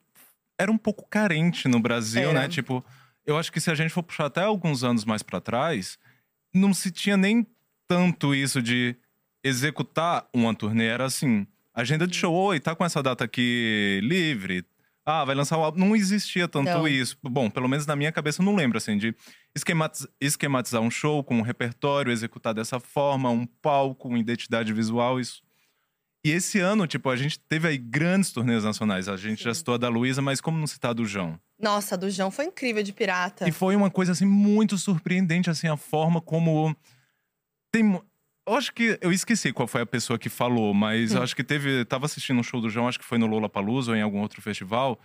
era 0.58 0.70
um 0.70 0.76
pouco 0.78 1.06
carente 1.08 1.66
no 1.68 1.80
Brasil, 1.80 2.28
Era. 2.30 2.40
né? 2.42 2.48
Tipo, 2.48 2.84
eu 3.26 3.38
acho 3.38 3.52
que 3.52 3.60
se 3.60 3.70
a 3.70 3.74
gente 3.74 3.90
for 3.90 4.02
puxar 4.02 4.26
até 4.26 4.42
alguns 4.42 4.84
anos 4.84 5.04
mais 5.04 5.22
pra 5.22 5.40
trás, 5.40 5.98
não 6.52 6.72
se 6.74 6.90
tinha 6.90 7.16
nem 7.16 7.46
tanto 7.86 8.34
isso 8.34 8.62
de 8.62 8.96
executar 9.42 10.26
uma 10.32 10.54
turnê. 10.54 10.86
Era 10.86 11.04
assim, 11.04 11.46
agenda 11.74 12.06
de 12.06 12.16
show, 12.16 12.34
oi, 12.34 12.58
tá 12.60 12.74
com 12.74 12.84
essa 12.84 13.02
data 13.02 13.24
aqui 13.24 14.00
livre? 14.02 14.64
Ah, 15.06 15.22
vai 15.22 15.34
lançar 15.34 15.58
o 15.58 15.62
álbum. 15.62 15.78
Não 15.78 15.94
existia 15.94 16.48
tanto 16.48 16.68
isso. 16.88 17.18
Bom, 17.22 17.50
pelo 17.50 17.68
menos 17.68 17.84
na 17.84 17.94
minha 17.94 18.10
cabeça 18.10 18.40
eu 18.40 18.46
não 18.46 18.56
lembro, 18.56 18.78
assim, 18.78 18.96
de 18.96 19.14
esquematiz- 19.54 20.06
esquematizar 20.18 20.80
um 20.80 20.90
show 20.90 21.22
com 21.22 21.36
um 21.36 21.42
repertório, 21.42 22.10
executar 22.10 22.54
dessa 22.54 22.80
forma, 22.80 23.28
um 23.28 23.44
palco, 23.44 24.08
uma 24.08 24.18
identidade 24.18 24.72
visual, 24.72 25.20
isso. 25.20 25.43
E 26.24 26.30
esse 26.30 26.58
ano, 26.58 26.86
tipo, 26.86 27.10
a 27.10 27.16
gente 27.16 27.38
teve 27.38 27.68
aí 27.68 27.76
grandes 27.76 28.32
turnês 28.32 28.64
nacionais. 28.64 29.08
A 29.08 29.16
gente 29.16 29.44
já 29.44 29.52
Sim. 29.52 29.58
citou 29.58 29.74
a 29.74 29.78
da 29.78 29.88
Luísa, 29.88 30.22
mas 30.22 30.40
como 30.40 30.58
não 30.58 30.66
citar 30.66 30.92
a 30.92 30.94
do 30.94 31.04
João? 31.04 31.38
Nossa, 31.60 31.94
a 31.94 31.98
do 31.98 32.08
João 32.10 32.30
foi 32.30 32.46
incrível 32.46 32.82
de 32.82 32.92
pirata. 32.92 33.46
E 33.48 33.52
foi 33.52 33.76
uma 33.76 33.90
coisa 33.90 34.12
assim 34.12 34.24
muito 34.24 34.78
surpreendente 34.78 35.50
assim 35.50 35.68
a 35.68 35.76
forma 35.76 36.20
como 36.20 36.74
tem 37.72 38.00
eu 38.46 38.54
acho 38.54 38.74
que 38.74 38.98
eu 39.00 39.10
esqueci 39.10 39.52
qual 39.54 39.66
foi 39.66 39.80
a 39.80 39.86
pessoa 39.86 40.18
que 40.18 40.28
falou, 40.28 40.74
mas 40.74 41.12
eu 41.12 41.20
Hum. 41.20 41.22
acho 41.24 41.34
que 41.34 41.42
teve, 41.42 41.82
tava 41.86 42.04
assistindo 42.04 42.38
um 42.38 42.42
show 42.42 42.60
do 42.60 42.68
João, 42.68 42.86
acho 42.88 42.98
que 42.98 43.04
foi 43.04 43.16
no 43.16 43.26
Lollapalooza 43.26 43.92
ou 43.92 43.96
em 43.96 44.02
algum 44.02 44.20
outro 44.20 44.42
festival. 44.42 45.00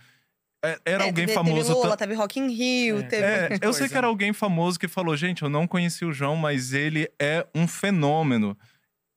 É, 0.62 0.78
Era 0.84 1.04
É, 1.04 1.06
alguém 1.06 1.24
teve, 1.24 1.32
famoso 1.32 1.68
Teve 1.68 1.84
Lola, 1.84 1.96
teve 1.96 2.14
Rock 2.14 2.38
in 2.38 2.48
Rio, 2.48 2.98
É. 2.98 3.02
teve… 3.04 3.24
é, 3.24 3.58
eu 3.62 3.72
sei 3.72 3.88
que 3.88 3.96
era 3.96 4.06
alguém 4.08 4.34
famoso 4.34 4.78
que 4.78 4.86
falou, 4.86 5.16
gente, 5.16 5.42
eu 5.42 5.48
não 5.48 5.66
conheci 5.66 6.04
o 6.04 6.12
João, 6.12 6.36
mas 6.36 6.74
ele 6.74 7.10
é 7.18 7.46
um 7.54 7.66
fenômeno. 7.66 8.56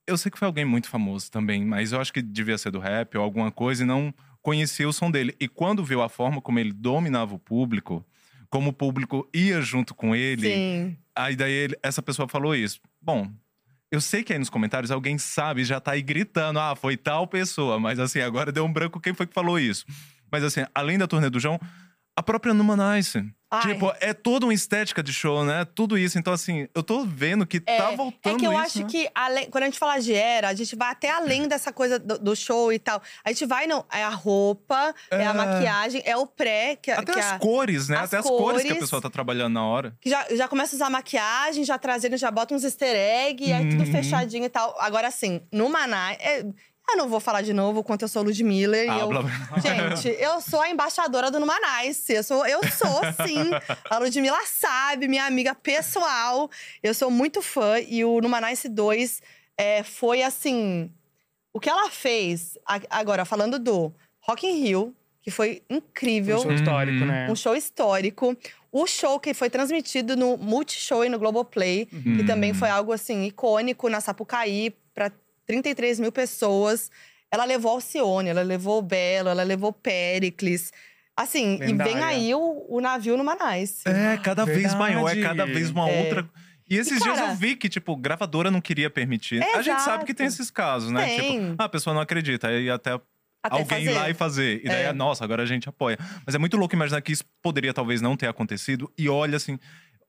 Eu 0.08 0.18
sei 0.18 0.30
que 0.32 0.38
foi 0.38 0.46
alguém 0.48 0.66
muito 0.66 0.90
famoso 0.90 1.32
também, 1.32 1.64
mas 1.66 1.92
eu 1.92 2.02
acho 2.02 2.12
que 2.12 2.22
devia 2.22 2.58
ser 2.58 2.72
do 2.72 2.80
rap 2.80 3.18
ou 3.18 3.24
alguma 3.24 3.52
coisa 3.52 3.84
e 3.84 3.86
não 3.86 4.14
conhecia 4.42 4.88
o 4.88 4.94
som 4.94 5.10
dele. 5.10 5.36
E 5.40 5.48
quando 5.48 5.84
viu 5.84 6.02
a 6.02 6.10
forma 6.10 6.42
como 6.42 6.60
ele 6.60 6.74
dominava 6.74 7.34
o 7.34 7.40
público, 7.40 8.06
como 8.50 8.72
o 8.72 8.74
público 8.74 9.28
ia 9.34 9.62
junto 9.62 9.96
com 9.96 10.14
ele, 10.16 10.48
Sim. 10.48 10.98
aí 11.16 11.36
daí 11.36 11.52
ele- 11.54 11.80
essa 11.82 12.02
pessoa 12.02 12.28
falou 12.28 12.54
isso. 12.54 12.80
Bom, 13.02 13.32
eu 13.90 14.02
sei 14.02 14.24
que 14.24 14.34
aí 14.34 14.40
nos 14.40 14.50
comentários 14.50 14.92
alguém 14.92 15.18
sabe 15.18 15.62
e 15.62 15.66
já 15.66 15.80
tá 15.80 15.92
aí 15.94 16.02
gritando, 16.02 16.60
ah, 16.60 16.76
foi 16.76 16.98
tal 16.98 17.26
pessoa, 17.26 17.80
mas 17.80 17.98
assim, 17.98 18.20
agora 18.20 18.52
deu 18.52 18.66
um 18.66 18.74
branco 18.74 19.00
quem 19.00 19.14
foi 19.14 19.26
que 19.26 19.34
falou 19.34 19.58
isso. 19.58 19.86
Mas 20.30 20.44
assim, 20.44 20.66
além 20.76 20.98
da 20.98 21.08
turnê 21.08 21.30
do 21.30 21.40
João, 21.40 21.60
a 22.16 22.22
própria 22.22 22.54
Numa 22.54 22.76
Nice. 22.96 23.24
Ai. 23.56 23.62
Tipo, 23.74 23.94
é 24.00 24.14
toda 24.14 24.46
uma 24.48 24.54
estética 24.54 25.04
de 25.04 25.14
show, 25.14 25.44
né? 25.46 25.64
Tudo 25.76 25.96
isso. 25.98 26.18
Então, 26.18 26.34
assim, 26.34 26.68
eu 26.74 26.82
tô 26.82 27.06
vendo 27.06 27.46
que 27.46 27.62
É, 27.68 27.78
tá 27.78 27.92
voltando 27.92 28.36
É 28.36 28.40
que 28.40 28.48
eu 28.48 28.52
isso, 28.54 28.62
acho 28.62 28.80
né? 28.80 28.86
que, 28.90 29.10
além- 29.14 29.50
quando 29.50 29.64
a 29.64 29.68
gente 29.68 29.78
fala 29.78 30.00
de 30.00 30.14
era, 30.14 30.50
a 30.50 30.54
gente 30.56 30.76
vai 30.76 30.90
até 30.90 31.10
além 31.12 31.48
dessa 31.48 31.72
coisa 31.72 32.00
do, 32.00 32.18
do 32.18 32.36
show 32.36 32.74
e 32.74 32.80
tal. 32.80 33.00
A 33.24 33.30
gente 33.30 33.46
vai, 33.46 33.68
não. 33.68 33.86
É 33.92 34.04
a 34.04 34.10
roupa, 34.10 34.96
é, 35.12 35.26
a 35.28 35.30
É. 35.30 35.34
maquiagem, 35.34 36.02
é 36.06 36.18
o 36.18 36.26
pré, 36.26 36.76
que, 36.76 36.90
Até 36.90 37.14
que, 37.14 37.20
as 37.20 37.34
a- 37.34 37.40
cores, 37.40 37.90
né? 37.90 37.98
as 37.98 38.06
Até 38.06 38.18
as 38.18 38.26
cores 38.26 38.62
que 38.62 38.68
a 38.68 38.72
cores. 38.72 38.80
pessoa 38.84 39.02
tá 39.02 39.10
trabalhando 39.10 39.54
na 39.54 39.64
hora. 39.66 39.96
que 40.02 40.10
já, 40.10 40.26
já 40.32 40.48
começa 40.48 40.76
a 40.76 40.78
usar 40.78 40.90
maquiagem, 40.90 41.64
já 41.64 41.78
trazendo, 41.78 42.18
já 42.18 42.32
bota 42.32 42.56
uns 42.56 42.64
easter 42.64 42.96
egg, 42.96 43.52
aí 43.54 43.70
tudo 43.70 43.84
Uhum. 43.84 43.92
fechadinho 43.92 44.46
e 44.46 44.50
tal. 44.50 44.76
Agora, 44.80 45.08
assim, 45.08 45.42
no 45.52 45.70
Maná. 45.70 46.14
é- 46.14 46.44
eu 46.90 46.98
não 46.98 47.08
vou 47.10 47.20
falar 47.20 47.42
de 47.42 47.54
novo 47.54 47.80
o 47.80 47.84
quanto 47.84 48.04
eu 48.04 48.08
sou 48.08 48.22
Lud 48.24 48.44
Miller. 48.44 48.86
e 48.86 48.90
Ah, 48.90 49.00
eu, 49.00 49.08
blá, 49.08 49.22
blá. 49.24 49.32
Gente, 49.60 50.10
eu 50.22 50.40
sou 50.42 50.62
a 50.62 50.70
embaixadora 50.70 51.32
do 51.32 51.40
Numanice. 51.40 52.14
Eu 52.14 52.24
sou, 52.24 52.46
eu 52.46 52.60
sou 52.70 53.02
sim. 53.26 53.50
A 53.90 53.98
Ludmilla 53.98 54.40
sabe, 54.46 55.08
minha 55.08 55.26
amiga 55.26 55.56
pessoal. 55.56 56.50
Eu 56.84 56.94
sou 56.94 57.10
muito 57.10 57.42
fã. 57.42 57.80
E 57.80 58.04
o 58.06 58.20
Numanice 58.22 58.70
2 58.70 59.22
é, 59.58 59.82
foi 59.84 60.22
assim. 60.22 60.92
O 61.52 61.60
que 61.60 61.70
ela 61.70 61.90
fez, 61.90 62.58
agora, 62.90 63.26
falando 63.26 63.58
do 63.60 63.94
Rock 64.22 64.46
in 64.48 64.62
Rio, 64.64 64.96
que 65.22 65.32
foi 65.32 65.62
Um 65.70 65.78
incrível. 65.78 66.40
show 66.42 66.52
histórico, 66.52 67.00
Uhum. 67.00 67.06
né? 67.08 67.28
Um 67.30 67.36
show 67.36 67.56
histórico. 67.56 68.36
O 68.72 68.86
show 68.88 69.20
que 69.20 69.34
foi 69.34 69.50
transmitido 69.50 70.16
no 70.18 70.36
Multishow 70.38 71.06
e 71.06 71.10
no 71.10 71.18
Globoplay, 71.20 71.88
Uhum. 71.94 72.18
que 72.18 72.24
também 72.24 72.54
foi 72.54 72.70
algo 72.70 72.92
assim 72.92 73.24
icônico 73.26 73.88
na 73.88 74.02
Sapucaí 74.02 74.74
para 74.96 75.12
33 75.46 76.00
mil 76.00 76.12
pessoas. 76.12 76.90
Ela 77.32 77.46
levou 77.46 77.72
Alcione, 77.72 78.30
ela 78.30 78.42
levou 78.44 78.80
o 78.80 78.82
Belo, 78.82 79.30
ela 79.30 79.44
levou 79.44 79.74
Pericles. 79.74 80.72
Assim, 81.16 81.56
e 81.56 81.58
vem 81.58 81.68
Lendária. 81.78 82.06
aí 82.08 82.34
o, 82.34 82.66
o 82.70 82.82
navio 82.82 83.16
no 83.18 83.24
Manais. 83.24 83.84
É, 83.86 84.18
cada 84.18 84.46
vez 84.46 84.58
Verdade. 84.58 84.78
maior, 84.80 85.16
é 85.18 85.22
cada 85.22 85.46
vez 85.46 85.70
uma 85.70 85.90
É. 85.90 86.02
outra. 86.04 86.30
E 86.70 86.78
esses 86.78 86.98
E, 86.98 87.04
dias 87.04 87.20
cara- 87.20 87.32
eu 87.32 87.36
vi 87.36 87.56
que, 87.56 87.70
tipo, 87.70 87.96
gravadora 87.96 88.50
não 88.50 88.62
queria 88.62 88.90
permitir. 88.90 89.44
A 89.44 89.62
gente 89.62 89.82
sabe 89.82 90.06
que 90.06 90.14
tem 90.14 90.26
esses 90.26 90.50
casos, 90.50 90.90
né? 90.92 91.06
Tem. 91.06 91.40
Tipo, 91.50 91.56
ah, 91.62 91.66
a 91.66 91.70
pessoa 91.70 91.94
não 91.94 92.02
acredita. 92.02 92.48
Aí 92.48 92.70
até, 92.70 92.94
Até 93.44 93.60
alguém 93.60 93.82
ir 93.84 93.86
fazer. 93.88 93.94
lá 94.00 94.10
e 94.10 94.14
fazer. 94.14 94.62
E 94.64 94.68
daí, 94.68 94.84
É. 94.86 94.94
nossa, 94.94 95.24
agora 95.24 95.44
a 95.44 95.46
gente 95.46 95.68
apoia. 95.70 95.98
Mas 96.26 96.34
é 96.34 96.38
muito 96.40 96.56
louco 96.58 96.74
imaginar 96.74 97.02
que 97.02 97.12
isso 97.12 97.26
poderia 97.44 97.74
talvez 97.74 98.02
não 98.02 98.16
ter 98.16 98.28
acontecido. 98.28 98.92
E 98.98 99.08
olha, 99.10 99.36
assim, 99.36 99.60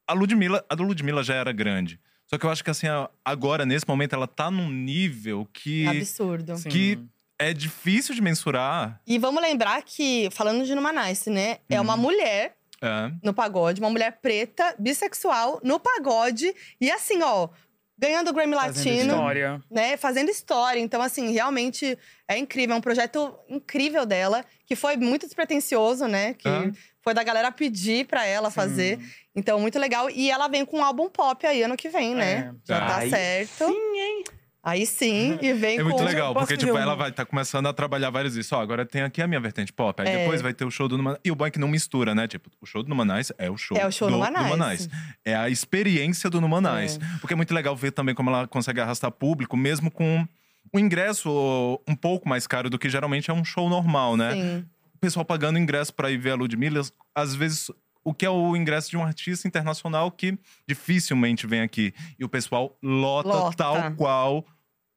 a 0.07 0.13
Ludmilla, 0.15 0.65
a 0.71 0.75
do 0.75 0.85
Ludmilla 0.85 1.23
já 1.23 1.35
era 1.35 1.53
grande. 1.53 1.99
Só 2.35 2.39
que 2.39 2.47
eu 2.47 2.51
acho 2.51 2.65
que, 2.65 2.71
assim, 2.71 2.89
agora, 3.25 3.65
nesse 3.65 3.87
momento, 3.87 4.13
ela 4.13 4.27
tá 4.27 4.51
num 4.51 4.69
nível 4.69 5.49
que, 5.53 5.87
Absurdo. 5.87 6.57
Sim. 6.57 6.69
que 6.69 6.99
é 7.39 7.53
difícil 7.53 8.13
de 8.13 8.21
mensurar. 8.21 9.01
E 9.07 9.21
vamos 9.21 9.41
lembrar 9.41 9.81
que, 9.83 10.29
falando 10.33 10.65
de 10.65 10.75
Numanice, 10.75 11.31
né? 11.31 11.59
É 11.71 11.77
Uhum. 11.79 11.85
uma 11.85 11.97
mulher 11.97 12.57
É. 12.83 13.13
no 13.23 13.33
pagode, 13.33 13.81
uma 13.81 13.89
mulher 13.89 14.19
preta, 14.21 14.75
bissexual, 14.81 15.61
no 15.63 15.79
pagode. 15.79 16.53
E 16.81 16.91
assim, 16.91 17.23
ó, 17.23 17.51
ganhando 17.97 18.29
o 18.31 18.33
Grammy 18.33 18.55
Fazendo 18.55 18.77
Latino. 18.77 19.13
história. 19.15 19.63
né, 19.71 19.97
fazendo 19.97 20.31
história. 20.31 20.81
Então, 20.81 21.01
assim, 21.01 21.31
realmente 21.33 21.97
é 22.29 22.37
incrível. 22.39 22.75
É 22.75 22.79
um 22.79 22.83
projeto 22.83 23.35
incrível 23.49 24.05
dela, 24.05 24.45
que 24.67 24.75
foi 24.77 24.97
muito 24.97 25.27
despretensioso, 25.27 26.07
né? 26.07 26.35
Que 26.35 26.49
Ah. 26.49 26.71
foi 27.03 27.15
da 27.15 27.23
galera 27.23 27.53
pedir 27.53 28.07
pra 28.07 28.27
ela 28.27 28.51
fazer. 28.51 28.99
Então, 29.37 29.59
muito 29.61 29.79
legal. 29.79 30.09
E 30.11 30.31
ela 30.31 30.49
vem 30.49 30.65
com 30.65 30.79
um 30.79 30.85
álbum 30.85 31.09
pop 31.09 31.47
aí 31.47 31.63
ano 31.63 31.77
que 31.77 31.89
vem, 31.89 32.15
né? 32.15 32.53
É. 32.53 32.55
Já 32.65 32.81
tá 32.87 32.97
Aí 32.99 33.11
certo. 33.11 33.67
Sim, 33.67 33.99
hein? 33.99 34.25
Aí 34.65 34.87
sim, 34.87 35.39
e 35.43 35.53
vem 35.53 35.77
É 35.79 35.83
com… 35.83 35.91
muito 35.91 36.03
legal, 36.03 36.33
porque, 36.33 36.57
tipo, 36.57 36.77
ela 36.79 36.95
vai 36.95 37.11
estar 37.11 37.27
começando 37.27 37.67
a 37.67 37.73
trabalhar 37.73 38.09
vários 38.09 38.35
isso. 38.37 38.57
Ó, 38.57 38.61
agora 38.61 38.87
tem 38.87 39.03
aqui 39.03 39.21
a 39.21 39.27
minha 39.27 39.39
vertente 39.41 39.73
pop. 39.73 40.01
Aí 40.01 40.09
É. 40.09 40.19
depois 40.21 40.41
vai 40.41 40.55
ter 40.55 40.65
o 40.65 40.71
show 40.71 40.89
do 40.89 40.97
Numanais. 40.97 41.21
E 41.23 41.31
o 41.31 41.35
bom 41.35 41.45
é 41.45 41.51
que 41.51 41.59
não 41.59 41.69
mistura, 41.69 42.15
né? 42.15 42.27
Tipo, 42.27 42.51
o 42.61 42.65
show 42.67 42.83
do 42.83 42.89
Numanais 42.89 43.31
é 43.37 43.51
o 43.51 43.57
show, 43.59 43.77
É 43.77 43.87
o 43.87 43.93
show 43.93 44.09
do 44.09 44.17
Numanais. 44.17 44.89
É 45.25 45.37
a 45.37 45.51
experiência 45.51 46.31
do 46.31 46.41
Numanais. 46.41 46.99
Porque 47.21 47.35
é 47.35 47.37
muito 47.37 47.53
legal 47.53 47.77
ver 47.77 47.91
também 47.91 48.15
como 48.15 48.31
ela 48.31 48.47
consegue 48.49 48.81
arrastar 48.81 49.11
público, 49.11 49.57
mesmo 49.57 49.91
com 49.91 50.27
o 50.73 50.79
ingresso 50.79 51.79
um 51.87 51.95
pouco 51.95 52.27
mais 52.29 52.47
caro 52.47 52.71
do 52.71 52.79
que 52.79 52.89
geralmente 52.89 53.31
é 53.31 53.35
um 53.35 53.45
show 53.45 53.69
normal, 53.69 54.17
né? 54.17 54.33
Sim. 54.33 54.65
O 54.95 54.99
pessoal 54.99 55.25
pagando 55.27 55.59
ingresso 55.59 55.93
pra 55.93 56.11
ir 56.11 56.17
ver 56.17 56.31
a 56.31 56.35
Ludmilla, 56.37 56.81
às 57.15 57.35
vezes… 57.35 57.71
O 58.05 58.13
que 58.13 58.27
é 58.27 58.31
o 58.31 58.55
ingresso 58.55 58.91
de 58.91 58.97
um 58.97 59.03
artista 59.03 59.49
internacional 59.49 60.11
que 60.11 60.39
dificilmente 60.69 61.47
vem 61.47 61.63
aqui. 61.63 61.95
E 62.19 62.25
o 62.25 62.29
pessoal 62.29 62.77
lota, 62.83 63.29
Lota. 63.29 63.57
tal 63.57 63.95
qual 63.95 64.47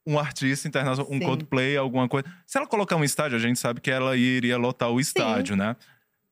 um 0.06 0.20
artista 0.20 0.67
internacional, 0.67 1.12
um 1.12 1.20
Sim. 1.20 1.26
Coldplay, 1.26 1.76
alguma 1.76 2.08
coisa. 2.08 2.28
Se 2.46 2.58
ela 2.58 2.67
colocar 2.67 2.96
um 2.96 3.04
estádio, 3.04 3.38
a 3.38 3.39
gente 3.39 3.60
sabe 3.60 3.82
que 3.82 3.91
ela 3.91 4.15
iria 4.15 4.58
lotar 4.58 4.89
o 4.89 5.00
estádio, 5.00 5.56
né? 5.56 5.76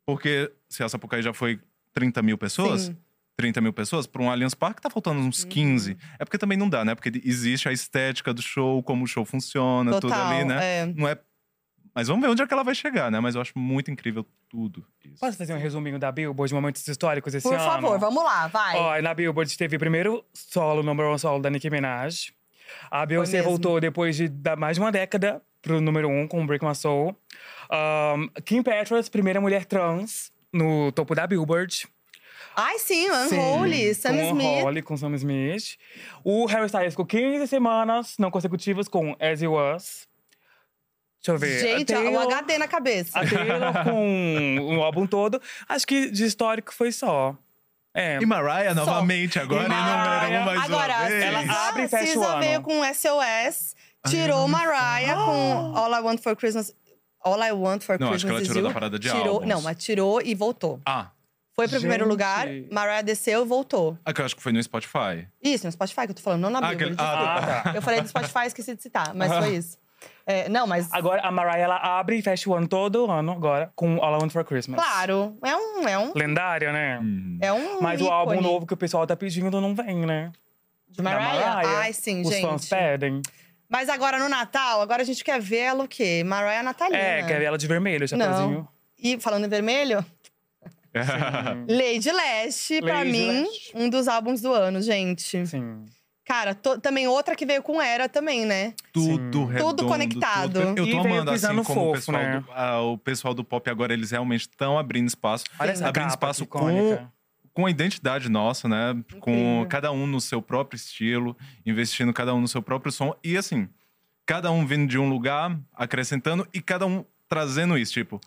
Porque 0.06 0.52
se 0.70 0.84
a 0.84 0.88
Sapucaí 0.88 1.22
já 1.22 1.34
foi 1.34 1.60
30 1.94 2.22
mil 2.22 2.38
pessoas, 2.38 2.84
Sim. 2.84 2.92
Uhum. 2.92 2.98
30 3.38 3.62
mil 3.62 3.74
pessoas, 3.74 4.08
para 4.08 4.22
um 4.22 4.32
Allianz 4.32 4.54
Parque 4.54 4.82
tá 4.82 4.90
faltando 4.90 5.20
uns 5.20 5.44
15. 5.44 5.98
É 6.18 6.24
porque 6.24 6.38
também 6.38 6.58
não 6.58 6.70
dá, 6.70 6.86
né? 6.86 6.96
Porque 6.96 7.22
existe 7.24 7.68
a 7.68 7.74
estética 7.74 8.34
do 8.34 8.42
show, 8.42 8.82
como 8.82 9.04
o 9.04 9.08
show 9.08 9.26
funciona, 9.26 9.92
tudo 9.92 10.08
Total, 10.08 10.28
ali, 10.28 10.46
né? 10.46 10.80
é. 10.80 10.86
Não 10.86 11.08
é. 11.08 11.20
Mas 11.96 12.10
vamos 12.10 12.22
ver 12.26 12.30
onde 12.30 12.42
é 12.42 12.48
que 12.48 12.54
ela 12.54 12.64
vai 12.64 12.76
chegar, 12.76 13.10
né? 13.10 13.22
Mas 13.22 13.36
eu 13.36 13.42
acho 13.42 13.58
muito 13.58 13.90
incrível 13.90 14.26
tudo 14.50 14.86
isso. 15.04 15.18
Posso 15.18 15.38
fazer 15.38 15.54
um 15.54 15.58
resuminho 15.58 15.98
da 15.98 16.12
Billboard 16.12 16.50
de 16.50 16.54
momentos 16.54 16.86
históricos 16.86 17.34
esse 17.34 17.48
Por 17.48 17.54
ano? 17.56 17.64
favor, 17.64 17.98
vamos 17.98 18.22
lá, 18.22 18.48
vai. 18.48 18.76
Ó, 18.76 19.02
na 19.02 19.14
Billboard 19.14 19.58
teve 19.58 19.78
o 19.78 19.80
primeiro 19.80 20.26
solo, 20.34 20.84
number 20.84 21.06
one 21.06 21.18
solo 21.18 21.42
da 21.42 21.50
Nicki 21.50 21.70
Minaj. 21.70 22.34
A 22.92 23.06
Beyoncé 23.06 23.42
voltou 23.42 23.80
depois 23.80 24.18
de 24.18 24.30
mais 24.58 24.76
de 24.76 24.82
uma 24.82 24.92
década 24.92 25.42
pro 25.62 25.80
número 25.80 26.10
um 26.10 26.28
com 26.28 26.46
Break 26.46 26.66
My 26.66 26.76
Soul. 26.76 27.16
Um, 27.72 28.28
Kim 28.44 28.62
Petras, 28.62 29.08
primeira 29.08 29.40
mulher 29.40 29.64
trans 29.64 30.32
no 30.52 30.92
topo 30.92 31.16
da 31.16 31.26
Billboard. 31.26 31.88
Ai, 32.58 32.78
sim, 32.80 33.10
Unholy, 33.10 33.94
Sam 33.94 34.16
com 34.16 34.24
Smith. 34.30 34.60
Unholy, 34.60 34.82
com 34.82 34.98
Sam 34.98 35.16
Smith. 35.16 35.78
O 36.24 36.46
Harry 36.46 36.66
Styles 36.66 36.94
ficou 36.94 37.06
15 37.06 37.48
semanas 37.48 38.16
não 38.18 38.32
consecutivas 38.32 38.88
com 38.88 39.16
As 39.20 39.42
You 39.42 39.54
Was. 39.54 40.08
Deixa 41.26 41.32
eu 41.32 41.38
ver. 41.38 41.60
Gente, 41.60 41.94
a 41.94 42.00
o 42.00 42.04
Taylor, 42.04 42.22
HD 42.34 42.58
na 42.58 42.68
cabeça. 42.68 43.20
a 43.20 43.28
Taylor 43.28 43.74
com 43.84 44.58
o 44.78 44.84
álbum 44.84 45.08
todo. 45.08 45.42
Acho 45.68 45.86
que 45.88 46.10
de 46.12 46.26
histórico 46.26 46.74
foi 46.74 46.92
só. 46.92 47.36
É. 47.98 48.20
E 48.22 48.26
Mariah 48.26 48.74
Só. 48.76 48.86
novamente, 48.86 49.40
agora 49.40 49.66
E 49.66 49.70
Mariah. 49.70 50.24
número 50.28 50.42
um 50.42 50.46
mais 50.46 50.64
Agora, 50.66 50.94
uma 50.98 51.08
vez. 51.08 51.24
ela 51.24 51.42
Cisa, 51.42 51.54
abre 51.54 51.84
e 51.84 51.88
fecha 51.88 52.20
o 52.20 52.24
ano. 52.26 52.40
veio 52.42 52.62
com 52.62 52.84
SOS, 52.94 53.74
tirou 54.10 54.48
Mariah 54.50 55.16
com 55.16 55.74
All 55.78 55.94
I 55.94 56.02
Want 56.02 56.20
for 56.22 56.36
Christmas. 56.36 56.76
All 57.24 57.42
I 57.42 57.52
Want 57.54 57.84
for 57.84 57.98
Não, 57.98 58.08
acho 58.14 58.26
que 58.26 58.32
Christmas 58.32 58.32
ela 58.34 58.42
is 58.42 58.48
tirou 58.50 58.62
You. 58.64 58.68
da 58.68 58.74
parada 58.74 59.00
de 59.00 59.10
tirou, 59.10 59.28
álbuns. 59.36 59.48
Não, 59.50 59.62
mas 59.62 59.78
tirou 59.84 60.22
e 60.22 60.36
voltou. 60.36 60.82
Ah, 60.86 61.10
Foi 61.56 61.70
pro 61.70 61.80
primeiro 61.80 62.04
Gente. 62.04 62.12
lugar, 62.12 62.48
Mariah 62.70 63.02
desceu 63.02 63.44
e 63.44 63.48
voltou. 63.48 63.98
é 64.06 64.12
que 64.12 64.20
eu 64.20 64.26
acho 64.26 64.36
que 64.36 64.44
foi 64.44 64.52
no 64.52 64.62
Spotify. 64.62 65.26
Isso, 65.42 65.66
no 65.66 65.72
Spotify 65.72 66.02
que 66.02 66.12
eu 66.12 66.16
tô 66.16 66.22
falando, 66.22 66.42
não 66.42 66.50
na 66.50 66.60
Ah, 66.60 66.76
Billboard. 66.76 66.94
aquele- 67.02 67.10
ah, 67.10 67.62
tá. 67.64 67.72
Eu 67.74 67.82
falei 67.82 68.02
do 68.02 68.10
Spotify, 68.10 68.46
esqueci 68.48 68.76
de 68.76 68.82
citar, 68.84 69.16
mas 69.16 69.32
foi 69.32 69.56
isso. 69.56 69.78
É, 70.28 70.50
não, 70.50 70.66
mas 70.66 70.92
Agora, 70.92 71.22
a 71.22 71.30
Mariah, 71.32 71.60
ela 71.60 71.78
abre 71.78 72.18
e 72.18 72.22
fecha 72.22 72.50
o 72.50 72.56
ano 72.56 72.68
todo 72.68 73.10
ano 73.12 73.32
agora 73.32 73.72
com 73.76 74.04
All 74.04 74.16
I 74.16 74.22
Want 74.24 74.32
For 74.32 74.44
Christmas. 74.44 74.82
claro, 74.84 75.38
é 75.44 75.56
um, 75.56 75.88
é 75.88 75.98
um, 76.00 76.12
Lendária, 76.16 76.72
né? 76.72 76.98
Uhum. 77.00 77.38
é 77.42 77.54
um 77.54 77.80
Mas 77.82 78.02
o 78.02 78.08
álbum 78.08 78.34
ícone 78.34 78.48
novo 78.48 78.66
que 78.66 78.74
o 78.74 78.78
pessoal 78.78 79.06
tá 79.06 79.16
pedindo 79.16 79.62
não 79.62 79.76
vem, 79.76 80.06
né? 80.06 80.32
de 80.90 80.98
Da 80.98 81.04
Mariah. 81.04 81.56
Mariah. 81.56 81.78
Ai, 81.80 81.94
sim, 81.94 82.22
Os 82.22 82.30
gente. 82.30 82.42
fãs 82.42 82.68
pedem. 82.68 83.22
Mas 83.70 83.88
agora 83.90 84.18
no 84.18 84.28
Natal, 84.30 84.82
agora 84.82 85.02
a 85.02 85.06
gente 85.06 85.24
quer 85.24 85.40
ver 85.40 85.58
ela 85.58 85.84
o 85.84 85.88
quê? 85.88 86.24
Mariah 86.26 86.64
Natalina. 86.64 86.98
É, 86.98 87.24
quer 87.24 87.40
ver 87.40 87.46
ela 87.46 87.58
de 87.58 87.68
vermelho, 87.68 88.08
chapeuzinho. 88.08 88.68
E 88.98 89.20
falando 89.20 89.46
em 89.46 89.50
vermelho, 89.50 90.04
Lady 91.68 92.12
Leste, 92.12 92.82
pra 92.82 93.00
Lady 93.00 93.12
mim, 93.12 93.42
Leste. 93.44 93.72
um 93.76 93.90
dos 93.90 94.08
álbuns 94.08 94.42
do 94.42 94.54
ano, 94.54 94.82
gente. 94.82 95.46
Sim. 95.46 95.86
Cara, 96.26 96.56
to- 96.56 96.80
também 96.80 97.08
outra 97.08 97.36
que 97.36 97.46
veio 97.46 97.62
com 97.62 97.80
Era 97.82 98.10
também, 98.10 98.46
né? 98.46 98.74
tudo 98.92 99.46
redondo. 99.46 99.76
Tudo 99.76 99.88
conectado. 99.88 100.54
tudo- 100.54 100.78
Eu 100.80 100.88
E 100.88 100.92
tô 100.92 101.04
veio 101.04 101.14
amando, 101.14 101.32
assim, 101.32 101.48
como 101.48 101.62
o, 101.62 101.64
fofo, 101.64 101.92
pessoal 101.94 102.18
né? 102.24 102.40
do, 102.40 102.52
ah, 102.52 102.82
o 102.82 102.98
pessoal 102.98 103.34
do 103.36 103.44
pop 103.44 103.70
agora, 103.70 103.94
eles 103.94 104.10
realmente 104.12 104.42
estão 104.42 104.80
abrindo 104.80 105.08
espaço. 105.08 105.46
Olha 105.60 105.72
essa 105.72 105.88
abrindo 105.88 106.06
capa 106.06 106.14
espaço 106.16 106.46
com, 106.48 107.08
com 107.54 107.66
a 107.68 107.70
identidade 107.70 108.28
nossa, 108.28 108.68
né? 108.68 108.94
Com 109.20 109.32
Incrível. 109.32 109.68
cada 109.70 109.92
um 109.92 110.08
no 110.08 110.20
seu 110.20 110.42
próprio 110.42 110.76
estilo, 110.78 111.38
investindo 111.66 112.12
cada 112.12 112.34
um 112.34 112.42
no 112.42 112.48
seu 112.48 112.62
próprio 112.62 112.92
som. 112.92 113.14
E 113.24 113.38
assim, 113.38 113.70
cada 114.26 114.50
um 114.52 114.66
vindo 114.66 114.90
de 114.90 114.98
um 114.98 115.08
lugar, 115.08 115.56
acrescentando, 115.76 116.48
e 116.52 116.60
cada 116.60 116.88
um 116.88 117.06
trazendo 117.30 117.78
isso. 117.78 117.94
Tipo, 117.94 118.20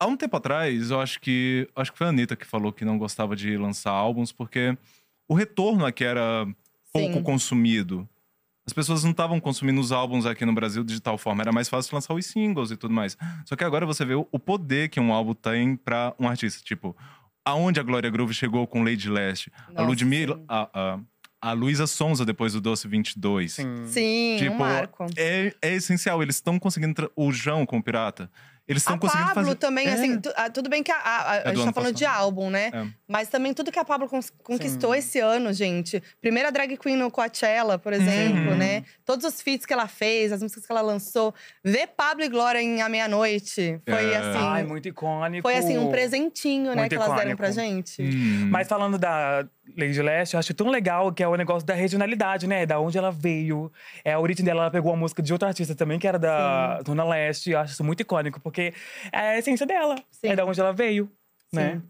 há 0.00 0.06
um 0.08 0.16
tempo 0.16 0.36
atrás, 0.36 0.90
eu 0.90 1.00
acho 1.00 1.20
que. 1.20 1.68
Acho 1.76 1.92
que 1.92 1.98
foi 1.98 2.08
a 2.08 2.10
Anitta 2.10 2.34
que 2.34 2.44
falou 2.44 2.72
que 2.72 2.84
não 2.84 2.98
gostava 2.98 3.36
de 3.36 3.56
lançar 3.56 3.92
álbuns, 3.92 4.32
porque 4.32 4.76
o 5.28 5.34
retorno 5.34 5.86
aqui 5.86 6.02
era 6.04 6.44
pouco 6.92 7.14
Sim. 7.14 7.22
consumido. 7.22 8.08
As 8.66 8.72
pessoas 8.72 9.02
não 9.02 9.12
estavam 9.12 9.40
consumindo 9.40 9.80
os 9.80 9.92
álbuns 9.92 10.26
aqui 10.26 10.44
no 10.44 10.52
Brasil 10.52 10.84
de 10.84 11.00
tal 11.00 11.16
forma. 11.16 11.42
Era 11.42 11.50
mais 11.52 11.68
fácil 11.70 11.94
lançar 11.94 12.12
os 12.12 12.26
singles 12.26 12.70
e 12.70 12.76
tudo 12.76 12.92
mais. 12.92 13.16
Só 13.46 13.56
que 13.56 13.64
agora 13.64 13.86
você 13.86 14.04
vê 14.04 14.14
o 14.14 14.38
poder 14.38 14.90
que 14.90 15.00
um 15.00 15.10
álbum 15.12 15.32
tem 15.32 15.74
pra 15.74 16.14
um 16.18 16.28
artista. 16.28 16.62
Tipo, 16.62 16.94
aonde 17.44 17.80
a 17.80 17.82
Glória 17.82 18.10
Groove 18.10 18.34
chegou 18.34 18.66
com 18.66 18.82
Lady 18.84 19.08
Leste. 19.08 19.50
a 19.74 19.80
Ludmilla… 19.82 20.38
A, 20.46 20.68
a, 20.74 20.98
a 21.40 21.52
Luísa 21.52 21.86
Sonza 21.86 22.24
depois 22.26 22.52
do 22.52 22.60
Doce 22.60 22.86
22. 22.88 23.52
Sim. 23.54 23.86
Sim, 23.86 24.36
Tipo, 24.38 24.54
um 24.56 24.58
marco. 24.58 25.06
É, 25.16 25.54
é 25.62 25.72
essencial. 25.74 26.22
Eles 26.22 26.34
estão 26.36 26.58
conseguindo… 26.58 27.10
O 27.16 27.32
João 27.32 27.64
com 27.64 27.78
o 27.78 27.82
Pirata. 27.82 28.30
Eles 28.66 28.82
estão 28.82 28.96
A 28.96 28.98
conseguindo 28.98 29.28
Pablo 29.28 29.44
fazer… 29.44 29.54
também, 29.56 29.86
É. 29.86 29.92
assim, 29.94 30.20
tu- 30.20 30.30
ah, 30.36 30.50
tudo 30.50 30.68
bem 30.68 30.82
que 30.82 30.92
a, 30.92 30.96
a- 30.96 31.16
a- 31.16 31.36
a 31.36 31.52
do 31.52 31.56
gente 31.56 31.64
tá 31.68 31.72
falando 31.72 31.94
de 31.94 32.04
passado. 32.04 32.20
álbum, 32.22 32.50
né? 32.50 32.92
Mas 33.10 33.28
também 33.30 33.54
tudo 33.54 33.72
que 33.72 33.78
a 33.78 33.84
Pablo 33.86 34.06
conquistou 34.42 34.92
Sim. 34.92 34.98
esse 34.98 35.18
ano, 35.18 35.50
gente. 35.50 36.02
Primeira 36.20 36.52
drag 36.52 36.76
queen 36.76 36.94
no 36.94 37.10
Coachella, 37.10 37.78
por 37.78 37.94
exemplo, 37.94 38.50
Uhum. 38.50 38.56
né? 38.56 38.84
Todos 39.02 39.24
os 39.24 39.40
feats 39.40 39.64
que 39.64 39.72
ela 39.72 39.88
fez, 39.88 40.30
as 40.30 40.42
músicas 40.42 40.66
que 40.66 40.70
ela 40.70 40.82
lançou. 40.82 41.34
Ver 41.64 41.86
Pablo 41.96 42.22
e 42.22 42.28
Glória 42.28 42.60
em 42.60 42.82
A 42.82 42.88
Meia-Noite 42.88 43.80
foi 43.88 44.10
É. 44.12 44.16
assim. 44.18 44.38
Ai, 44.38 44.62
muito 44.62 44.86
icônico. 44.88 45.40
foi 45.40 45.56
assim, 45.56 45.78
um 45.78 45.90
presentinho, 45.90 46.70
né, 46.74 46.82
Muito 46.82 46.90
que 46.90 46.96
elas 46.96 47.08
deram 47.08 47.20
icônico. 47.32 47.38
pra 47.38 47.50
gente. 47.50 48.02
Hum. 48.02 48.48
Mas 48.50 48.68
falando 48.68 48.98
da 48.98 49.48
Lady 49.74 50.02
Leste, 50.02 50.34
eu 50.34 50.40
acho 50.40 50.52
tão 50.52 50.68
legal 50.68 51.10
que 51.10 51.22
é 51.22 51.28
o 51.28 51.34
negócio 51.34 51.66
da 51.66 51.72
regionalidade, 51.72 52.46
né? 52.46 52.66
Da 52.66 52.78
onde 52.78 52.98
ela 52.98 53.10
veio. 53.10 53.72
É 54.04 54.12
a 54.12 54.20
origem 54.20 54.44
dela, 54.44 54.64
ela 54.64 54.70
pegou 54.70 54.92
uma 54.92 54.98
música 54.98 55.22
de 55.22 55.32
outra 55.32 55.48
artista 55.48 55.74
também, 55.74 55.98
que 55.98 56.06
era 56.06 56.18
da 56.18 56.82
Dona 56.82 57.04
Leste. 57.04 57.52
Eu 57.52 57.58
acho 57.60 57.72
isso 57.72 57.82
muito 57.84 58.00
icônico, 58.02 58.38
porque 58.38 58.74
é 59.10 59.18
a 59.30 59.38
essência 59.38 59.64
dela. 59.64 59.94
Sim. 60.10 60.28
É 60.28 60.36
da 60.36 60.44
onde 60.44 60.60
ela 60.60 60.74
veio, 60.74 61.10
né? 61.50 61.80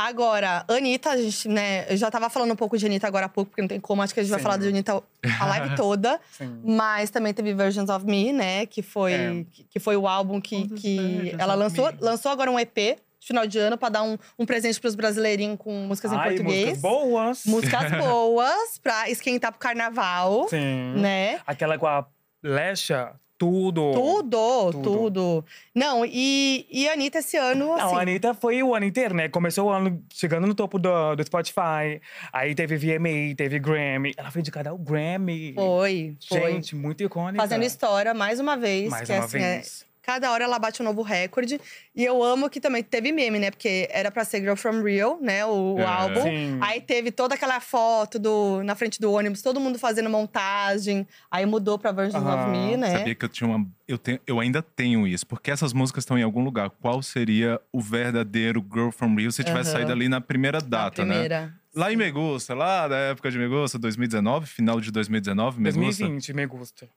Agora, 0.00 0.64
Anitta, 0.68 1.10
a 1.10 1.16
gente, 1.16 1.48
né? 1.48 1.84
Eu 1.92 1.96
já 1.96 2.08
tava 2.08 2.30
falando 2.30 2.52
um 2.52 2.56
pouco 2.56 2.78
de 2.78 2.86
Anitta 2.86 3.08
agora 3.08 3.26
há 3.26 3.28
pouco, 3.28 3.50
porque 3.50 3.60
não 3.60 3.68
tem 3.68 3.80
como, 3.80 4.00
acho 4.00 4.14
que 4.14 4.20
a 4.20 4.22
gente 4.22 4.30
vai 4.30 4.38
Sim. 4.38 4.44
falar 4.44 4.56
de 4.58 4.68
Anitta 4.68 5.02
a 5.40 5.46
live 5.46 5.74
toda. 5.76 6.20
Sim. 6.30 6.60
Mas 6.64 7.10
também 7.10 7.34
teve 7.34 7.52
Versions 7.52 7.90
of 7.90 8.06
Me, 8.06 8.32
né? 8.32 8.64
Que 8.66 8.80
foi, 8.80 9.12
É. 9.12 9.44
que, 9.50 9.64
que 9.64 9.80
foi 9.80 9.96
o 9.96 10.06
álbum 10.06 10.40
que, 10.40 10.68
que 10.68 11.34
ela 11.36 11.54
lançou. 11.56 11.90
me. 11.92 11.98
Lançou 12.00 12.30
agora 12.30 12.48
um 12.48 12.60
EP 12.60 12.96
final 13.20 13.44
de 13.44 13.58
ano 13.58 13.76
pra 13.76 13.88
dar 13.88 14.04
um, 14.04 14.16
um 14.38 14.46
presente 14.46 14.80
pros 14.80 14.94
brasileirinhos 14.94 15.58
com 15.58 15.72
músicas 15.86 16.12
em 16.12 16.16
Ai, 16.16 16.28
português. 16.28 16.60
músicas 16.68 16.80
boas. 16.80 17.42
Músicas 17.44 17.90
boas 17.98 18.78
pra 18.80 19.10
esquentar 19.10 19.50
pro 19.50 19.58
carnaval, 19.58 20.46
Sim. 20.48 20.94
né? 20.96 21.40
Aquela 21.44 21.76
com 21.76 21.88
a 21.88 22.06
Lesha, 22.40 23.12
tudo. 23.38 23.92
Tudo, 23.92 24.72
Tudo. 24.72 24.82
tudo. 24.82 25.44
Não, 25.72 26.04
e, 26.04 26.66
e 26.70 26.88
a 26.88 26.92
Anitta 26.92 27.18
esse 27.18 27.36
ano, 27.36 27.72
assim… 27.74 27.84
Não, 27.84 27.96
a 27.96 28.02
Anitta 28.02 28.34
foi 28.34 28.62
o 28.62 28.74
ano 28.74 28.84
inteiro, 28.84 29.14
né? 29.14 29.28
Começou 29.28 29.68
o 29.68 29.70
ano 29.70 30.02
chegando 30.12 30.46
no 30.46 30.54
topo 30.54 30.78
do, 30.78 31.14
do 31.14 31.24
Spotify. 31.24 32.00
Aí 32.32 32.54
teve 32.54 32.76
VMA, 32.76 33.34
teve 33.36 33.60
Grammy. 33.60 34.12
Ela 34.16 34.30
foi 34.32 34.40
indicada 34.40 34.70
ao 34.70 34.76
Grammy. 34.76 35.52
Foi, 35.54 36.16
foi. 36.28 36.52
Gente, 36.52 36.74
muito 36.74 37.02
icônica. 37.04 37.40
Fazendo 37.40 37.62
história 37.62 38.12
mais 38.12 38.40
uma 38.40 38.56
vez. 38.56 38.90
Mais 38.90 39.06
que 39.06 39.12
uma 39.14 39.24
assim, 39.24 39.38
é- 39.38 39.56
vez. 39.56 39.87
Cada 40.08 40.32
hora 40.32 40.42
ela 40.44 40.58
bate 40.58 40.80
um 40.80 40.84
novo 40.86 41.02
recorde. 41.02 41.60
E 41.94 42.02
eu 42.02 42.22
amo 42.22 42.48
que 42.48 42.60
também 42.62 42.82
teve 42.82 43.12
meme, 43.12 43.38
né? 43.38 43.50
Porque 43.50 43.86
era 43.90 44.10
pra 44.10 44.24
ser 44.24 44.40
Girl 44.40 44.54
From 44.54 44.82
Real, 44.82 45.18
né? 45.20 45.44
O, 45.44 45.74
o 45.74 45.80
É. 45.80 45.84
álbum. 45.84 46.22
Sim. 46.22 46.58
Aí 46.62 46.80
teve 46.80 47.10
toda 47.12 47.34
aquela 47.34 47.60
foto 47.60 48.18
do, 48.18 48.62
na 48.62 48.74
frente 48.74 48.98
do 48.98 49.12
ônibus, 49.12 49.42
todo 49.42 49.60
mundo 49.60 49.78
fazendo 49.78 50.08
montagem. 50.08 51.06
Aí 51.30 51.44
mudou 51.44 51.78
pra 51.78 51.92
Versions 51.92 52.24
of 52.24 52.32
Aham. 52.32 52.50
Me, 52.50 52.76
né? 52.78 52.90
Sabia 52.90 53.14
que 53.14 53.22
eu 53.22 53.28
tinha 53.28 53.50
uma. 53.50 53.66
Eu, 53.86 53.98
tenho, 53.98 54.18
eu 54.26 54.40
ainda 54.40 54.62
tenho 54.62 55.06
isso, 55.06 55.26
porque 55.26 55.50
essas 55.50 55.74
músicas 55.74 56.02
estão 56.04 56.16
em 56.18 56.22
algum 56.22 56.42
lugar. 56.42 56.70
Qual 56.70 57.02
seria 57.02 57.60
o 57.70 57.78
verdadeiro 57.80 58.64
Girl 58.72 58.88
from 58.90 59.14
Rio 59.14 59.30
se 59.30 59.44
tivesse 59.44 59.68
Aham. 59.70 59.78
saído 59.80 59.92
ali 59.92 60.08
na 60.08 60.22
primeira 60.22 60.58
Na 60.60 60.66
data, 60.66 61.04
né? 61.04 61.12
primeira. 61.12 61.54
Lá 61.74 61.92
em 61.92 61.96
Megusta, 61.96 62.54
lá 62.54 62.88
da 62.88 62.96
época 62.96 63.30
de 63.30 63.38
Megusta, 63.38 63.78
2019, 63.78 64.46
final 64.46 64.80
de 64.80 64.90
2019, 64.90 65.60
Megusta. 65.60 66.02
2020, 66.04 66.32
Me 66.32 66.46
Gusta. 66.46 66.88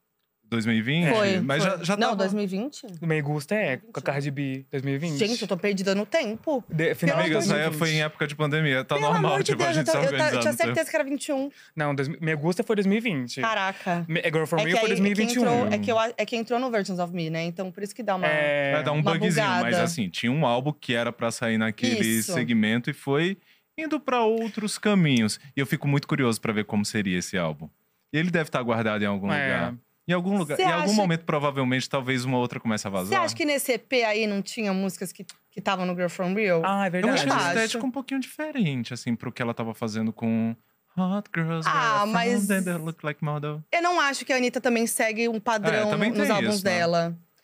2020. 0.52 1.10
Foi. 1.16 1.40
Mas 1.40 1.64
foi. 1.64 1.78
já, 1.78 1.84
já 1.84 1.98
Não, 1.98 2.10
tava. 2.10 2.16
2020? 2.18 2.86
Me 3.02 3.22
Gusta 3.22 3.56
é 3.56 3.78
com 3.78 4.00
a 4.00 4.02
Cardi 4.02 4.30
B, 4.30 4.66
2020. 4.70 5.18
Gente, 5.18 5.42
eu 5.42 5.48
tô 5.48 5.56
perdida 5.56 5.96
no 5.96 6.06
tempo. 6.06 6.62
De, 6.70 6.94
final 6.94 7.18
Amiga, 7.20 7.38
de 7.38 7.44
isso 7.46 7.54
aí 7.54 7.62
2020. 7.64 7.80
foi 7.80 7.90
em 7.98 8.02
época 8.04 8.28
de 8.28 8.36
pandemia. 8.36 8.84
Tá 8.84 8.96
Pelo 8.96 9.10
normal, 9.10 9.42
tipo, 9.42 9.62
a 9.64 9.66
Deus, 9.68 9.78
gente 9.78 9.88
eu, 9.88 9.94
se 9.94 9.98
tô- 10.00 10.04
eu, 10.04 10.12
organizando. 10.12 10.42
tinha 10.42 10.54
certeza 10.54 10.90
que 10.90 10.96
era 10.96 11.06
21. 11.06 11.50
Não, 11.76 11.96
dois- 11.96 12.10
Me 12.10 12.36
Gusta 12.36 12.64
foi 12.64 12.76
2020. 12.76 13.40
Caraca. 13.42 14.06
Me- 14.08 14.22
Girl 14.24 14.46
From 14.46 14.60
É 14.60 14.66
que, 14.66 14.72
foi 14.72 14.80
aí, 14.80 14.80
é, 14.80 14.82
que 14.82 14.88
2021. 14.90 15.42
entrou, 15.42 15.68
é, 15.74 15.78
que 15.80 15.92
eu, 15.92 15.98
a- 15.98 16.14
é 16.18 16.26
que 16.26 16.36
entrou 16.36 16.60
no 16.60 16.70
Versions 16.70 17.00
of 17.00 17.14
Me, 17.14 17.30
né? 17.30 17.44
Então, 17.44 17.72
por 17.72 17.82
isso 17.82 17.96
que 17.96 18.04
dá 18.04 18.16
uma… 18.18 18.28
É, 18.28 18.74
Vai 18.74 18.84
dar 18.84 18.92
um 18.92 19.02
bugzinho, 19.02 19.48
mas 19.48 19.64
bugada. 19.66 19.84
assim, 19.84 20.10
tinha 20.10 20.32
um 20.32 20.46
álbum 20.46 20.74
que 20.74 20.94
era 20.94 21.14
pra 21.14 21.32
sair 21.32 21.58
naquele 21.58 22.06
Isso. 22.06 22.34
segmento 22.34 22.90
e 22.90 22.94
foi 22.94 23.38
indo 23.78 24.00
pra 24.02 24.22
outros 24.24 24.78
caminhos. 24.78 25.40
E 25.56 25.60
eu 25.62 25.66
fico 25.66 25.88
muito 25.88 26.08
curioso 26.08 26.42
pra 26.42 26.52
ver 26.52 26.66
como 26.66 26.84
seria 26.84 27.18
esse 27.18 27.38
álbum. 27.38 27.70
E 28.14 28.18
ele 28.18 28.30
deve 28.30 28.50
estar 28.50 28.62
guardado 28.62 29.02
em 29.02 29.08
algum 29.08 29.32
É. 29.32 29.42
lugar. 29.44 29.76
Em 30.08 30.14
algum 30.14 30.38
lugar. 30.38 30.56
Cê 30.58 30.64
Em 30.64 30.72
algum 30.72 30.86
acha- 30.86 30.94
momento, 30.94 31.26
provavelmente, 31.26 31.90
talvez 31.90 32.26
uma 32.26 32.38
outra 32.38 32.60
comece 32.60 32.88
a 32.88 32.90
Você 32.90 32.98
vazar. 33.12 33.22
acha 33.24 33.36
que 33.36 33.46
nesse 33.46 33.72
EP 33.74 34.04
aí 34.04 34.26
não 34.28 34.42
tinha 34.42 34.74
músicas 34.74 35.12
que 35.12 35.26
estavam 35.56 35.86
no 35.86 35.94
Girl 35.96 36.10
From 36.10 36.34
Real? 36.34 36.62
Ah, 36.66 36.86
é 36.86 36.88
Eu 36.88 36.92
verdade. 36.92 37.14
acho 37.16 37.24
que 37.26 37.30
a 37.32 37.36
acho. 37.36 37.48
estética 37.50 37.86
um 37.86 37.92
pouquinho 37.92 38.20
diferente, 38.20 38.94
assim, 38.94 39.16
pro 39.16 39.32
que 39.32 39.42
ela 39.42 39.54
tava 39.54 39.74
fazendo 39.74 40.12
com 40.12 40.56
Hot 40.98 41.30
Girls. 41.34 41.68
Ah, 41.72 42.06
mas- 42.08 42.48
They 42.48 42.62
Look 42.78 43.04
Like 43.04 43.24
Model. 43.24 43.64
Eu 43.72 43.82
não 43.82 44.00
acho 44.02 44.26
que 44.26 44.34
a 44.34 44.38
Anitta 44.38 44.60
também 44.60 44.86
segue 44.88 45.30
um 45.30 45.40
padrão 45.40 45.88
É, 45.88 45.90
também 45.90 46.10
no- 46.12 46.18
nos 46.18 46.30
álbuns 46.30 46.56
isso, 46.56 46.66
né? 46.66 46.72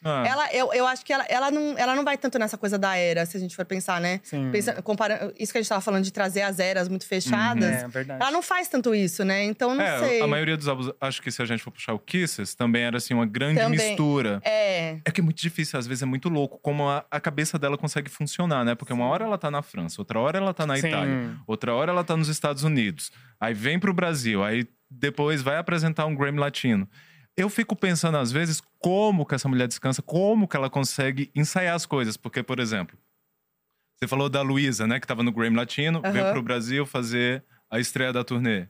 Ah, 0.04 0.24
Ela, 0.28 0.54
eu, 0.54 0.72
eu 0.74 0.86
acho 0.86 1.04
que 1.04 1.12
ela, 1.12 1.26
ela, 1.28 1.50
não, 1.50 1.78
ela 1.78 1.96
não 1.96 2.04
vai 2.04 2.18
tanto 2.18 2.38
nessa 2.38 2.58
coisa 2.58 2.78
da 2.78 2.96
era, 2.96 3.26
se 3.26 3.36
a 3.36 3.40
gente 3.40 3.56
for 3.56 3.66
pensar, 3.66 4.00
né? 4.00 4.20
Sim. 4.24 4.52
Pensa, 4.52 4.82
comparando, 4.82 5.34
isso 5.40 5.52
que 5.52 5.58
a 5.58 5.62
gente 5.62 5.70
tava 5.70 5.82
falando 5.82 6.04
de 6.04 6.12
trazer 6.12 6.42
as 6.44 6.60
eras 6.60 6.88
muito 6.88 7.06
fechadas. 7.06 7.84
É, 7.84 7.88
verdade. 7.88 8.22
Ela 8.22 8.32
não 8.32 8.42
faz 8.42 8.68
tanto 8.68 8.94
isso, 8.94 9.26
né? 9.26 9.44
Então, 9.44 9.74
não 9.74 9.84
é, 9.84 10.00
sei. 10.00 10.22
a 10.22 10.28
maioria 10.28 10.56
dos 10.56 10.68
álbuns, 10.68 10.92
acho 11.02 11.22
que 11.22 11.32
se 11.32 11.42
a 11.42 11.46
gente 11.46 11.64
for 11.64 11.72
puxar 11.72 11.94
o 11.94 12.00
Kisses, 12.00 12.54
também 12.54 12.84
era 12.84 12.98
assim, 12.98 13.14
uma 13.14 13.26
grande 13.26 13.60
Também. 13.60 13.78
mistura. 13.78 14.40
É. 14.44 15.00
É 15.04 15.12
que 15.12 15.20
é 15.20 15.24
muito 15.24 15.42
difícil, 15.42 15.80
às 15.80 15.88
vezes 15.88 16.04
é 16.04 16.06
muito 16.06 16.30
louco 16.30 16.60
como 16.62 16.88
a, 16.88 17.06
a 17.10 17.20
cabeça 17.20 17.58
dela 17.58 17.78
consegue 17.78 18.10
funcionar, 18.10 18.64
né? 18.64 18.76
Porque 18.76 18.94
uma 18.94 19.06
hora 19.06 19.26
ela 19.26 19.38
tá 19.38 19.50
na 19.50 19.62
França, 19.62 20.00
outra 20.00 20.20
hora 20.20 20.38
ela 20.38 20.54
tá 20.54 20.66
na 20.66 20.78
Sim. 20.78 20.88
Itália, 20.88 21.36
outra 21.48 21.74
hora 21.74 21.92
ela 21.92 22.04
tá 22.04 22.16
nos 22.16 22.28
Estados 22.28 22.64
Unidos. 22.64 23.12
Aí 23.40 23.54
vem 23.54 23.80
pro 23.80 23.94
Brasil, 23.94 24.44
aí 24.44 24.68
depois 24.90 25.42
vai 25.42 25.58
apresentar 25.58 26.06
um 26.06 26.16
Grammy 26.16 26.40
Latino. 26.40 26.88
Eu 27.38 27.50
fico 27.50 27.76
pensando, 27.76 28.18
às 28.18 28.32
vezes, 28.32 28.62
como 28.80 29.24
que 29.24 29.36
essa 29.36 29.48
mulher 29.48 29.68
descansa, 29.68 30.02
como 30.02 30.48
que 30.48 30.58
ela 30.58 30.72
consegue 30.72 31.30
ensaiar 31.36 31.76
as 31.76 31.86
coisas. 31.86 32.18
Porque, 32.18 32.42
por 32.42 32.60
exemplo, 32.60 32.98
você 33.96 34.08
falou 34.08 34.28
da 34.28 34.42
Luísa, 34.42 34.88
né? 34.88 35.00
Que 35.00 35.06
tava 35.06 35.22
no 35.22 35.32
Grammy 35.32 35.56
Latino, 35.56 36.02
veio 36.02 36.24
Aham. 36.24 36.34
pro 36.34 36.42
Brasil 36.42 36.84
fazer 36.86 37.44
a 37.70 37.80
estreia 37.80 38.12
da 38.12 38.24
turnê. 38.24 38.68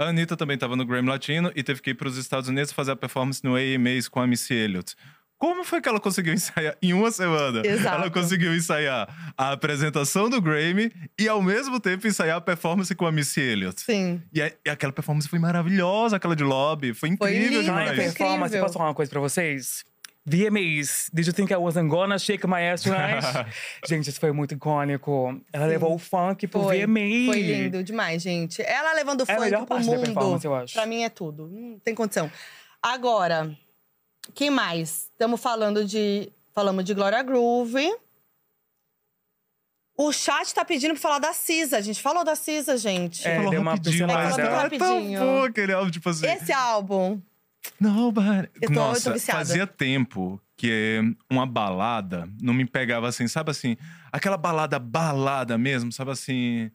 A 0.00 0.06
Anitta 0.06 0.36
também 0.36 0.58
tava 0.58 0.74
no 0.74 0.84
Grammy 0.84 1.08
Latino 1.08 1.52
e 1.54 1.62
teve 1.62 1.80
que 1.80 1.90
ir 1.90 1.94
pros 1.94 2.16
Estados 2.16 2.48
Unidos 2.48 2.72
fazer 2.72 2.92
a 2.92 2.96
performance 2.96 3.42
no 3.44 3.56
AMAs 3.56 4.08
com 4.08 4.20
a 4.20 4.26
Missy 4.26 4.54
Elliott. 4.54 4.96
Como 5.38 5.62
foi 5.64 5.80
que 5.80 5.88
ela 5.88 6.00
conseguiu 6.00 6.34
ensaiar 6.34 6.76
em 6.82 6.92
uma 6.92 7.12
semana? 7.12 7.62
Exato. 7.64 7.94
Ela 8.02 8.10
conseguiu 8.10 8.52
ensaiar 8.56 9.32
a 9.38 9.52
apresentação 9.52 10.28
do 10.28 10.42
Grammy 10.42 10.90
e, 11.16 11.28
ao 11.28 11.40
mesmo 11.40 11.78
tempo, 11.78 12.08
ensaiar 12.08 12.38
a 12.38 12.40
performance 12.40 12.92
com 12.94 13.06
a 13.06 13.12
Missy 13.12 13.40
Elliott. 13.40 13.80
Sim. 13.80 14.20
E, 14.32 14.42
a- 14.42 14.50
e 14.66 14.68
aquela 14.70 14.92
performance 14.92 15.28
foi 15.28 15.38
maravilhosa, 15.38 16.16
aquela 16.16 16.34
de 16.34 16.42
lobby. 16.42 16.92
Foi 16.92 17.16
Foi 17.16 17.30
incrível 17.36 17.60
linda, 17.60 17.72
Ai, 17.72 17.82
a 17.82 17.86
foi 17.86 17.94
demais. 17.94 18.12
performance, 18.14 18.46
incrível. 18.48 18.60
posso 18.66 18.72
falar 18.78 18.88
uma 18.88 18.94
coisa 18.94 19.10
pra 19.10 19.20
vocês? 19.20 19.84
VMAs, 20.26 21.08
Did 21.12 21.26
you 21.26 21.32
think 21.32 21.50
I 21.52 21.56
wasn't 21.56 21.88
gonna 21.88 22.18
shake 22.18 22.46
my 22.46 22.60
ass 22.68 22.82
tonight? 22.82 23.24
gente, 23.88 24.10
isso 24.10 24.20
foi 24.20 24.30
muito 24.32 24.52
icônico. 24.54 25.40
Ela 25.52 25.64
levou 25.66 25.94
o 25.94 25.98
funk 25.98 26.46
pro 26.48 26.64
Foi. 26.64 26.84
VMA. 26.84 27.26
Foi 27.32 27.40
lindo 27.40 27.82
demais, 27.82 28.20
gente. 28.22 28.60
Ela 28.60 28.92
levando 28.92 29.24
É 29.26 29.32
a 29.34 29.40
melhor 29.40 29.60
funk 29.60 29.68
pro 29.68 29.76
parte 29.76 29.86
da 29.88 29.96
mundo. 29.96 30.04
performance, 30.04 30.44
eu 30.46 30.54
acho. 30.54 30.74
Pra 30.74 30.84
mim 30.84 31.02
é 31.04 31.08
tudo. 31.08 31.48
Não 31.48 31.78
tem 31.78 31.94
condição. 31.94 32.30
Agora, 32.82 33.56
quem 34.34 34.50
mais? 34.50 35.08
Estamos 35.12 35.40
falando 35.40 35.84
de. 35.84 36.30
Falamos 36.54 36.84
de 36.84 36.94
Glória 36.94 37.22
Groove. 37.22 37.94
O 39.96 40.12
chat 40.12 40.54
tá 40.54 40.64
pedindo 40.64 40.92
pra 40.94 41.00
falar 41.02 41.18
da 41.18 41.32
Cisa. 41.32 41.76
A 41.76 41.80
gente 41.80 42.00
falou 42.00 42.24
da 42.24 42.36
Cisa, 42.36 42.76
gente. 42.76 43.26
É, 43.26 43.36
Falou 43.36 43.50
deu 43.50 43.60
uma 43.60 43.72
rapidinho, 43.72 44.06
pincelada. 44.06 44.22
mas 44.24 44.36
Falou 44.36 44.46
é 44.46 44.52
tão 44.52 44.88
rapidinho. 44.94 45.20
bom 45.20 45.42
aquele 45.44 45.72
álbum, 45.72 45.90
tipo 45.90 46.08
assim… 46.08 46.26
Esse 46.26 46.52
álbum. 46.52 47.20
Nobody. 47.80 48.48
Eu 48.54 48.60
tô- 48.60 48.60
eu 48.60 48.68
tô 48.68 48.74
Nossa, 48.74 49.12
viciada. 49.12 49.38
fazia 49.40 49.66
tempo 49.66 50.40
que 50.56 51.00
uma 51.28 51.44
balada 51.46 52.28
não 52.40 52.54
me 52.54 52.64
pegava 52.64 53.08
assim, 53.08 53.26
sabe 53.26 53.50
assim? 53.50 53.76
Aquela 54.12 54.36
balada 54.36 54.78
balada 54.78 55.58
mesmo, 55.58 55.90
sabe 55.92 56.12
assim? 56.12 56.70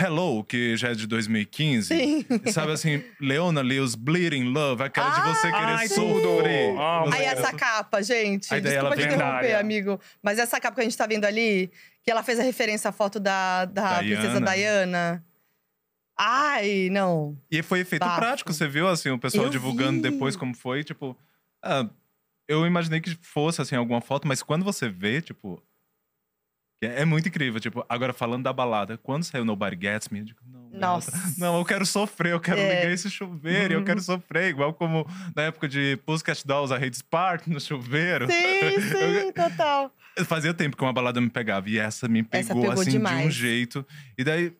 Hello, 0.00 0.44
que 0.44 0.76
já 0.76 0.90
é 0.90 0.94
de 0.94 1.06
2015. 1.06 1.88
Sim. 1.88 2.24
Sabe 2.52 2.72
assim, 2.72 3.02
Leona 3.20 3.60
Lewis, 3.62 3.94
Bleeding 3.94 4.44
Love, 4.44 4.82
aquela 4.84 5.10
de 5.10 5.20
você 5.22 5.50
querer 5.50 5.64
Ai, 5.64 5.88
sofrer. 5.88 6.22
tudo! 6.22 6.80
Ah, 6.80 7.02
Você 7.06 7.16
Aí 7.16 7.24
essa 7.24 7.52
capa, 7.52 8.02
gente. 8.02 8.52
Aí 8.54 8.60
desculpa 8.60 8.96
te 8.96 9.02
interromper, 9.02 9.54
amigo. 9.56 10.00
Mas 10.22 10.38
essa 10.38 10.60
capa 10.60 10.74
que 10.76 10.80
a 10.82 10.84
gente 10.84 10.96
tá 10.96 11.06
vendo 11.06 11.24
ali, 11.24 11.70
que 12.04 12.10
ela 12.10 12.22
fez 12.22 12.38
a 12.38 12.42
referência 12.42 12.88
à 12.90 12.92
foto 12.92 13.18
da, 13.18 13.64
da 13.64 14.00
Diana. 14.02 14.20
princesa 14.22 14.40
Diana. 14.54 15.24
Ai, 16.16 16.88
não. 16.90 17.36
E 17.50 17.62
foi 17.62 17.80
efeito 17.80 18.04
Bafo. 18.04 18.20
prático, 18.20 18.52
você 18.52 18.66
viu 18.68 18.88
assim, 18.88 19.10
o 19.10 19.18
pessoal 19.18 19.44
Eu 19.44 19.50
divulgando 19.50 20.02
vi. 20.02 20.10
depois 20.10 20.36
como 20.36 20.54
foi, 20.54 20.82
tipo, 20.82 21.16
ah, 21.62 21.88
eu 22.48 22.66
imaginei 22.66 23.00
que 23.00 23.16
fosse 23.22 23.60
assim 23.62 23.76
alguma 23.76 24.00
foto, 24.00 24.26
mas 24.26 24.42
quando 24.42 24.64
você 24.64 24.88
vê, 24.88 25.20
tipo, 25.22 25.62
é 26.82 27.02
é 27.02 27.04
muito 27.04 27.28
incrível, 27.28 27.60
tipo, 27.60 27.84
agora 27.88 28.12
falando 28.12 28.44
da 28.44 28.52
balada, 28.52 28.96
quando 28.98 29.24
saiu 29.24 29.44
Nobody 29.44 29.76
Gets 29.80 30.08
Me, 30.08 30.20
eu 30.20 30.24
digo, 30.26 30.38
não, 30.46 30.68
Nossa. 30.80 31.10
Não, 31.38 31.58
eu 31.58 31.64
quero 31.64 31.84
sofrer, 31.86 32.32
eu 32.32 32.40
quero 32.40 32.60
É. 32.60 32.76
ligar 32.80 32.92
esse 32.92 33.10
chuveiro, 33.10 33.74
eu 33.74 33.84
quero 33.84 34.00
sofrer, 34.00 34.50
igual 34.50 34.72
como 34.74 35.06
na 35.34 35.42
época 35.44 35.66
de 35.68 35.98
Pussycat 36.06 36.46
Dolls, 36.46 36.72
a 36.72 36.76
Hate 36.76 36.96
Spark 36.98 37.46
no 37.48 37.60
chuveiro. 37.60 38.26
Sim, 38.30 38.32
sim, 39.24 39.32
total. 39.32 39.92
Fazia 40.24 40.52
tempo 40.54 40.76
que 40.76 40.82
uma 40.82 40.92
balada 40.92 41.20
me 41.20 41.30
pegava 41.30 41.68
e 41.70 41.78
essa 41.78 42.06
me 42.08 42.26
Essa 42.30 42.48
pegou, 42.48 42.62
pegou 42.62 42.80
assim 42.82 42.90
de 42.92 42.96
um 42.96 43.00
demais. 43.00 43.34
jeito. 43.34 43.86
E 44.16 44.22
daí 44.24 44.52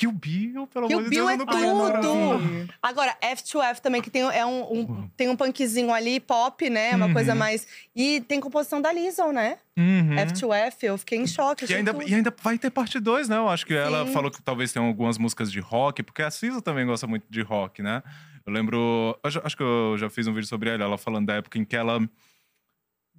Kill 0.00 0.12
Bill, 0.12 0.66
pelo 0.66 0.86
Kill 0.88 0.98
amor 0.98 1.10
de 1.10 1.16
Bill 1.16 1.26
Deus, 1.26 1.30
é 1.30 1.34
eu 1.34 1.36
não 1.36 1.46
conheço 1.46 2.00
tudo! 2.00 2.38
nada. 2.56 2.74
Agora, 2.82 3.16
F2F 3.22 3.80
também, 3.80 4.00
que 4.00 4.08
tem, 4.10 4.22
é 4.22 4.46
um, 4.46 4.62
um- 4.72 5.08
tem 5.16 5.28
um 5.28 5.36
punkzinho 5.36 5.92
ali, 5.92 6.18
pop, 6.18 6.70
né? 6.70 6.96
Uma 6.96 7.06
Uhum. 7.06 7.12
coisa 7.12 7.34
mais. 7.34 7.66
E 7.94 8.22
tem 8.22 8.40
composição 8.40 8.80
da 8.80 8.90
Lizzo, 8.90 9.30
né? 9.30 9.58
Uhum. 9.76 10.14
F2F, 10.16 10.76
eu 10.84 10.96
fiquei 10.96 11.18
em 11.18 11.26
choque. 11.26 11.70
E 11.70 11.74
ainda, 11.74 11.92
tudo. 11.92 12.08
e 12.08 12.14
ainda 12.14 12.34
vai 12.42 12.56
ter 12.56 12.70
parte 12.70 12.98
2, 12.98 13.28
né? 13.28 13.36
Eu 13.36 13.48
acho 13.50 13.66
que 13.66 13.74
ela 13.74 14.06
Sim. 14.06 14.12
falou 14.14 14.30
que 14.30 14.40
talvez 14.42 14.72
tenham 14.72 14.86
algumas 14.88 15.18
músicas 15.18 15.52
de 15.52 15.60
rock, 15.60 16.02
porque 16.02 16.22
a 16.22 16.30
Cisa 16.30 16.62
também 16.62 16.86
gosta 16.86 17.06
muito 17.06 17.26
de 17.28 17.42
rock, 17.42 17.82
né? 17.82 18.02
Eu 18.46 18.52
lembro. 18.54 19.18
eu 19.22 19.30
já- 19.30 19.42
acho 19.44 19.54
que 19.56 19.62
eu 19.62 19.96
já 19.98 20.08
fiz 20.08 20.26
um 20.26 20.32
vídeo 20.32 20.46
sobre 20.48 20.70
ela, 20.70 20.82
ela 20.82 20.96
falando 20.96 21.26
da 21.26 21.34
época 21.34 21.58
em 21.58 21.64
que 21.64 21.76
ela 21.76 22.00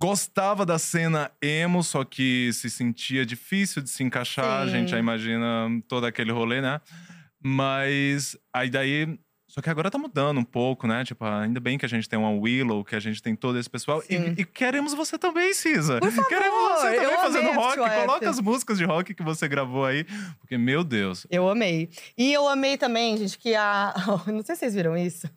gostava 0.01 0.65
da 0.65 0.79
cena 0.79 1.31
emo, 1.39 1.83
só 1.83 2.03
que 2.03 2.51
se 2.53 2.71
sentia 2.71 3.23
difícil 3.23 3.83
de 3.83 3.89
se 3.89 4.03
encaixar. 4.03 4.63
A 4.63 4.65
Sim. 4.65 4.71
gente 4.71 4.89
já 4.89 4.97
imagina 4.97 5.69
todo 5.87 6.07
aquele 6.07 6.31
rolê, 6.31 6.59
né? 6.59 6.81
Mas 7.43 8.35
aí 8.51 8.69
daí 8.69 9.19
Só 9.47 9.61
que 9.61 9.69
agora 9.69 9.91
tá 9.91 9.97
mudando 9.97 10.39
um 10.39 10.45
pouco, 10.45 10.87
né? 10.87 11.03
Tipo, 11.03 11.25
ainda 11.25 11.59
bem 11.59 11.77
que 11.77 11.85
a 11.85 11.89
gente 11.89 12.07
tem 12.07 12.17
uma 12.17 12.31
Willow, 12.31 12.83
que 12.85 12.95
a 12.95 12.99
gente 12.99 13.21
tem 13.21 13.35
todo 13.35 13.59
esse 13.59 13.69
pessoal. 13.69 14.01
E, 14.09 14.15
e 14.41 14.45
queremos 14.45 14.93
você 14.93 15.19
também, 15.19 15.53
Cisa. 15.53 15.99
Por 15.99 16.09
favor, 16.09 16.29
queremos 16.29 16.71
você 16.71 16.95
também 16.95 17.17
fazendo 17.17 17.49
a 17.49 17.53
rock. 17.53 17.77
F2F. 17.77 18.05
Coloca 18.05 18.29
as 18.29 18.39
músicas 18.39 18.77
de 18.77 18.85
rock 18.85 19.13
que 19.13 19.21
você 19.21 19.47
gravou 19.47 19.85
aí. 19.85 20.05
Porque, 20.39 20.57
meu 20.57 20.83
Deus. 20.83 21.27
Eu 21.29 21.49
amei. 21.49 21.89
E 22.17 22.31
eu 22.31 22.47
amei 22.47 22.77
também, 22.77 23.17
gente, 23.17 23.37
que 23.37 23.53
a. 23.53 23.93
Não 24.25 24.41
sei 24.41 24.55
se 24.55 24.61
vocês 24.61 24.73
viram 24.73 24.97
isso. 24.97 25.29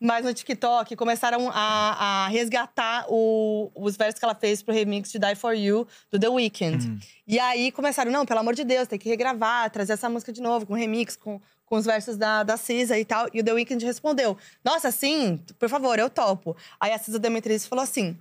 Mas 0.00 0.24
no 0.24 0.34
TikTok 0.34 0.96
começaram 0.96 1.50
a, 1.52 2.24
a 2.24 2.28
resgatar 2.28 3.06
o- 3.08 3.70
os 3.74 3.96
versos 3.96 4.18
que 4.18 4.24
ela 4.24 4.34
fez 4.34 4.62
pro 4.62 4.74
remix 4.74 5.10
de 5.12 5.18
Die 5.18 5.34
For 5.34 5.54
You, 5.54 5.86
do 6.10 6.18
The 6.18 6.28
Weeknd. 6.28 6.86
Hum. 6.88 6.98
E 7.26 7.38
aí 7.38 7.70
começaram, 7.72 8.10
não, 8.10 8.26
pelo 8.26 8.40
amor 8.40 8.54
de 8.54 8.64
Deus, 8.64 8.88
tem 8.88 8.98
que 8.98 9.08
regravar, 9.08 9.70
trazer 9.70 9.92
essa 9.94 10.08
música 10.08 10.32
de 10.32 10.40
novo, 10.42 10.66
com 10.66 10.74
remix, 10.74 11.16
com, 11.16 11.40
com 11.66 11.76
os 11.76 11.84
versos 11.84 12.16
da, 12.16 12.42
da 12.42 12.56
Cisa 12.56 12.98
e 12.98 13.04
tal. 13.04 13.28
E 13.32 13.40
o 13.40 13.44
The 13.44 13.52
Weeknd 13.52 13.84
respondeu: 13.84 14.36
Nossa, 14.64 14.90
sim, 14.90 15.40
por 15.58 15.68
favor, 15.68 15.98
eu 15.98 16.10
topo. 16.10 16.56
Aí 16.80 16.92
a 16.92 16.98
Cisa 16.98 17.18
Demetriz 17.18 17.66
falou 17.66 17.82
assim. 17.82 18.16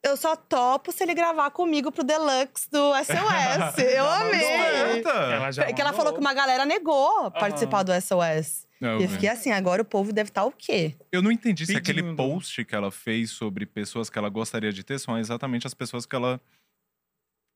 Eu 0.00 0.16
só 0.16 0.36
topo 0.36 0.92
se 0.92 1.02
ele 1.02 1.12
gravar 1.12 1.50
comigo 1.50 1.90
pro 1.90 2.04
Deluxe 2.04 2.70
do 2.70 2.92
SOS. 2.94 3.78
Eu 3.96 4.08
amei. 4.08 5.02
Ela 5.34 5.50
já 5.50 5.64
Que 5.72 5.80
ela 5.80 5.92
falou 5.92 6.12
que 6.12 6.20
uma 6.20 6.32
galera 6.32 6.64
negou 6.64 7.32
participar 7.32 7.82
do 7.82 7.90
SOS. 8.00 8.64
Não, 8.80 9.00
e 9.00 9.04
eu 9.04 9.08
fiquei 9.08 9.28
assim, 9.28 9.50
agora 9.50 9.82
o 9.82 9.84
povo 9.84 10.12
deve 10.12 10.30
estar 10.30 10.44
o 10.44 10.52
quê? 10.52 10.94
Eu 11.10 11.20
não 11.20 11.32
entendi 11.32 11.66
se 11.66 11.76
aquele 11.76 12.00
Pedindo. 12.02 12.16
post 12.16 12.64
que 12.64 12.74
ela 12.74 12.90
fez 12.92 13.30
sobre 13.30 13.66
pessoas 13.66 14.08
que 14.08 14.16
ela 14.18 14.28
gostaria 14.28 14.72
de 14.72 14.84
ter 14.84 14.98
são 15.00 15.18
exatamente 15.18 15.66
as 15.66 15.74
pessoas 15.74 16.06
que 16.06 16.14
ela. 16.14 16.40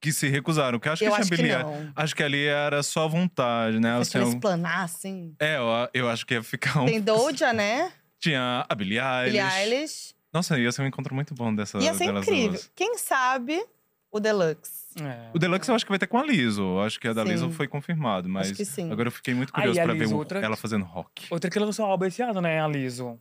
que 0.00 0.12
se 0.12 0.28
recusaram. 0.28 0.80
Porque 0.80 0.88
eu 0.88 0.92
acho 0.94 1.04
Eu 1.04 1.12
que 1.14 1.20
acho 1.20 1.30
que 1.30 1.42
não. 1.42 1.92
Acho 1.94 2.16
que 2.16 2.22
ali 2.24 2.44
era 2.44 2.82
só 2.82 3.06
vontade, 3.06 3.78
né? 3.78 4.02
Se 4.04 4.16
Assim, 4.18 4.26
eu- 4.26 4.32
explanar, 4.32 4.82
assim. 4.84 5.36
é, 5.38 5.56
eu, 5.58 5.64
eu 5.94 6.08
acho 6.08 6.26
que 6.26 6.34
ia 6.34 6.42
ficar 6.42 6.82
um. 6.82 6.86
Tem 6.86 7.00
Doja, 7.00 7.52
né? 7.52 7.92
Tinha 8.18 8.66
a 8.68 8.74
Billie 8.74 8.98
Eilish. 8.98 9.30
Billie 9.32 9.40
Eilish. 9.74 10.14
Nossa, 10.32 10.58
ia 10.58 10.72
ser 10.72 10.82
um 10.82 10.86
encontro 10.86 11.14
muito 11.14 11.34
bom 11.34 11.54
dessa, 11.54 11.78
Ia 11.78 11.94
ser 11.94 12.06
delas 12.06 12.26
incrível. 12.26 12.50
duas. 12.52 12.70
Quem 12.74 12.96
sabe 12.98 13.64
o 14.12 14.20
Deluxe. 14.20 14.82
É. 15.00 15.30
O 15.34 15.38
Deluxe 15.38 15.70
eu 15.70 15.74
acho 15.74 15.84
que 15.86 15.90
vai 15.90 15.98
ter 15.98 16.06
com 16.06 16.18
a 16.18 16.22
Liso. 16.24 16.78
Acho 16.80 17.00
que 17.00 17.08
a 17.08 17.12
da 17.14 17.24
Sim. 17.24 17.30
Liso 17.30 17.50
foi 17.50 17.66
confirmado, 17.66 18.28
mas 18.28 18.52
que 18.52 18.64
sim. 18.64 18.92
agora 18.92 19.08
eu 19.08 19.12
fiquei 19.12 19.32
muito 19.34 19.52
curioso 19.52 19.78
e 19.78 19.80
a 19.80 19.84
pra 19.84 19.94
ver 19.94 20.00
Liso, 20.00 20.16
outra- 20.16 20.38
ela 20.40 20.54
fazendo 20.56 20.84
rock. 20.84 21.26
Outra 21.30 21.50
que 21.50 21.58
lançou 21.58 21.86
álbum 21.86 22.04
esse 22.04 22.22
ano, 22.22 22.40
né? 22.40 22.62
A 22.62 22.68
Liso. 22.68 23.18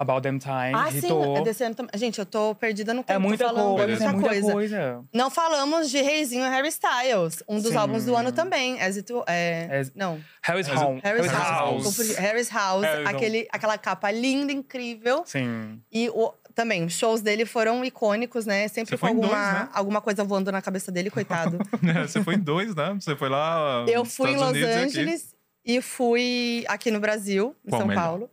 About 0.00 0.22
Them 0.22 0.38
Time. 0.38 0.72
ah, 0.76 0.88
sim. 0.92 0.98
hitou. 0.98 1.38
É 1.38 1.42
desse 1.42 1.64
ano 1.64 1.74
também. 1.74 1.90
Gente, 1.98 2.20
eu 2.20 2.24
tô 2.24 2.54
perdida 2.54 2.94
no 2.94 3.02
tempo. 3.02 3.16
É 3.16 3.18
muita 3.18 3.46
falando 3.48 3.74
coisa, 3.74 3.88
muita 3.88 4.04
é 4.04 4.12
muita 4.12 4.28
coisa. 4.28 4.52
coisa. 4.52 5.04
Não 5.12 5.28
falamos 5.28 5.90
de 5.90 6.00
Reizinho 6.00 6.44
Harry 6.44 6.68
Styles. 6.68 7.42
Um 7.48 7.56
dos 7.60 7.72
Sim. 7.72 7.76
álbuns 7.78 8.04
do 8.04 8.14
ano 8.14 8.30
também. 8.30 8.80
As 8.80 8.96
it, 8.96 9.12
é, 9.26 9.78
As- 9.80 9.92
Não. 9.96 10.20
Harry's 10.40 10.68
Home. 10.68 11.00
Harry's, 11.02 11.26
Harry's 11.26 11.48
House. 11.48 11.82
Confundi. 11.84 12.12
Harry's 12.14 12.48
House. 12.48 12.84
Harry's 12.84 13.06
aquele, 13.08 13.48
aquela 13.50 13.76
capa 13.76 14.08
linda, 14.12 14.52
incrível. 14.52 15.24
Sim. 15.26 15.80
E 15.90 16.08
o, 16.10 16.32
também, 16.58 16.84
os 16.84 16.92
shows 16.94 17.20
dele 17.22 17.46
foram 17.46 17.84
icônicos, 17.84 18.44
né? 18.44 18.66
Sempre 18.66 18.90
Você 18.90 18.96
com 18.96 19.00
foi 19.06 19.10
em 19.10 19.14
alguma, 19.14 19.28
dois, 19.52 19.52
né? 19.62 19.68
alguma 19.72 20.00
coisa 20.00 20.24
voando 20.24 20.50
na 20.50 20.60
cabeça 20.60 20.90
dele, 20.90 21.08
coitado. 21.10 21.56
Você 22.06 22.22
foi 22.24 22.34
em 22.34 22.38
dois, 22.40 22.74
né? 22.74 22.94
Você 23.00 23.14
foi 23.14 23.28
lá. 23.28 23.84
Eu 23.88 24.00
nos 24.02 24.16
fui 24.16 24.30
em 24.30 24.34
Estados 24.34 24.54
Los 24.54 24.62
Unidos 24.62 24.74
e 24.76 24.78
aqui. 24.80 24.98
Angeles 25.00 25.34
e 25.64 25.80
fui 25.80 26.64
aqui 26.66 26.90
no 26.90 26.98
Brasil, 26.98 27.54
em 27.64 27.70
Qual 27.70 27.80
São 27.80 27.88
melhor? 27.88 28.02
Paulo. 28.02 28.30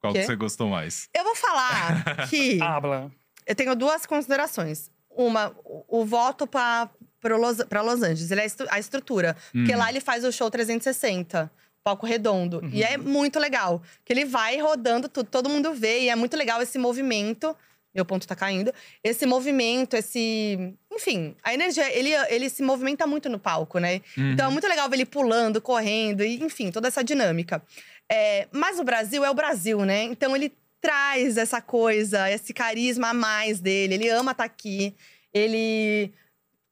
Qual 0.00 0.12
Quê? 0.12 0.20
que 0.20 0.26
você 0.26 0.36
gostou 0.36 0.68
mais? 0.70 1.08
Eu 1.14 1.24
vou 1.24 1.34
falar 1.36 2.26
que 2.30 2.58
Habla. 2.62 3.10
eu 3.46 3.54
tenho 3.54 3.74
duas 3.76 4.06
considerações. 4.06 4.90
Uma, 5.10 5.52
o, 5.64 6.00
o 6.00 6.04
voto 6.06 6.46
para 6.46 6.88
Los, 7.36 7.58
pra 7.64 7.82
Los 7.82 8.02
Angeles, 8.02 8.30
ele 8.30 8.40
é 8.40 8.44
a 8.44 8.46
estru- 8.46 8.66
a 8.70 8.78
estrutura. 8.78 9.36
Porque 9.52 9.74
Hum. 9.74 9.78
lá 9.78 9.90
ele 9.90 10.00
faz 10.00 10.24
o 10.24 10.32
show 10.32 10.50
360. 10.50 11.50
Palco 11.88 12.06
redondo. 12.06 12.60
E 12.72 12.82
Uhum. 12.82 12.88
é 12.88 12.96
muito 12.98 13.38
legal. 13.38 13.82
Que 14.04 14.12
ele 14.12 14.24
vai 14.24 14.58
rodando 14.58 15.08
tudo, 15.08 15.28
todo 15.28 15.48
mundo 15.48 15.72
vê. 15.72 16.00
E 16.02 16.08
é 16.08 16.14
muito 16.16 16.36
legal 16.36 16.60
esse 16.60 16.78
movimento. 16.78 17.56
Meu 17.94 18.04
ponto 18.04 18.28
tá 18.28 18.36
caindo. 18.36 18.72
Esse 19.02 19.24
movimento, 19.26 19.94
esse. 19.96 20.74
Enfim, 20.92 21.34
a 21.42 21.54
energia. 21.54 21.90
Ele, 21.98 22.10
ele 22.28 22.50
se 22.50 22.62
movimenta 22.62 23.06
muito 23.06 23.28
no 23.28 23.38
palco, 23.38 23.78
né? 23.78 24.02
Uhum. 24.16 24.32
Então 24.32 24.48
é 24.48 24.52
muito 24.52 24.68
legal 24.68 24.88
ver 24.88 24.96
ele 24.96 25.06
pulando, 25.06 25.60
correndo, 25.60 26.22
e, 26.22 26.42
enfim, 26.42 26.70
toda 26.70 26.88
essa 26.88 27.02
dinâmica. 27.02 27.62
É, 28.10 28.46
mas 28.52 28.78
o 28.78 28.84
Brasil 28.84 29.24
é 29.24 29.30
o 29.30 29.34
Brasil, 29.34 29.84
né? 29.84 30.02
Então 30.04 30.36
ele 30.36 30.52
traz 30.80 31.36
essa 31.36 31.60
coisa, 31.60 32.30
esse 32.30 32.52
carisma 32.52 33.08
a 33.08 33.14
mais 33.14 33.58
dele. 33.60 33.94
Ele 33.94 34.08
ama 34.10 34.32
estar 34.32 34.44
aqui. 34.44 34.94
Ele 35.32 36.12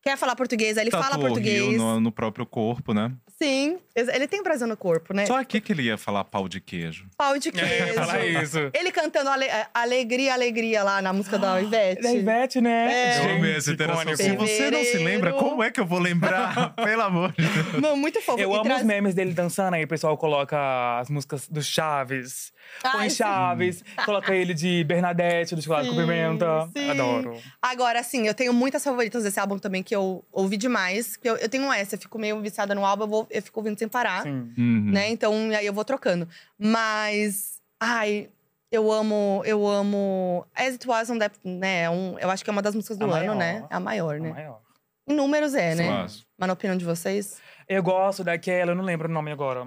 quer 0.06 0.16
falar 0.16 0.36
português, 0.36 0.78
aí 0.78 0.84
ele 0.84 0.90
fala 0.90 1.04
Tatuou 1.10 1.24
o 1.24 1.28
português. 1.28 1.60
Rio 1.68 1.78
no, 1.78 2.00
no 2.00 2.12
próprio 2.12 2.46
corpo, 2.46 2.94
né? 2.94 3.10
Sim, 3.42 3.76
ele 3.94 4.26
tem 4.26 4.40
o 4.40 4.42
Brasil 4.42 4.66
no 4.66 4.76
corpo, 4.78 5.12
né? 5.12 5.26
Só 5.26 5.38
aqui 5.38 5.60
que 5.60 5.70
ele 5.72 5.82
ia 5.82 5.98
falar 5.98 6.24
pau 6.24 6.48
de 6.48 6.58
queijo. 6.58 7.06
Pau 7.18 7.38
de 7.38 7.52
queijo. 7.52 7.66
É, 7.70 7.92
fala 7.92 8.24
isso. 8.24 8.70
Ele 8.72 8.90
cantando 8.90 9.28
ale- 9.28 9.48
Alegria, 9.74 10.32
Alegria 10.32 10.82
lá 10.82 11.02
na 11.02 11.12
música 11.12 11.38
da 11.38 11.60
Ivete. 11.60 12.00
Da 12.02 12.14
Ivete, 12.14 12.60
né? 12.62 12.92
É. 12.92 13.12
Gente, 13.22 13.72
icônico. 13.72 14.16
Se 14.16 14.32
você 14.36 14.70
não 14.70 14.84
se 14.84 14.98
lembra, 14.98 15.32
como 15.34 15.62
é 15.62 15.70
que 15.70 15.78
eu 15.80 15.84
vou 15.86 15.98
lembrar? 15.98 16.72
Pelo 16.82 17.02
amor 17.02 17.32
de 17.32 17.46
Deus. 17.46 17.82
Não, 17.82 17.96
muito 17.96 18.22
fofo. 18.22 18.38
Eu 18.40 18.50
E 18.52 18.54
amo 18.54 18.62
traz- 18.64 18.80
os 18.80 18.86
memes 18.86 19.14
dele 19.14 19.32
dançando 19.34 19.74
aí, 19.74 19.84
o 19.84 19.88
pessoal 19.88 20.16
coloca 20.16 20.56
as 20.98 21.10
músicas 21.10 21.46
do 21.48 21.62
Chaves. 21.62 22.52
Põe 22.92 23.08
sim. 23.08 23.16
Chaves, 23.16 23.84
coloca 24.04 24.34
ele 24.34 24.52
de 24.52 24.82
Bernadette, 24.84 25.54
do 25.54 25.62
Chocolate 25.62 25.88
com 25.88 25.94
Sim, 25.94 26.00
Pimenta. 26.00 26.68
sim. 26.76 26.90
Adoro. 26.90 27.38
Agora, 27.62 28.00
assim, 28.00 28.26
eu 28.26 28.34
tenho 28.34 28.52
muitas 28.52 28.82
favoritas 28.82 29.22
desse 29.22 29.38
álbum 29.38 29.56
também 29.58 29.82
que 29.82 29.94
eu 29.96 30.24
ouvi 30.30 30.56
demais. 30.56 31.16
Que 31.16 31.28
eu, 31.28 31.36
eu 31.36 31.48
tenho 31.48 31.70
essa, 31.72 31.94
eu 31.96 31.98
fico 31.98 32.18
meio 32.18 32.40
viciada 32.40 32.74
no 32.74 32.84
álbum, 32.84 33.04
eu, 33.04 33.08
vou, 33.08 33.26
eu 33.30 33.42
fico 33.42 33.58
ouvindo 33.60 33.78
sem 33.78 33.88
parar. 33.88 34.22
Sim. 34.22 34.52
Uhum. 34.56 34.90
Né? 34.92 35.08
Então, 35.10 35.32
aí 35.50 35.66
eu 35.66 35.72
vou 35.72 35.84
trocando. 35.84 36.28
Mas, 36.58 37.60
ai, 37.80 38.28
eu 38.70 38.90
amo, 38.92 39.42
eu 39.44 39.66
amo. 39.66 40.46
As 40.54 40.74
It 40.74 40.86
Was, 40.88 41.10
on 41.10 41.18
That, 41.18 41.36
né? 41.44 41.82
é 41.82 41.90
Um, 41.90 42.18
eu 42.18 42.30
acho 42.30 42.44
que 42.44 42.50
é 42.50 42.52
uma 42.52 42.62
das 42.62 42.74
músicas 42.74 42.96
do 42.98 43.04
A 43.06 43.16
ano, 43.18 43.34
maior. 43.34 43.36
né? 43.36 43.66
É 43.70 43.74
a 43.74 43.80
maior, 43.80 44.16
A 44.16 44.18
né? 44.20 44.30
maior. 44.30 44.60
Em 45.08 45.14
números 45.14 45.54
é, 45.54 45.74
né? 45.74 45.84
Suazo. 45.86 46.26
Mas 46.36 46.46
na 46.48 46.52
opinião 46.52 46.76
de 46.76 46.84
vocês? 46.84 47.40
Eu 47.68 47.82
gosto 47.82 48.22
daquela, 48.24 48.72
eu 48.72 48.74
não 48.76 48.84
lembro 48.84 49.08
o 49.08 49.12
nome 49.12 49.30
agora. 49.30 49.66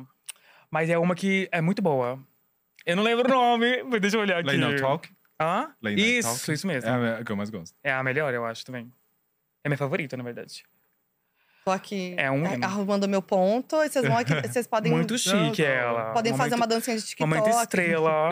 Mas 0.69 0.89
é 0.89 0.97
uma 0.97 1.15
que 1.15 1.49
é 1.51 1.61
muito 1.61 1.81
boa. 1.81 2.19
Eu 2.85 2.95
não 2.95 3.03
lembro 3.03 3.25
o 3.27 3.31
nome, 3.33 3.83
mas 3.89 4.01
deixa 4.01 4.17
eu 4.17 4.21
olhar 4.21 4.37
aqui. 4.39 4.47
Lay 4.47 4.57
Now 4.57 4.75
Talk? 4.75 5.09
Hã? 5.41 5.73
Lay 5.81 5.95
Isso, 5.95 6.27
Talk? 6.29 6.51
isso 6.51 6.67
mesmo. 6.67 6.89
É 6.89 7.19
a 7.19 7.23
que 7.23 7.31
eu 7.31 7.35
mais 7.35 7.49
gosto. 7.49 7.73
É 7.83 7.91
a 7.91 8.03
melhor, 8.03 8.33
eu 8.33 8.45
acho, 8.45 8.65
também. 8.65 8.91
É 9.63 9.69
minha 9.69 9.77
favorita, 9.77 10.15
na 10.17 10.23
verdade. 10.23 10.63
Tô 11.65 11.71
aqui 11.71 12.15
É 12.17 12.31
um 12.31 12.45
hino. 12.51 12.65
arrumando 12.65 13.07
meu 13.07 13.21
ponto. 13.21 13.75
E 13.83 13.89
vocês 13.89 14.05
vão 14.07 14.17
aqui, 14.17 14.33
vocês 14.41 14.65
podem. 14.67 14.91
Muito 14.91 15.17
chique 15.17 15.61
não. 15.61 15.69
ela. 15.69 16.13
Podem 16.13 16.35
fazer 16.35 16.55
uma 16.55 16.65
dancinha 16.65 16.97
de 16.97 17.03
TikTok. 17.05 17.29
Momento 17.29 17.49
estrela 17.49 18.29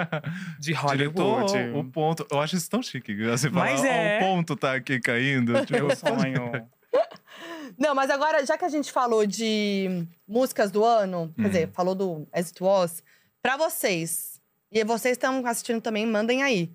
de 0.58 0.72
Hollywood. 0.72 1.52
Diretor, 1.52 1.76
o 1.78 1.84
ponto. 1.90 2.26
Eu 2.30 2.40
acho 2.40 2.56
isso 2.56 2.70
tão 2.70 2.82
chique. 2.82 3.14
Você 3.24 3.50
fala, 3.50 3.64
Mas 3.66 3.80
"Ó, 3.80 3.84
é. 3.84 4.16
o 4.18 4.20
ponto 4.20 4.56
tá 4.56 4.74
aqui 4.76 5.00
caindo. 5.00 5.54
Tipo, 5.66 5.86
Meu 5.86 5.96
sonho. 5.96 6.68
Não, 7.78 7.94
mas 7.94 8.10
agora, 8.10 8.44
já 8.44 8.58
que 8.58 8.64
a 8.64 8.68
gente 8.68 8.90
falou 8.92 9.24
de 9.24 10.06
músicas 10.26 10.70
do 10.70 10.84
ano, 10.84 11.32
quer 11.36 11.42
Hum. 11.42 11.48
dizer, 11.48 11.70
falou 11.72 11.94
do 11.94 12.28
As 12.32 12.48
It 12.48 12.62
Was, 12.62 13.02
pra 13.40 13.56
vocês, 13.56 14.40
e 14.70 14.84
vocês 14.84 15.12
estão 15.12 15.44
assistindo 15.46 15.80
também, 15.80 16.04
mandem 16.04 16.42
aí. 16.42 16.72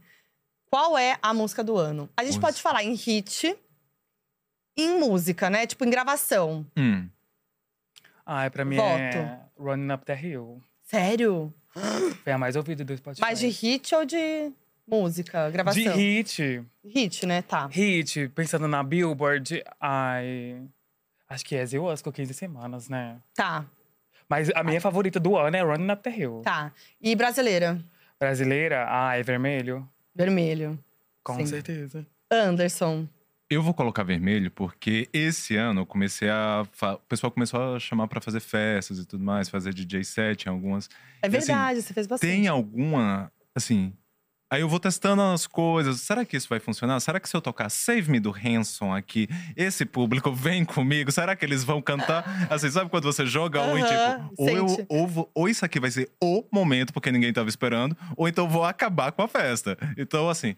Qual 0.72 0.98
é 0.98 1.18
a 1.22 1.34
música 1.34 1.64
do 1.64 1.78
ano? 1.78 2.10
A 2.18 2.24
gente 2.24 2.40
pode 2.40 2.62
falar 2.62 2.84
em 2.84 2.94
hit, 2.96 3.56
em 4.78 5.00
música, 5.00 5.50
né? 5.50 5.66
Tipo, 5.66 5.86
em 5.86 5.90
gravação. 5.90 6.66
hum. 6.78 7.08
Ai, 8.26 8.50
pra 8.50 8.66
mim 8.66 8.76
Voto. 8.78 8.88
é 8.90 9.40
Running 9.58 9.94
Up 9.94 10.04
the 10.06 10.20
Hill. 10.20 10.62
Sério? 10.84 11.54
Foi 12.24 12.34
a 12.34 12.38
mais 12.38 12.56
ouvida 12.56 12.84
do 12.84 12.96
Spotify. 12.98 13.22
Mais 13.22 13.40
de 13.40 13.48
hit 13.48 13.94
ou 13.94 14.04
de 14.06 14.52
música, 14.88 15.50
gravação? 15.52 15.82
De 15.84 15.90
hit. 15.90 16.64
Hit, 16.84 17.26
né? 17.26 17.42
Tá. 17.44 17.68
Hit, 17.68 18.30
pensando 18.30 18.68
na 18.68 18.82
Billboard, 18.82 19.64
ai. 19.80 20.62
Acho 21.30 21.46
que 21.46 21.56
é 21.56 21.66
Zio 21.66 21.92
Us 21.92 22.02
com 22.02 22.12
15 22.12 22.34
semanas, 22.34 22.88
né? 22.90 23.18
Tá, 23.36 23.66
Mas 24.30 24.50
a 24.56 24.64
minha 24.64 24.82
favorita 24.82 25.20
do 25.20 25.38
ano 25.38 25.56
é 25.58 25.62
Running 25.62 25.92
Up 25.92 26.02
the 26.02 26.10
Hill. 26.18 26.42
tá. 26.44 26.72
E 27.02 27.16
brasileira? 27.16 27.80
Brasileira, 28.20 28.86
ai, 28.88 29.22
vermelho. 29.22 29.88
Vermelho. 30.16 30.80
Com 31.24 31.36
Sim. 31.36 31.46
certeza. 31.48 32.06
Anderson. 32.32 33.08
Eu 33.56 33.62
vou 33.62 33.74
colocar 33.74 34.04
vermelho 34.04 34.52
porque 34.52 35.08
esse 35.14 35.56
ano 35.56 35.82
eu 35.82 35.86
comecei 35.86 36.30
a. 36.30 36.66
O 36.82 36.98
pessoal 37.08 37.32
começou 37.32 37.76
a 37.76 37.80
chamar 37.80 38.06
pra 38.06 38.20
fazer 38.20 38.42
festas 38.42 39.00
e 39.00 39.06
tudo 39.06 39.24
mais, 39.24 39.48
fazer 39.48 39.74
DJ 39.74 40.04
set 40.04 40.44
em 40.44 40.50
algumas. 40.50 40.90
É 41.22 41.30
E, 41.30 41.38
assim, 41.38 41.48
verdade, 41.48 41.82
você 41.82 41.94
fez 41.94 42.06
bastante. 42.06 42.30
Tem 42.30 42.50
alguma. 42.50 43.32
Assim. 43.56 43.94
Aí 44.52 44.60
eu 44.60 44.68
vou 44.68 44.78
testando 44.78 45.22
as 45.22 45.48
coisas. 45.48 46.02
Será 46.02 46.26
que 46.26 46.36
isso 46.36 46.50
vai 46.50 46.60
funcionar? 46.60 47.00
Será 47.00 47.18
que 47.18 47.30
se 47.30 47.36
eu 47.36 47.42
tocar 47.42 47.70
Save 47.70 48.12
Me 48.12 48.20
do 48.20 48.36
Hanson 48.36 48.94
aqui, 48.94 49.30
esse 49.56 49.86
público 49.86 50.32
vem 50.36 50.66
comigo? 50.66 51.10
Será 51.10 51.34
que 51.34 51.46
eles 51.46 51.64
vão 51.64 51.82
cantar? 51.82 52.48
Assim, 52.50 52.70
sabe 52.70 52.90
quando 52.90 53.06
você 53.06 53.26
joga 53.26 53.62
um 53.62 53.78
e 53.78 53.84
tipo, 53.84 54.34
ou, 54.38 54.50
eu, 54.50 54.86
ou, 54.90 55.32
ou 55.34 55.48
isso 55.48 55.64
aqui 55.64 55.80
vai 55.80 55.92
ser 55.92 56.12
o 56.22 56.44
momento, 56.52 56.92
porque 56.92 57.10
ninguém 57.10 57.32
tava 57.32 57.48
esperando, 57.48 57.96
ou 58.18 58.28
então 58.28 58.50
vou 58.50 58.66
acabar 58.66 59.14
com 59.14 59.22
a 59.22 59.30
festa. 59.30 59.78
Então, 59.98 60.30
assim. 60.30 60.58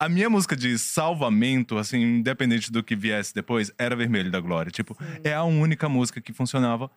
A 0.00 0.08
minha 0.08 0.30
música 0.30 0.56
de 0.56 0.78
salvamento, 0.78 1.76
assim, 1.76 2.00
independente 2.00 2.72
do 2.72 2.82
que 2.82 2.96
viesse 2.96 3.34
depois, 3.34 3.70
era 3.78 3.94
Vermelho 3.94 4.30
da 4.30 4.40
Glória. 4.40 4.72
Tipo, 4.72 4.96
é 5.22 5.34
a 5.34 5.44
única 5.44 5.90
música 5.90 6.22
que 6.22 6.32
funcionava 6.32 6.90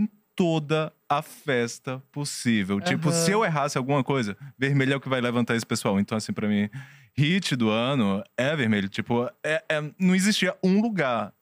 em 0.00 0.08
toda 0.34 0.90
a 1.06 1.20
festa 1.20 2.02
possível. 2.10 2.80
Tipo, 2.80 3.10
Aham. 3.10 3.16
se 3.24 3.30
eu 3.30 3.44
errasse 3.44 3.76
alguma 3.76 4.02
coisa, 4.02 4.36
vermelho 4.58 4.94
é 4.94 4.96
o 4.96 5.00
que 5.00 5.08
vai 5.08 5.20
levantar 5.20 5.54
esse 5.54 5.66
pessoal. 5.66 6.00
Então, 6.00 6.16
assim, 6.16 6.32
pra 6.32 6.48
mim, 6.48 6.70
hit 7.14 7.54
do 7.56 7.68
ano 7.68 8.24
é 8.38 8.56
vermelho. 8.56 8.88
Tipo, 8.88 9.30
é- 9.44 9.62
é- 9.68 9.90
não 9.98 10.14
existia 10.14 10.56
um 10.64 10.80
lugar 10.80 11.34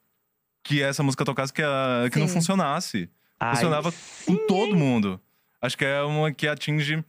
que 0.65 0.81
essa 0.81 1.01
música 1.01 1.23
tocasse 1.23 1.53
que, 1.53 1.61
a- 1.61 2.09
que 2.11 2.19
não 2.19 2.27
Sim. 2.27 2.33
funcionasse. 2.33 3.09
Ai, 3.39 3.53
Funcionava 3.55 3.93
com 4.25 4.35
todo 4.47 4.75
mundo. 4.75 5.19
Acho 5.61 5.77
que 5.77 5.85
é 5.85 6.01
uma 6.01 6.31
que 6.33 6.45
atinge 6.47 7.03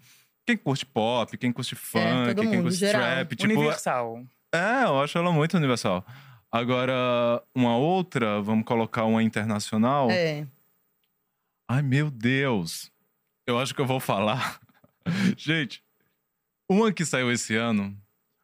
quem 0.47 0.57
curte 0.57 0.87
pop, 0.87 1.37
quem 1.37 1.53
curte 1.53 1.75
funk, 1.75 2.31
É, 2.31 2.35
quem 2.35 2.45
mundo, 2.47 2.63
curte 2.63 2.77
geral. 2.79 3.03
trap. 3.03 3.37
Tipo, 3.37 3.53
Universal. 3.53 4.25
é, 4.55 4.85
eu 4.85 5.01
acho 5.03 5.19
ela 5.19 5.33
muito 5.33 5.57
universal. 5.57 6.07
Agora, 6.51 7.43
uma 7.55 7.77
outra, 7.77 8.41
vamos 8.41 8.65
colocar 8.65 9.05
uma 9.05 9.23
internacional. 9.23 10.09
É. 10.11 10.47
Ai, 11.69 11.83
meu 11.83 12.11
Deus. 12.11 12.91
Eu 13.47 13.59
acho 13.59 13.75
que 13.75 13.81
eu 13.81 13.87
vou 13.87 13.99
falar. 14.01 14.61
Gente, 15.37 15.83
uma 16.71 16.93
que 16.93 17.05
saiu 17.05 17.31
esse 17.31 17.57
ano. 17.57 17.97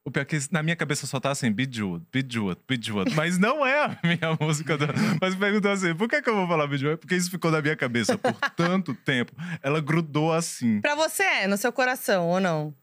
O 0.04 0.10
pior 0.10 0.22
é 0.22 0.24
que 0.24 0.36
na 0.50 0.62
minha 0.64 0.74
cabeça 0.74 1.06
só 1.06 1.20
tá 1.20 1.30
assim, 1.30 1.52
Bejeweled, 1.52 2.04
Bejeweled, 2.12 2.60
Bejeweled. 2.66 3.14
Mas 3.14 3.38
não 3.38 3.64
é 3.64 3.84
a 3.84 3.98
minha 4.02 4.36
música. 4.40 4.76
Do... 4.76 4.86
Mas 5.20 5.34
perguntou 5.36 5.70
assim, 5.70 5.94
por 5.94 6.08
que, 6.08 6.20
que 6.20 6.28
eu 6.28 6.34
vou 6.34 6.48
falar 6.48 6.66
Bejeweled? 6.66 6.98
Porque 6.98 7.14
isso 7.14 7.30
ficou 7.30 7.52
na 7.52 7.62
minha 7.62 7.76
cabeça 7.76 8.18
por 8.18 8.34
tanto 8.56 8.94
tempo. 8.94 9.32
Ela 9.62 9.80
grudou 9.80 10.32
assim. 10.32 10.80
Pra 10.80 10.96
você 10.96 11.22
é, 11.22 11.46
no 11.46 11.56
seu 11.56 11.72
coração, 11.72 12.28
ou 12.28 12.40
não? 12.40 12.74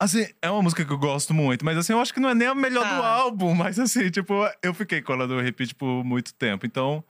Assim, 0.00 0.26
é 0.42 0.50
uma 0.50 0.62
música 0.62 0.84
que 0.84 0.92
eu 0.92 0.98
gosto 0.98 1.32
muito, 1.32 1.64
mas 1.64 1.78
assim, 1.78 1.92
eu 1.92 2.00
acho 2.00 2.12
que 2.12 2.20
não 2.20 2.28
é 2.28 2.34
nem 2.34 2.48
a 2.48 2.54
melhor 2.54 2.84
do 2.86 3.02
álbum. 3.02 3.54
Mas 3.54 3.78
assim, 3.78 4.10
tipo, 4.10 4.34
eu 4.62 4.74
fiquei 4.74 5.00
com 5.00 5.12
ela 5.12 5.26
no 5.26 5.40
repeat 5.40 5.74
por 5.74 6.04
muito 6.04 6.34
tempo. 6.34 6.66
Então, 6.66 7.02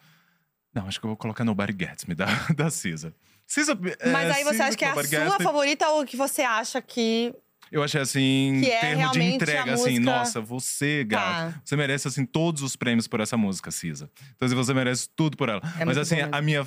não, 0.75 0.87
acho 0.87 1.01
que 1.01 1.07
eu 1.07 1.09
vou 1.09 1.17
colocar 1.17 1.43
Nobody 1.43 1.75
Gets 1.77 2.05
Me, 2.05 2.15
da, 2.15 2.27
da 2.55 2.71
Cisa. 2.71 3.15
Cisa 3.47 3.73
é, 3.99 4.11
Mas 4.11 4.31
aí 4.31 4.45
você 4.45 4.53
Cisa, 4.53 4.65
acha 4.67 4.77
que 4.77 4.85
é 4.85 4.89
a 4.89 4.91
Nobody 4.95 5.09
sua 5.09 5.41
favorita 5.41 5.89
ou 5.89 6.05
que 6.05 6.19
você 6.19 6.43
acha 6.43 6.83
que. 6.83 7.35
Eu 7.71 7.83
achei 7.83 8.01
assim, 8.01 8.61
Que 8.63 8.71
é 8.71 8.81
termo 8.81 9.11
de 9.11 9.21
entrega, 9.23 9.75
assim, 9.75 9.99
música- 9.99 10.05
nossa, 10.05 10.41
você, 10.41 11.03
gato, 11.05 11.53
Tá. 11.55 11.61
você 11.65 11.77
merece 11.77 12.07
assim 12.09 12.25
todos 12.25 12.63
os 12.63 12.77
prêmios 12.77 13.07
por 13.09 13.21
essa 13.21 13.37
música, 13.37 13.71
Cisa. 13.71 14.11
Então 14.37 14.47
assim, 14.47 14.55
você 14.55 14.73
merece 14.73 15.09
tudo 15.17 15.37
por 15.37 15.49
ela. 15.49 15.61
É 15.81 15.85
Mas 15.85 15.99
assim, 15.99 16.17
bom 16.23 16.29
a 16.33 16.41
minha 16.43 16.67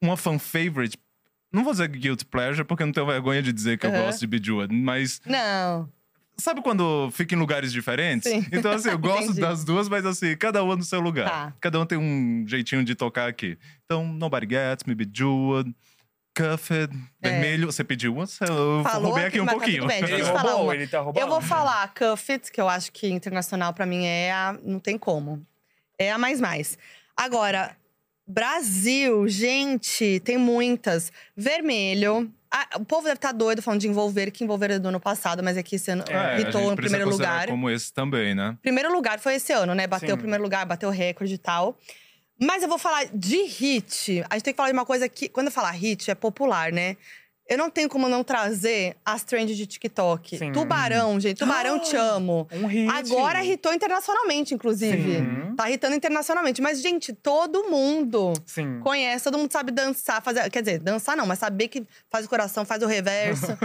uma 0.00 0.16
fan 0.16 0.38
favorite, 0.38 0.96
não 1.52 1.64
vou 1.64 1.72
dizer 1.72 1.88
guilty 1.88 2.24
pleasure 2.24 2.64
porque 2.64 2.82
eu 2.82 2.86
não 2.86 2.92
tenho 2.92 3.06
vergonha 3.06 3.42
de 3.42 3.52
dizer 3.52 3.78
que 3.78 3.84
eu 3.86 3.90
Aham. 3.90 4.04
gosto 4.04 4.20
de 4.20 4.26
Bejeweled, 4.26 4.74
mas 4.74 5.20
Não. 5.26 5.88
sabe 6.36 6.62
quando 6.62 7.10
fica 7.10 7.34
em 7.34 7.38
lugares 7.38 7.72
diferentes? 7.72 8.30
Sim. 8.30 8.46
Então 8.52 8.70
assim, 8.72 8.88
eu 8.90 8.98
gosto 8.98 9.34
das 9.34 9.64
duas, 9.64 9.88
mas 9.88 10.06
assim, 10.06 10.34
cada 10.36 10.62
uma 10.62 10.76
no 10.76 10.82
seu 10.84 11.00
lugar. 11.00 11.28
Tá. 11.28 11.54
Cada 11.60 11.78
um 11.80 11.84
tem 11.84 11.98
um 11.98 12.44
jeitinho 12.46 12.84
de 12.84 12.94
tocar 12.94 13.28
aqui. 13.28 13.58
Então, 13.84 14.06
Nobody 14.06 14.46
Gets 14.48 14.84
Me, 14.86 14.94
Bejeweled, 14.94 15.74
Cuffed, 16.38 16.90
É. 17.22 17.28
Vermelho, 17.30 17.66
você 17.70 17.82
pediu 17.82 18.14
uma? 18.14 18.24
Eu 18.40 18.82
Falou 18.84 19.06
roubei 19.08 19.24
aqui, 19.26 19.36
aqui 19.36 19.40
um 19.40 19.46
tá 19.46 19.52
pouquinho. 19.52 19.86
bem, 19.86 20.00
deixa 20.00 20.14
Ele 20.14 20.22
roubou, 20.22 20.64
uma. 20.64 20.74
ele 20.74 20.86
tá 20.86 21.00
roubando. 21.00 21.22
Eu 21.22 21.28
vou 21.28 21.40
falar 21.40 21.92
Cuff 21.94 22.32
It, 22.32 22.52
que 22.52 22.60
eu 22.60 22.68
acho 22.68 22.92
que 22.92 23.08
internacional 23.08 23.72
pra 23.72 23.84
mim 23.84 24.04
é 24.06 24.32
a. 24.32 24.56
Não 24.62 24.78
tem 24.78 24.96
como. 24.96 25.44
É 25.98 26.12
a 26.12 26.18
mais 26.18 26.40
mais. 26.40 26.78
Agora, 27.16 27.76
Brasil, 28.26 29.26
gente, 29.26 30.20
tem 30.20 30.36
muitas. 30.38 31.10
Vermelho. 31.36 32.30
Ah, 32.50 32.66
o 32.76 32.84
povo 32.84 33.02
deve 33.04 33.16
estar 33.16 33.32
doido 33.32 33.60
falando 33.60 33.80
de 33.80 33.88
envolver, 33.88 34.30
que 34.30 34.44
envolver 34.44 34.70
é 34.70 34.78
do 34.78 34.88
ano 34.88 35.00
passado, 35.00 35.42
mas 35.42 35.56
aqui 35.58 35.76
esse 35.76 35.90
ano 35.90 36.04
É, 36.08 36.40
hitou 36.40 36.70
no 36.70 36.76
primeiro 36.76 37.08
lugar. 37.10 37.46
como 37.48 37.68
esse 37.68 37.92
também, 37.92 38.34
né? 38.34 38.56
Primeiro 38.62 38.90
lugar 38.92 39.18
foi 39.18 39.34
esse 39.34 39.52
ano, 39.52 39.74
né? 39.74 39.86
Bateu 39.86 40.10
Sim. 40.10 40.14
o 40.14 40.18
primeiro 40.18 40.42
lugar, 40.42 40.64
bateu 40.64 40.88
o 40.88 40.92
recorde 40.92 41.34
e 41.34 41.38
tal. 41.38 41.76
Mas 42.40 42.62
eu 42.62 42.68
vou 42.68 42.78
falar 42.78 43.06
de 43.12 43.42
hit. 43.44 44.24
A 44.30 44.34
gente 44.34 44.44
tem 44.44 44.52
que 44.52 44.56
falar 44.56 44.68
de 44.68 44.74
uma 44.74 44.86
coisa 44.86 45.08
que, 45.08 45.28
quando 45.28 45.46
eu 45.48 45.52
falar 45.52 45.70
hit, 45.72 46.10
é 46.10 46.14
popular, 46.14 46.72
né? 46.72 46.96
Eu 47.50 47.56
não 47.56 47.70
tenho 47.70 47.88
como 47.88 48.10
não 48.10 48.22
trazer 48.22 48.94
as 49.02 49.24
trends 49.24 49.56
de 49.56 49.66
TikTok. 49.66 50.36
Sim. 50.36 50.52
Tubarão, 50.52 51.18
gente. 51.18 51.38
Tubarão, 51.38 51.78
te 51.80 51.96
amo. 51.96 52.46
Um 52.52 52.66
hit. 52.66 52.90
Agora 52.90 53.42
hitou 53.42 53.72
internacionalmente, 53.72 54.52
inclusive. 54.54 55.16
Sim. 55.16 55.54
Tá 55.56 55.70
hitando 55.70 55.96
internacionalmente. 55.96 56.60
Mas, 56.60 56.82
gente, 56.82 57.10
todo 57.14 57.64
mundo 57.70 58.34
Sim. 58.44 58.80
conhece, 58.80 59.24
todo 59.24 59.38
mundo 59.38 59.50
sabe 59.50 59.72
dançar. 59.72 60.22
Fazer, 60.22 60.50
quer 60.50 60.60
dizer, 60.60 60.78
dançar 60.80 61.16
não, 61.16 61.26
mas 61.26 61.38
saber 61.38 61.68
que 61.68 61.86
faz 62.10 62.26
o 62.26 62.28
coração, 62.28 62.66
faz 62.66 62.82
o 62.82 62.86
reverso. 62.86 63.46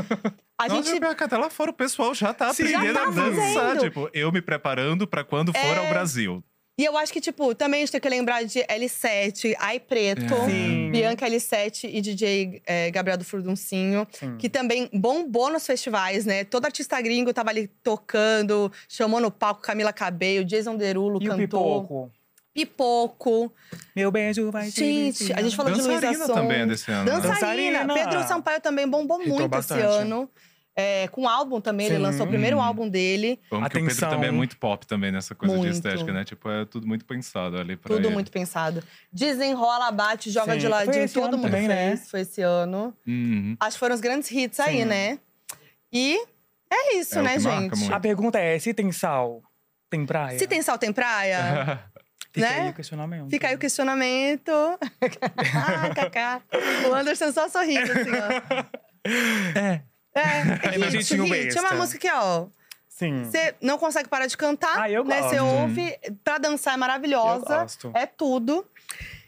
A 0.58 0.70
Nossa, 0.70 0.84
gente. 0.92 1.16
que 1.18 1.24
até 1.24 1.36
lá 1.36 1.50
fora 1.50 1.72
o 1.72 1.74
pessoal 1.74 2.14
já 2.14 2.32
tá 2.34 2.54
Sim, 2.54 2.64
aprendendo 2.74 2.94
já 2.94 3.02
tá 3.02 3.08
a 3.08 3.10
dançar. 3.12 3.78
Tipo, 3.80 4.10
eu 4.14 4.32
me 4.32 4.42
preparando 4.42 5.06
pra 5.06 5.24
quando 5.24 5.52
for 5.52 5.60
É. 5.60 5.78
ao 5.80 5.90
Brasil. 5.90 6.42
E 6.76 6.84
eu 6.84 6.98
acho 6.98 7.14
que, 7.14 7.22
tipo, 7.22 7.54
também 7.54 7.80
a 7.80 7.82
gente 7.82 7.92
tem 7.92 8.02
que 8.02 8.10
lembrar 8.10 8.44
de 8.44 8.60
L7, 8.62 9.56
Ai 9.60 9.80
Preto, 9.80 10.24
É. 10.34 10.46
Sim. 10.50 10.90
Bianca 10.92 11.28
L7 11.28 11.88
e 11.92 12.02
DJ 12.02 12.64
é, 12.66 12.90
Gabriel 12.90 13.16
do 13.18 13.24
Furduncinho. 13.24 14.08
Sim. 14.12 14.38
Que 14.38 14.50
também 14.50 14.90
bombou 14.92 15.52
nos 15.52 15.68
festivais, 15.68 16.26
né? 16.26 16.44
Todo 16.44 16.66
artista 16.66 17.00
gringo 17.00 17.32
tava 17.32 17.52
ali 17.52 17.68
tocando, 17.84 18.72
chamou 18.90 19.20
no 19.20 19.30
palco 19.30 19.62
Camila 19.62 19.94
Cabello, 19.94 20.44
Jason 20.46 20.76
Derulo 20.76 21.20
E 21.22 21.28
o 21.28 21.32
cantou. 21.32 21.38
pipoco? 21.48 22.12
Pipoco. 22.54 23.52
Meu 23.96 24.12
beijo 24.12 24.50
vai 24.52 24.70
te 24.70 24.80
Gente, 24.80 25.34
a 25.34 25.42
gente 25.42 25.56
falou 25.56 25.72
de 25.74 25.82
Luísa 25.82 26.02
Dançarina 26.02 26.28
também 26.28 26.62
é 26.62 26.66
desse 26.66 26.92
ano. 26.92 27.06
né? 27.06 27.12
Dançarina. 27.12 27.80
Dançarina. 27.86 27.94
Pedro 27.94 28.28
Sampaio 28.28 28.62
também 28.62 28.88
bombou 28.88 29.22
Hitou 29.22 29.36
muito 29.38 29.48
bastante. 29.48 29.80
esse 29.82 29.88
ano. 30.02 30.30
É, 30.76 31.08
com 31.10 31.28
álbum 31.30 31.62
também, 31.62 31.86
ele 31.86 31.98
Sim. 31.98 32.02
lançou 32.02 32.26
o 32.26 32.30
primeiro 32.30 32.58
Hum. 32.58 32.62
álbum 32.62 32.90
dele. 32.90 33.40
Como 33.50 33.62
que 33.62 33.68
o 33.68 33.72
Pedro 33.72 33.88
Atenção. 33.90 34.10
também 34.10 34.30
é 34.30 34.32
muito 34.32 34.58
pop 34.58 34.88
também 34.88 35.12
nessa 35.12 35.36
coisa 35.36 35.56
Muito. 35.56 35.70
de 35.70 35.76
estética, 35.78 36.12
né? 36.12 36.24
Tipo, 36.26 36.50
é 36.50 36.66
tudo 36.66 36.88
muito 36.88 37.06
pensado 37.06 37.58
ali 37.60 37.78
pra 37.78 37.94
Tudo 37.96 38.08
ele. 38.08 38.14
muito 38.14 38.32
pensado. 38.32 38.84
Desenrola, 39.12 39.92
bate, 39.92 40.32
joga 40.32 40.54
Sim. 40.54 40.60
de 40.60 40.68
ladinho, 40.68 41.08
todo 41.10 41.38
mundo 41.38 41.52
também, 41.52 41.68
fez. 41.68 42.00
né? 42.00 42.06
Foi 42.10 42.22
esse 42.22 42.42
ano. 42.42 42.92
Uhum. 43.06 43.56
Acho 43.60 43.76
que 43.76 43.80
foram 43.80 43.94
os 43.94 44.02
grandes 44.02 44.32
hits 44.32 44.60
aí, 44.60 44.80
Sim. 44.80 44.86
né? 44.86 45.20
E 45.92 46.18
é 46.72 46.96
isso, 46.96 47.20
É 47.20 47.22
né, 47.22 47.38
gente? 47.40 47.78
muito. 47.78 47.94
A 47.94 48.00
pergunta 48.00 48.40
é: 48.40 48.58
se 48.58 48.74
tem 48.74 48.92
sal, 48.92 49.44
tem 49.92 50.04
praia? 50.08 50.40
Se 50.40 50.48
tem 50.48 50.60
sal, 50.64 50.80
tem 50.80 50.92
praia? 50.92 51.84
Fica 52.34 52.50
né? 52.50 52.62
aí 52.62 52.70
o 52.72 52.74
questionamento. 52.74 53.30
Fica 53.30 53.48
aí 53.48 53.54
o 53.56 53.60
questionamento. 53.60 54.50
ah, 55.56 55.94
Cacá. 55.94 56.42
O 56.90 56.96
Anderson 56.96 57.32
só 57.32 57.48
sorrindo, 57.48 57.92
assim, 57.92 58.10
ó. 58.10 58.64
é. 59.60 59.82
É, 60.16 60.20
é 60.22 60.70
Ainda 60.74 60.86
hit, 60.86 60.92
jeitinho 60.92 61.24
hit. 61.26 61.36
É 61.36 61.44
besta. 61.46 61.62
uma 61.62 61.74
música 61.74 62.00
que, 62.00 62.12
ó… 62.14 62.48
Sim. 62.88 63.24
Você 63.24 63.56
não 63.60 63.78
consegue 63.80 64.08
parar 64.08 64.28
de 64.28 64.38
cantar, 64.38 64.78
Ah, 64.82 64.90
eu 64.90 65.04
né? 65.04 65.24
Você 65.24 65.40
gosto. 65.40 65.56
ouve, 65.62 65.98
pra 66.24 66.38
dançar 66.38 66.76
é 66.76 66.78
maravilhosa. 66.78 67.54
Eu 67.54 67.60
gosto. 67.62 67.92
É 67.96 68.06
tudo. 68.06 68.66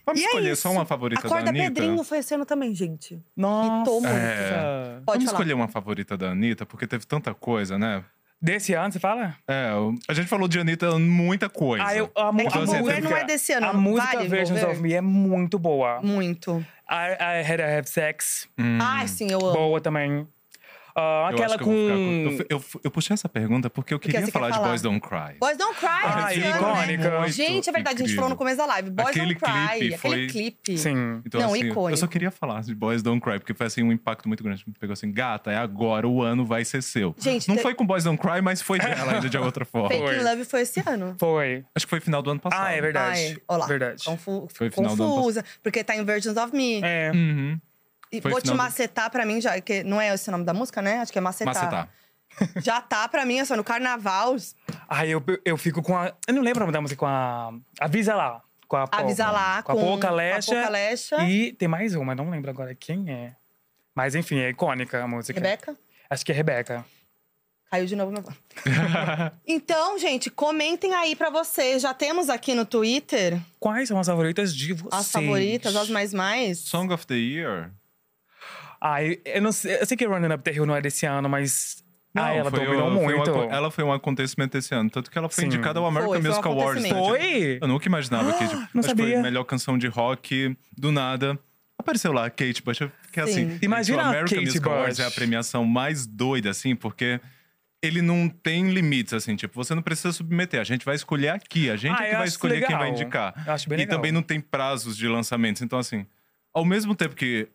Vamos 0.05 0.21
E 0.21 0.23
é 0.23 0.27
escolher 0.27 0.51
isso. 0.51 0.61
só 0.61 0.71
uma 0.71 0.85
favorita 0.85 1.25
A 1.25 1.29
corda 1.29 1.45
da 1.45 1.49
Anitta? 1.49 1.65
Pedrinho 1.73 2.03
foi 2.03 2.19
esse 2.19 2.35
ano 2.35 2.45
também, 2.45 2.75
gente. 2.75 3.19
Nossa. 3.35 3.81
Hitou 3.81 4.01
muito. 4.01 4.15
É. 4.15 5.01
Pode 5.03 5.03
Vamos 5.03 5.03
falar. 5.05 5.23
escolher 5.25 5.53
uma 5.53 5.67
favorita 5.67 6.15
da 6.15 6.29
Anitta, 6.29 6.63
porque 6.63 6.85
teve 6.85 7.07
tanta 7.07 7.33
coisa, 7.33 7.75
né? 7.79 8.03
Desse 8.39 8.73
ano, 8.73 8.91
você 8.93 8.99
fala? 8.99 9.35
É, 9.47 9.71
a 10.07 10.13
gente 10.13 10.27
falou 10.27 10.47
de 10.47 10.59
Anitta 10.59 10.99
muita 10.99 11.49
coisa. 11.49 11.83
Ah, 11.87 11.95
eu, 11.95 12.11
a, 12.15 12.21
É 12.21 12.25
a 12.25 12.29
Envolver 12.31 12.81
música, 12.81 13.01
não 13.01 13.17
é 13.17 13.23
desse 13.23 13.51
ano. 13.51 13.65
A 13.65 13.73
música 13.73 14.13
vale 14.17 14.27
Versions 14.27 14.61
of 14.61 14.79
Me 14.79 14.93
é 14.93 15.01
muito 15.01 15.57
boa. 15.57 15.99
Muito. 16.03 16.63
I, 16.87 17.39
I 17.41 17.51
Had 17.51 17.57
to 17.57 17.63
Have 17.63 17.89
Sex, 17.89 18.47
Hum. 18.59 18.77
Ai, 18.79 19.07
sim, 19.07 19.31
eu 19.31 19.39
amo. 19.39 19.53
boa 19.53 19.81
também. 19.81 20.27
Ah, 20.97 21.27
Eu 21.31 21.35
aquela 21.35 21.55
eu 21.55 21.59
com. 21.59 21.71
Eu, 21.77 22.45
eu, 22.49 22.63
eu 22.85 22.91
puxei 22.91 23.13
essa 23.13 23.27
pergunta 23.27 23.69
porque 23.69 23.93
eu 23.93 23.99
Porque 23.99 24.11
queria 24.11 24.25
você 24.25 24.31
falar, 24.31 24.47
quer 24.47 24.53
de 24.53 24.57
falar. 24.59 24.69
Boys 24.69 24.81
Don't 24.81 24.99
Cry. 25.01 25.37
Boys 25.39 25.57
Don't 25.57 25.75
Cry 25.77 25.87
Ah, 25.89 26.33
é 26.33 26.35
ano, 26.35 26.51
né? 26.51 26.93
icônica. 26.93 27.27
Gente, 27.31 27.69
é 27.69 27.73
verdade, 27.73 27.95
a 27.95 27.99
gente 27.99 28.01
incrível. 28.03 28.15
falou 28.15 28.29
no 28.29 28.35
começo 28.37 28.57
da 28.57 28.65
live. 28.65 28.89
Boys 28.91 29.09
Aquele 29.09 29.33
Don't 29.35 29.39
Cry, 29.39 29.77
clipe 29.79 29.97
foi- 29.97 30.11
aquele 30.13 30.27
clipe. 30.29 30.77
Sim. 30.77 31.21
Então, 31.25 31.41
Não, 31.41 31.49
assim, 31.53 31.65
icônico. 31.65 31.89
eu 31.89 31.97
só 31.97 32.07
queria 32.07 32.31
falar 32.31 32.61
de 32.61 32.73
Boys 32.73 33.03
Don't 33.03 33.19
Cry, 33.21 33.39
porque 33.39 33.53
foi 33.53 33.65
assim 33.67 33.83
um 33.83 33.91
impacto 33.91 34.27
muito 34.29 34.41
grande. 34.43 34.63
Me 34.65 34.73
pegou 34.79 34.93
assim, 34.93 35.11
gata, 35.11 35.51
é 35.51 35.57
agora, 35.57 36.07
o 36.07 36.21
ano 36.21 36.45
vai 36.45 36.63
ser 36.63 36.81
seu. 36.81 37.13
Gente, 37.17 37.47
Não 37.49 37.57
te- 37.57 37.61
foi 37.61 37.75
com 37.75 37.85
Boys 37.85 38.05
Don't 38.05 38.21
Cry, 38.21 38.41
mas 38.41 38.61
foi 38.61 38.79
dela 38.79 39.13
ainda 39.15 39.29
de 39.29 39.37
outra 39.37 39.65
forma. 39.65 39.89
Fake 39.89 40.23
Love 40.23 40.45
foi 40.45 40.61
esse 40.61 40.81
ano. 40.87 41.15
Foi. 41.19 41.65
Acho 41.75 41.85
que 41.85 41.89
foi 41.89 41.99
final 41.99 42.21
do 42.21 42.31
ano 42.31 42.39
passado. 42.39 42.65
Ah, 42.65 42.71
é 42.71 42.79
verdade. 42.79 43.19
Ai, 43.19 43.37
ó 43.49 43.57
lá. 43.57 43.65
Verdade. 43.65 44.03
Confu 44.05 44.47
Foi 44.53 44.71
final 44.71 44.95
do 44.95 45.03
ano 45.03 45.15
confusa, 45.15 45.43
porque 45.61 45.83
tá 45.83 45.93
em 45.95 46.05
Versions 46.05 46.37
of 46.37 46.55
Me. 46.55 46.79
É. 46.81 47.11
Uhum. 47.13 47.59
E 48.17 48.21
foi 48.21 48.31
vou 48.31 48.39
te 48.41 48.45
final 48.49 48.57
do- 48.57 48.63
macetar 48.63 49.09
pra 49.09 49.25
mim, 49.25 49.39
já, 49.41 49.59
que 49.61 49.83
não 49.83 49.99
é 50.01 50.13
esse 50.13 50.29
o 50.29 50.31
nome 50.31 50.43
da 50.45 50.53
música, 50.53 50.81
né? 50.81 50.99
Acho 50.99 51.11
que 51.11 51.17
é 51.17 51.21
macetar. 51.21 51.53
Macetar. 51.53 51.89
Já 52.61 52.81
tá 52.81 53.07
pra 53.07 53.25
mim, 53.25 53.39
assim, 53.39 53.55
no 53.55 53.63
carnaval. 53.63 54.35
Ai, 54.89 55.09
eu, 55.09 55.23
eu 55.45 55.55
fico 55.57 55.81
com 55.81 55.95
a. 55.95 56.11
Eu 56.27 56.33
não 56.33 56.41
lembro 56.41 56.59
o 56.61 56.65
nome 56.65 56.73
da 56.73 56.81
música, 56.81 56.99
com 56.99 57.05
a. 57.05 57.53
Avisa 57.79 58.13
lá. 58.13 58.41
Com 58.67 58.75
a 58.77 58.89
Avisa 58.91 59.29
lá, 59.29 59.61
Com 59.63 59.71
a 59.71 59.75
Poca 59.75 60.09
Lecha. 60.11 60.51
Com 60.51 60.57
a 60.57 60.61
Poca 60.63 60.69
Lecha. 60.71 61.17
E 61.23 61.53
tem 61.53 61.67
mais 61.67 61.95
uma, 61.95 62.13
não 62.15 62.29
lembro 62.29 62.49
agora 62.51 62.75
quem 62.75 63.09
é. 63.09 63.35
Mas 63.93 64.15
enfim, 64.15 64.39
é 64.39 64.49
icônica 64.49 65.01
a 65.01 65.07
música. 65.07 65.39
Rebeca? 65.39 65.77
Acho 66.09 66.25
que 66.25 66.31
é 66.31 66.35
Rebeca. 66.35 66.83
Caiu 67.71 67.85
de 67.85 67.95
novo 67.95 68.11
meu. 68.11 68.23
então, 69.47 69.97
gente, 69.97 70.29
comentem 70.29 70.93
aí 70.93 71.15
pra 71.15 71.29
vocês. 71.29 71.81
Já 71.81 71.93
temos 71.93 72.29
aqui 72.29 72.53
no 72.53 72.65
Twitter 72.65 73.39
Quais 73.59 73.87
são 73.87 73.99
as 73.99 74.07
favoritas 74.07 74.53
de 74.55 74.73
vocês? 74.73 74.93
as 74.93 75.11
favoritas, 75.11 75.75
as 75.75 75.89
mais 75.89 76.13
mais. 76.13 76.59
Song 76.59 76.91
of 76.93 77.05
the 77.07 77.15
Year. 77.15 77.71
Ai, 78.81 79.19
eu 79.25 79.41
não 79.41 79.51
sei. 79.51 79.79
Eu 79.81 79.85
sei 79.85 79.95
que 79.97 80.05
Running 80.05 80.33
Up 80.33 80.43
the 80.43 80.51
Hill 80.53 80.65
não 80.65 80.75
é 80.75 80.81
desse 80.81 81.05
ano, 81.05 81.27
mas. 81.29 81.83
Não, 82.13 82.23
ah, 82.23 82.31
ela 82.33 82.49
foi, 82.49 82.59
dominou 82.63 82.91
foi 82.91 82.97
um 82.97 83.17
muito. 83.17 83.29
aco- 83.31 83.53
ela 83.53 83.69
foi 83.71 83.83
um 83.83 83.91
acontecimento 83.91 84.57
esse 84.57 84.73
ano. 84.73 84.89
Tanto 84.89 85.11
que 85.11 85.17
ela 85.17 85.27
foi 85.27 85.41
Sim. 85.43 85.47
indicada 85.47 85.79
ao 85.79 85.85
American 85.85 86.13
Foi, 86.13 86.21
foi 86.21 86.29
um 86.29 86.33
Music 86.33 86.47
Awards. 86.47 86.83
né? 86.83 86.89
acontecimento. 86.91 87.29
Foi? 87.29 87.57
Eu 87.61 87.67
nunca 87.67 87.87
imaginava 87.87 88.33
que, 88.33 88.39
tipo, 88.47 88.55
não 88.55 88.61
acho 88.61 88.71
que 88.73 88.81
foi 88.81 88.87
sabia. 88.89 89.19
a 89.19 89.21
melhor 89.21 89.43
canção 89.43 89.77
de 89.77 89.87
rock 89.87 90.57
do 90.77 90.91
nada. 90.93 91.37
apareceu 91.77 92.13
lá 92.13 92.25
a 92.25 92.29
Kate 92.29 92.63
Bush. 92.63 92.79
Que 93.11 93.19
é 93.19 93.25
Sim. 93.27 93.31
assim, 93.47 93.59
Imagina 93.61 93.97
o 93.97 94.01
American 94.01 94.29
Kate 94.29 94.45
Music 94.45 94.65
Awards 94.65 94.97
Bush. 94.97 95.05
é 95.05 95.07
a 95.07 95.11
premiação 95.11 95.65
mais 95.65 96.07
doida, 96.07 96.49
assim, 96.51 96.73
porque 96.73 97.19
ele 97.83 98.01
não 98.01 98.29
tem 98.29 98.69
limites, 98.71 99.13
assim, 99.13 99.35
tipo, 99.35 99.53
você 99.53 99.75
não 99.75 99.81
precisa 99.81 100.13
submeter. 100.13 100.61
A 100.61 100.63
gente 100.63 100.85
vai 100.85 100.95
escolher 100.95 101.29
aqui, 101.29 101.69
a 101.69 101.75
gente 101.75 101.99
Ah, 102.01 102.05
é 102.05 102.09
que 102.11 102.15
vai 102.15 102.27
escolher 102.27 102.65
quem 102.65 102.75
vai 102.77 102.85
legal. 102.91 103.01
indicar. 103.01 103.43
Eu 103.45 103.53
acho 103.53 103.67
bem 103.67 103.77
e 103.77 103.81
legal. 103.81 103.97
também 103.97 104.11
não 104.13 104.21
tem 104.23 104.39
prazos 104.39 104.95
de 104.95 105.05
lançamentos. 105.07 105.61
Então, 105.61 105.77
assim, 105.77 106.05
ao 106.53 106.63
mesmo 106.63 106.95
tempo 106.95 107.13
que 107.13 107.49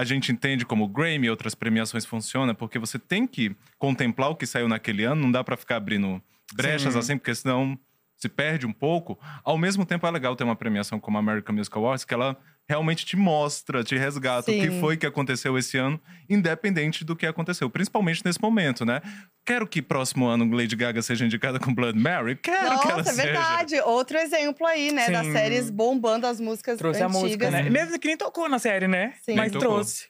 a 0.00 0.04
gente 0.04 0.32
entende 0.32 0.64
como 0.64 0.84
o 0.84 0.88
Grammy 0.88 1.26
e 1.26 1.30
outras 1.30 1.54
premiações 1.54 2.06
funcionam, 2.06 2.54
porque 2.54 2.78
você 2.78 2.98
tem 2.98 3.26
que 3.26 3.54
contemplar 3.78 4.30
o 4.30 4.34
que 4.34 4.46
saiu 4.46 4.66
naquele 4.66 5.04
ano, 5.04 5.20
não 5.20 5.30
dá 5.30 5.44
pra 5.44 5.58
ficar 5.58 5.76
abrindo 5.76 6.22
brechas 6.54 6.94
Sim. 6.94 6.98
assim, 6.98 7.18
porque 7.18 7.34
senão 7.34 7.78
se 8.20 8.28
perde 8.28 8.66
um 8.66 8.72
pouco. 8.72 9.18
Ao 9.42 9.56
mesmo 9.56 9.86
tempo, 9.86 10.06
é 10.06 10.10
legal 10.10 10.36
ter 10.36 10.44
uma 10.44 10.54
premiação 10.54 11.00
como 11.00 11.16
a 11.16 11.20
American 11.20 11.54
Music 11.54 11.76
Awards, 11.76 12.04
que 12.04 12.12
ela 12.12 12.36
realmente 12.68 13.04
te 13.04 13.16
mostra, 13.16 13.82
te 13.82 13.96
resgata 13.96 14.50
o 14.50 14.54
que 14.54 14.70
Sim. 14.70 14.80
foi 14.80 14.96
que 14.96 15.06
aconteceu 15.06 15.58
esse 15.58 15.76
ano, 15.76 16.00
independente 16.28 17.04
do 17.04 17.16
que 17.16 17.26
aconteceu. 17.26 17.68
Principalmente 17.70 18.22
nesse 18.24 18.40
momento, 18.40 18.84
né? 18.84 19.00
Quero 19.44 19.66
que 19.66 19.80
próximo 19.80 20.26
ano 20.26 20.48
Lady 20.54 20.76
Gaga 20.76 21.00
seja 21.02 21.24
indicada 21.24 21.58
com 21.58 21.74
Blood 21.74 21.98
Mary. 21.98 22.36
Quero 22.36 22.78
que 22.78 22.88
ela 22.88 22.98
Nossa, 22.98 23.10
é 23.10 23.14
seja. 23.14 23.22
verdade. 23.22 23.80
Outro 23.80 24.18
exemplo 24.18 24.66
aí, 24.66 24.92
né? 24.92 25.10
Das 25.10 25.26
Sim. 25.26 25.32
séries 25.32 25.70
bombando 25.70 26.26
as 26.26 26.38
músicas 26.38 26.78
Trouxe 26.78 27.02
antigas. 27.02 27.16
a 27.16 27.24
música, 27.24 27.50
né? 27.50 27.70
Mesmo 27.70 27.98
que 27.98 28.06
nem 28.06 28.16
tocou 28.16 28.48
na 28.48 28.58
série, 28.58 28.86
né? 28.86 29.14
Sim. 29.22 29.34
Mas 29.34 29.50
trouxe. 29.50 30.08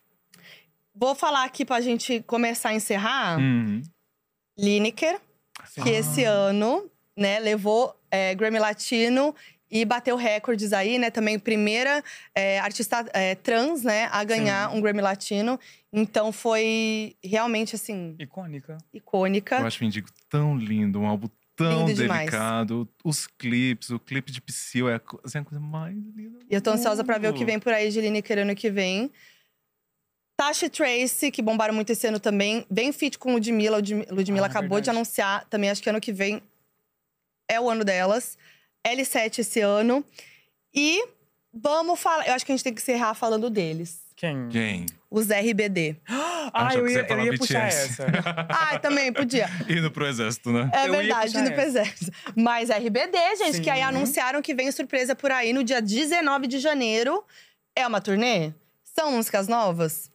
Vou 0.94 1.14
falar 1.14 1.44
aqui 1.44 1.64
pra 1.64 1.80
gente 1.80 2.20
começar 2.24 2.70
a 2.70 2.74
encerrar. 2.74 3.38
Uhum. 3.38 3.80
Lineker, 4.58 5.18
que 5.82 5.88
esse 5.88 6.24
ano, 6.24 6.90
né, 7.20 7.38
levou 7.38 7.94
é, 8.10 8.34
Grammy 8.34 8.58
Latino 8.58 9.34
e 9.70 9.84
bateu 9.84 10.16
recordes 10.16 10.72
aí, 10.72 10.98
né? 10.98 11.10
Também 11.10 11.38
primeira 11.38 12.02
é, 12.34 12.58
artista 12.58 13.04
é, 13.12 13.34
trans, 13.36 13.84
né, 13.84 14.08
a 14.10 14.24
ganhar 14.24 14.74
um 14.74 14.80
Grammy 14.80 15.00
Latino. 15.02 15.60
Então 15.92 16.32
foi 16.32 17.14
realmente, 17.22 17.76
assim, 17.76 18.16
Icônica. 18.18 18.78
icônica. 18.92 19.56
Eu 19.58 19.66
acho 19.66 19.84
o 19.84 19.86
Indigo 19.86 20.08
tão 20.28 20.56
lindo, 20.56 20.98
um 20.98 21.06
álbum 21.06 21.28
tão 21.54 21.86
Lindo 21.86 21.94
demais. 22.02 22.20
delicado. 22.20 22.88
Os 23.04 23.26
clipes, 23.26 23.90
o 23.90 23.98
clipe 24.00 24.32
de 24.32 24.40
Psyll 24.40 24.88
é 24.88 24.98
assim, 25.22 25.38
a 25.38 25.44
coisa 25.44 25.60
mais 25.62 25.94
linda. 26.16 26.38
E 26.50 26.54
eu 26.54 26.60
tô 26.62 26.70
ansiosa 26.70 27.04
pra 27.04 27.18
ver 27.18 27.28
o 27.28 27.34
que 27.34 27.44
vem 27.44 27.58
por 27.60 27.72
aí 27.72 27.90
de 27.90 28.00
Lineker 28.00 28.38
ano 28.38 28.54
que 28.56 28.70
vem. 28.70 29.10
Tasha 30.36 30.66
e 30.66 30.70
Tracy, 30.70 31.30
que 31.30 31.42
bombaram 31.42 31.74
muito 31.74 31.90
esse 31.92 32.06
ano 32.06 32.18
também. 32.18 32.64
Vem 32.70 32.92
feat 32.92 33.18
com 33.18 33.34
Ludmilla. 33.34 33.76
Ludmi- 33.76 34.06
Ludmilla 34.10 34.46
Ah, 34.46 34.50
acabou 34.50 34.80
de 34.80 34.86
verdade. 34.86 34.90
anunciar. 34.96 35.44
Também 35.50 35.68
acho 35.68 35.82
que 35.82 35.90
ano 35.90 36.00
que 36.00 36.12
vem 36.14 36.40
é 37.51 37.61
o 37.61 37.68
ano 37.68 37.84
delas. 37.84 38.38
L7 38.86 39.40
esse 39.40 39.61
ano. 39.61 40.05
E 40.74 41.05
vamos 41.53 41.98
falar… 42.01 42.26
Eu 42.28 42.34
acho 42.34 42.46
que 42.46 42.53
a 42.53 42.57
gente 42.57 42.64
tem 42.64 42.74
que 42.74 42.80
encerrar 42.80 43.14
falando 43.14 43.51
deles. 43.51 44.03
Quem? 44.16 44.48
Quem? 44.48 44.86
Os 45.11 45.28
RBD. 45.28 45.96
Ah, 46.53 46.70
eu 46.74 46.82
você 46.82 47.01
ia, 47.01 47.07
eu 47.09 47.24
ia 47.24 47.38
puxar 47.38 47.68
essa. 47.68 48.07
ah, 48.51 48.78
também 48.78 49.12
podia. 49.12 49.48
Indo 49.68 49.90
pro 49.90 50.07
exército, 50.07 50.53
né? 50.53 50.70
É 50.74 50.86
Eu 50.86 50.92
verdade, 50.92 51.32
puxar 51.32 51.44
no 51.44 51.57
PZ. 51.57 52.11
Mas 52.36 52.68
RBD, 52.68 53.16
gente, 53.38 53.61
que 53.62 53.70
aí 53.70 53.78
Sim. 53.78 53.84
anunciaram 53.84 54.42
que 54.42 54.55
vem 54.55 54.70
surpresa 54.70 55.14
por 55.14 55.30
aí 55.30 55.53
no 55.53 55.64
dia 55.64 55.80
19 55.80 56.46
de 56.46 56.59
janeiro. 56.59 57.24
É 57.74 57.86
uma 57.86 58.01
turnê? 58.01 58.53
São 58.84 59.12
músicas 59.12 59.48
novas? 59.48 60.11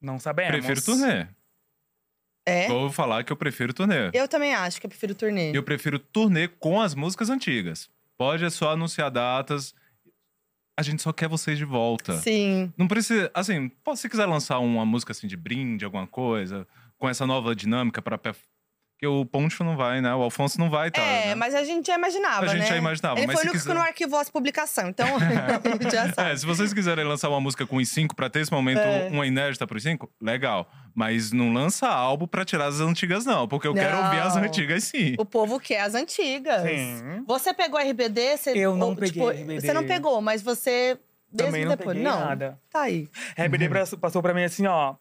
Não 0.00 0.18
sabemos. 0.18 0.50
Prefiro 0.50 0.82
turnê. 0.82 1.26
É? 2.46 2.68
Vou 2.68 2.90
falar 2.90 3.24
que 3.24 3.32
eu 3.32 3.36
prefiro 3.36 3.72
turnê. 3.72 4.10
Eu 4.12 4.28
também 4.28 4.54
acho 4.54 4.80
que 4.80 4.86
eu 4.86 4.90
prefiro 4.90 5.14
turnê. 5.14 5.56
Eu 5.56 5.62
prefiro 5.62 5.98
turnê 5.98 6.48
com 6.48 6.80
as 6.80 6.94
músicas 6.94 7.30
antigas. 7.30 7.88
Pode 8.18 8.44
é 8.44 8.50
só 8.50 8.70
anunciar 8.72 9.10
datas. 9.10 9.74
A 10.76 10.82
gente 10.82 11.02
só 11.02 11.12
quer 11.12 11.28
vocês 11.28 11.56
de 11.56 11.64
volta. 11.64 12.14
Sim. 12.18 12.72
Não 12.76 12.86
precisa. 12.86 13.30
Assim, 13.32 13.70
se 13.94 14.08
quiser 14.08 14.26
lançar 14.26 14.58
uma 14.58 14.84
música 14.84 15.12
assim 15.12 15.26
de 15.26 15.36
brinde, 15.36 15.84
alguma 15.84 16.06
coisa, 16.06 16.66
com 16.98 17.08
essa 17.08 17.26
nova 17.26 17.54
dinâmica 17.54 18.02
pra. 18.02 18.18
Porque 19.04 19.20
o 19.22 19.24
Poncho 19.26 19.62
não 19.64 19.76
vai, 19.76 20.00
né? 20.00 20.14
O 20.14 20.22
Alfonso 20.22 20.58
não 20.58 20.70
vai, 20.70 20.90
tá? 20.90 21.00
é, 21.02 21.26
né? 21.28 21.34
mas 21.34 21.54
a 21.54 21.62
gente 21.62 21.86
já 21.86 21.94
imaginava, 21.96 22.44
A 22.46 22.48
gente 22.48 22.60
né? 22.60 22.66
já 22.66 22.76
imaginava, 22.76 23.18
Ele 23.18 23.26
mas 23.26 23.36
foi 23.36 23.42
o 23.44 23.48
único 23.48 23.58
quiser- 23.58 23.68
que 23.70 23.74
não 23.78 23.82
arquivou 23.84 24.18
as 24.18 24.30
publicações, 24.30 24.88
então 24.88 25.06
a 25.16 25.90
já 25.90 26.12
sabe. 26.12 26.30
É, 26.32 26.36
se 26.36 26.46
vocês 26.46 26.72
quiserem 26.72 27.04
lançar 27.04 27.28
uma 27.28 27.40
música 27.40 27.66
com 27.66 27.76
os 27.76 27.88
cinco 27.88 28.14
pra 28.16 28.30
ter 28.30 28.40
esse 28.40 28.52
momento, 28.52 28.78
É. 28.80 29.08
uma 29.12 29.26
inédita 29.26 29.66
pros 29.66 29.82
cinco, 29.82 30.10
legal. 30.20 30.70
Mas 30.94 31.32
não 31.32 31.52
lança 31.52 31.88
álbum 31.88 32.26
pra 32.26 32.44
tirar 32.44 32.66
as 32.66 32.80
antigas, 32.80 33.24
não. 33.26 33.48
Porque 33.48 33.66
eu 33.66 33.74
quero 33.74 33.96
Não. 33.96 34.04
ouvir 34.04 34.20
as 34.20 34.36
antigas 34.36 34.84
sim. 34.84 35.14
O 35.18 35.24
povo 35.24 35.58
quer 35.58 35.80
as 35.80 35.94
antigas. 35.94 36.62
Sim. 36.62 37.24
Você 37.26 37.52
pegou 37.52 37.80
RBD? 37.80 38.36
Você, 38.36 38.50
Eu 38.56 38.76
não 38.76 38.90
ou, 38.90 38.94
peguei 38.96 39.10
tipo, 39.12 39.28
RBD. 39.28 39.60
Você 39.60 39.72
não 39.72 39.84
pegou, 39.84 40.20
mas 40.20 40.40
você… 40.40 40.96
Mesmo 41.32 41.46
Também 41.48 41.64
não 41.64 41.70
depois. 41.76 41.96
peguei 41.96 42.08
não. 42.08 42.20
nada. 42.20 42.60
Tá 42.70 42.82
aí. 42.82 43.08
RBD 43.36 43.68
passou- 43.68 43.98
passou 43.98 44.22
pra 44.22 44.32
mim 44.32 44.44
assim, 44.44 44.66
ó. 44.68 44.94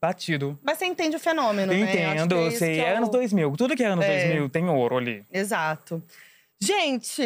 Batido. 0.00 0.58
Mas 0.62 0.78
você 0.78 0.84
entende 0.86 1.16
o 1.16 1.18
fenômeno, 1.18 1.72
Eu 1.72 1.78
né? 1.84 1.90
Entendo, 1.92 2.28
que 2.28 2.34
é 2.34 2.46
eu 2.46 2.50
sei. 2.52 2.74
que 2.76 2.80
É 2.80 2.94
o- 2.94 2.96
anos 2.98 3.08
2000. 3.10 3.56
Tudo 3.56 3.74
que 3.74 3.82
é 3.82 3.86
anos 3.86 4.04
É. 4.04 4.24
2000 4.28 4.48
tem 4.48 4.68
ouro 4.68 4.96
ali. 4.98 5.24
Exato. 5.32 6.02
Gente, 6.60 7.22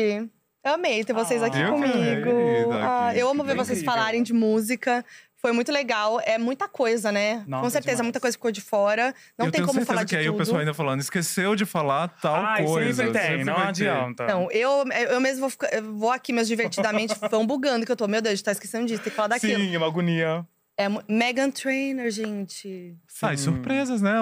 eu 0.64 0.72
amei 0.74 1.04
ter 1.04 1.12
vocês 1.12 1.42
Ah, 1.42 1.46
aqui 1.46 1.58
eu 1.60 1.74
que 1.74 1.80
comigo. 1.80 2.30
estar 2.72 3.06
Ah, 3.08 3.16
eu 3.16 3.28
amo 3.28 3.42
ver 3.42 3.54
Foi 3.54 3.64
vocês 3.64 3.78
incrível. 3.78 3.94
falarem 3.94 4.22
de 4.22 4.32
música. 4.32 5.04
Foi 5.36 5.52
muito 5.52 5.72
legal. 5.72 6.20
É 6.24 6.36
muita 6.36 6.68
coisa, 6.68 7.10
né? 7.10 7.42
Nossa, 7.46 7.64
Com 7.64 7.70
certeza, 7.70 7.96
demais. 7.96 8.06
muita 8.08 8.20
coisa 8.20 8.36
ficou 8.36 8.50
de 8.52 8.60
fora. 8.60 9.14
Não 9.38 9.46
eu 9.46 9.50
tem 9.52 9.58
tenho 9.58 9.66
como 9.66 9.78
certeza 9.78 9.86
falar 9.86 10.00
que 10.04 10.10
de 10.10 10.16
aí 10.18 10.24
tudo. 10.26 10.34
o 10.34 10.38
pessoal 10.38 10.58
ainda 10.60 10.74
falando, 10.74 11.00
esqueceu 11.00 11.56
de 11.56 11.64
falar 11.64 12.08
tal 12.20 12.34
Ai, 12.44 12.64
coisa. 12.64 12.92
sempre 13.04 13.18
tem, 13.18 13.28
sempre 13.30 13.44
não 13.44 13.56
adianta. 13.56 14.26
Não, 14.26 14.50
eu, 14.50 14.84
eu 15.10 15.18
mesmo 15.20 15.40
vou, 15.40 15.50
ficar- 15.50 15.72
eu 15.72 15.94
vou 15.94 16.10
aqui, 16.12 16.30
meus 16.32 16.46
divertidamente, 16.46 17.14
vão 17.30 17.46
bugando 17.46 17.86
que 17.86 17.90
eu 17.92 17.96
tô. 17.96 18.06
Meu 18.06 18.20
Deus, 18.20 18.42
tá 18.42 18.52
esquecendo 18.52 18.86
disso, 18.86 19.02
tem 19.02 19.10
que 19.10 19.16
falar 19.16 19.28
daquilo. 19.28 19.58
Sim, 19.58 19.74
é 19.74 19.78
uma 19.78 19.86
agonia. 19.86 20.46
É 20.80 20.88
Megan 21.12 21.50
Trainor, 21.50 22.08
gente. 22.10 22.96
Ah, 23.22 23.34
e 23.34 23.36
Sim. 23.36 23.44
surpresas, 23.44 24.00
né? 24.00 24.14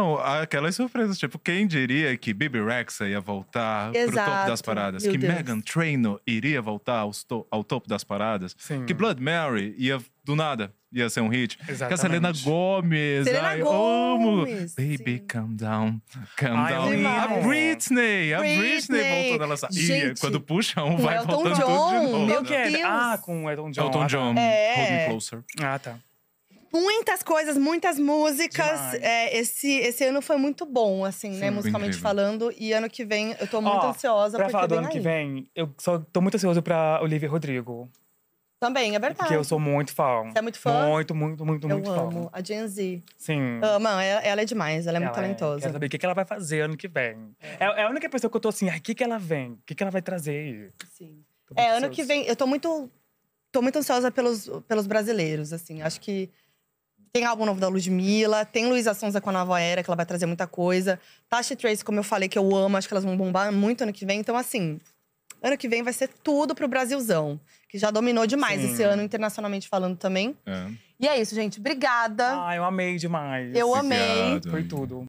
Aquelas 0.43 0.75
surpresas. 0.75 1.17
Tipo, 1.17 1.39
quem 1.39 1.67
diria 1.69 2.17
que 2.17 2.35
Bibi 2.35 2.61
Rexa 2.61 3.07
ia 3.09 3.21
voltar 3.21 3.93
pro 3.93 4.01
topo 4.07 4.13
Exato. 4.13 4.49
das 4.51 4.61
paradas? 4.63 5.03
Meu 5.05 5.13
que 5.13 5.19
Deus. 5.19 5.35
Megan 5.35 5.61
Trainor 5.61 6.21
iria 6.27 6.61
voltar 6.61 7.05
to- 7.29 7.47
ao 7.49 7.63
topo 7.63 7.89
das 7.89 8.03
paradas? 8.03 8.57
Sim. 8.59 8.85
Que 8.87 8.93
Blood 8.93 9.23
Mary 9.23 9.73
ia, 9.79 10.01
do 10.25 10.35
nada, 10.35 10.75
ia 10.93 11.09
ser 11.09 11.21
um 11.21 11.29
hit. 11.29 11.57
Que 11.59 11.71
a 11.71 11.75
Exatamente. 11.75 12.01
Selena 12.01 12.33
Gomes. 12.43 13.25
Selena 13.25 13.49
ai, 13.49 13.61
Gomes, 13.61 14.27
amo. 14.27 14.89
Baby, 14.99 15.19
sim. 15.19 15.27
calm 15.29 15.55
down. 15.55 16.01
Calm 16.37 16.57
Ai, 16.59 16.73
down. 16.73 16.93
eu 16.93 17.09
A. 17.09 17.27
Britney. 17.47 18.35
A 18.35 18.39
Britney, 18.41 18.59
Britney. 18.59 19.23
voltando 19.29 19.45
a 19.45 19.47
lançar. 19.47 19.69
E 19.71 19.75
Gente, 19.87 20.21
quando 20.21 20.41
puxa 20.41 20.83
um, 20.83 20.97
com 20.97 21.03
vai 21.05 21.19
Elton 21.19 21.31
voltando 21.33 21.55
John, 21.55 21.63
tudo 21.91 22.01
de 22.07 22.13
novo. 22.13 22.27
meu 22.27 22.43
Deus. 22.43 22.83
Ah, 22.85 23.19
com 23.23 23.45
o 23.45 23.51
Elton 23.51 23.71
John. 23.71 23.83
Elton 23.85 23.99
Ah, 23.99 24.01
tá. 24.03 24.07
John. 24.09 24.35
É. 24.37 24.75
Hold 24.77 24.91
Me 24.91 25.07
Closer. 25.09 25.45
Ah, 25.63 25.79
tá. 25.79 25.95
Muitas 26.81 27.23
coisas, 27.23 27.57
muitas 27.57 27.99
músicas. 27.99 28.95
É, 28.95 29.37
esse, 29.37 29.71
esse 29.71 30.05
ano 30.05 30.21
foi 30.23 30.37
muito 30.37 30.65
bom, 30.67 31.05
assim, 31.05 31.31
né? 31.31 31.49
Sim, 31.49 31.55
Musicalmente 31.55 31.97
incrível. 31.97 32.03
falando. 32.03 32.53
E 32.57 32.73
ano 32.73 32.89
que 32.89 33.05
vem, 33.05 33.35
eu 33.41 33.47
tô 33.47 33.61
muito 33.61 33.85
Ó, 33.85 33.91
ansiosa 33.91 34.37
Pra 34.39 34.49
falar 34.49 34.67
do 34.67 34.77
ano 34.77 34.89
que 34.89 34.99
aí. 34.99 35.03
vem, 35.05 35.51
eu 35.55 35.73
só 35.79 35.99
tô 35.99 36.21
muito 36.21 36.37
ansioso 36.37 36.63
pra 36.63 37.01
Olivia 37.03 37.29
Rodrigo. 37.29 37.91
Também, 38.61 38.97
é 38.97 38.99
verdade. 38.99 39.19
Porque 39.19 39.35
eu 39.37 39.45
sou 39.45 39.61
muito 39.61 39.95
fã. 39.95 40.25
Você 40.33 40.39
é 40.39 40.43
muito 40.43 40.59
fã? 40.59 40.89
Muito, 40.89 41.15
muito, 41.15 41.47
muito, 41.47 41.65
eu 41.69 41.75
muito 41.77 41.91
amo. 41.91 42.23
fã. 42.25 42.31
A 42.33 42.43
Gen 42.43 42.67
Z. 42.67 43.03
Sim. 43.17 43.61
Ama, 43.63 44.03
ela, 44.03 44.21
ela 44.23 44.41
é 44.43 44.45
demais, 44.45 44.87
ela 44.87 44.97
é 44.97 45.01
muito 45.01 45.11
Ela 45.11 45.23
talentosa. 45.23 45.61
Quero 45.61 45.73
saber 45.75 45.87
o 45.87 45.89
que, 45.89 45.97
que 45.99 46.05
ela 46.05 46.15
vai 46.15 46.25
fazer 46.25 46.63
ano 46.63 46.77
que 46.77 46.89
vem. 46.89 47.37
É, 47.61 47.65
é 47.65 47.83
a 47.85 47.89
única 47.89 48.09
pessoa 48.11 48.29
que 48.29 48.37
eu 48.37 48.41
tô 48.41 48.49
assim, 48.49 48.69
o 48.69 48.81
que, 48.83 48.97
que 48.97 49.05
ela 49.05 49.17
vem? 49.17 49.53
O 49.53 49.59
que, 49.65 49.77
que 49.77 49.83
ela 49.83 49.93
vai 49.93 50.03
trazer 50.03 50.33
aí? 50.33 50.71
Sim. 50.91 51.23
É, 51.55 51.63
muito 51.71 51.77
ano 51.85 51.91
que 51.95 52.03
ansioso. 52.03 52.09
vem, 52.09 52.27
eu 52.27 52.35
tô 52.35 52.49
muito. 52.49 52.91
tô 53.53 53.63
muito 53.63 53.79
ansiosa 53.79 54.11
pelos, 54.11 54.51
pelos 54.67 54.89
brasileiros, 54.89 55.53
assim. 55.53 55.81
Acho 55.81 56.01
que 56.01 56.29
tem 57.13 57.25
álbum 57.25 57.45
novo 57.45 57.61
da 57.61 57.69
Ludmilla, 57.69 58.45
tem 58.45 58.67
Luísa 58.67 58.95
Sonza 58.95 59.21
com 59.21 59.31
a 59.31 59.33
nova 59.33 59.61
era, 59.61 59.83
que 59.83 59.91
ela 59.91 59.97
vai 59.97 60.07
trazer 60.07 60.27
muita 60.27 60.47
coisa. 60.47 61.01
Tasha 61.29 61.55
e 61.55 61.57
Trace, 61.57 61.85
como 61.85 61.99
eu 61.99 62.05
falei, 62.05 62.29
que 62.29 62.39
eu 62.39 62.55
amo, 62.55 62.77
acho 62.77 62.89
que 62.89 62.95
elas 62.95 63.05
vão 63.05 63.17
bombar 63.17 63.53
muito 63.53 63.83
ano 63.83 63.93
que 63.93 64.05
vem. 64.05 64.21
Então, 64.21 64.37
assim, 64.37 64.81
ano 65.43 65.57
que 65.57 65.69
vem 65.69 65.83
vai 65.83 65.93
ser 65.93 66.09
tudo 66.23 66.55
pro 66.55 66.69
Brasilzão. 66.69 67.41
Que 67.69 67.79
já 67.79 67.91
dominou 67.91 68.27
demais 68.27 68.61
Sim. 68.61 68.73
esse 68.73 68.83
ano, 68.83 69.03
internacionalmente 69.03 69.69
falando 69.69 69.97
também. 69.97 70.35
É. 70.47 70.71
E 71.01 71.07
é 71.07 71.21
isso, 71.21 71.35
gente. 71.35 71.61
Obrigada. 71.61 72.47
Ah, 72.47 72.57
eu 72.57 72.65
amei 72.65 72.97
demais. 72.97 73.55
eu 73.55 73.75
amei. 73.75 73.99
Obrigado. 74.01 74.51
Foi 74.51 74.65
tudo. 74.65 75.07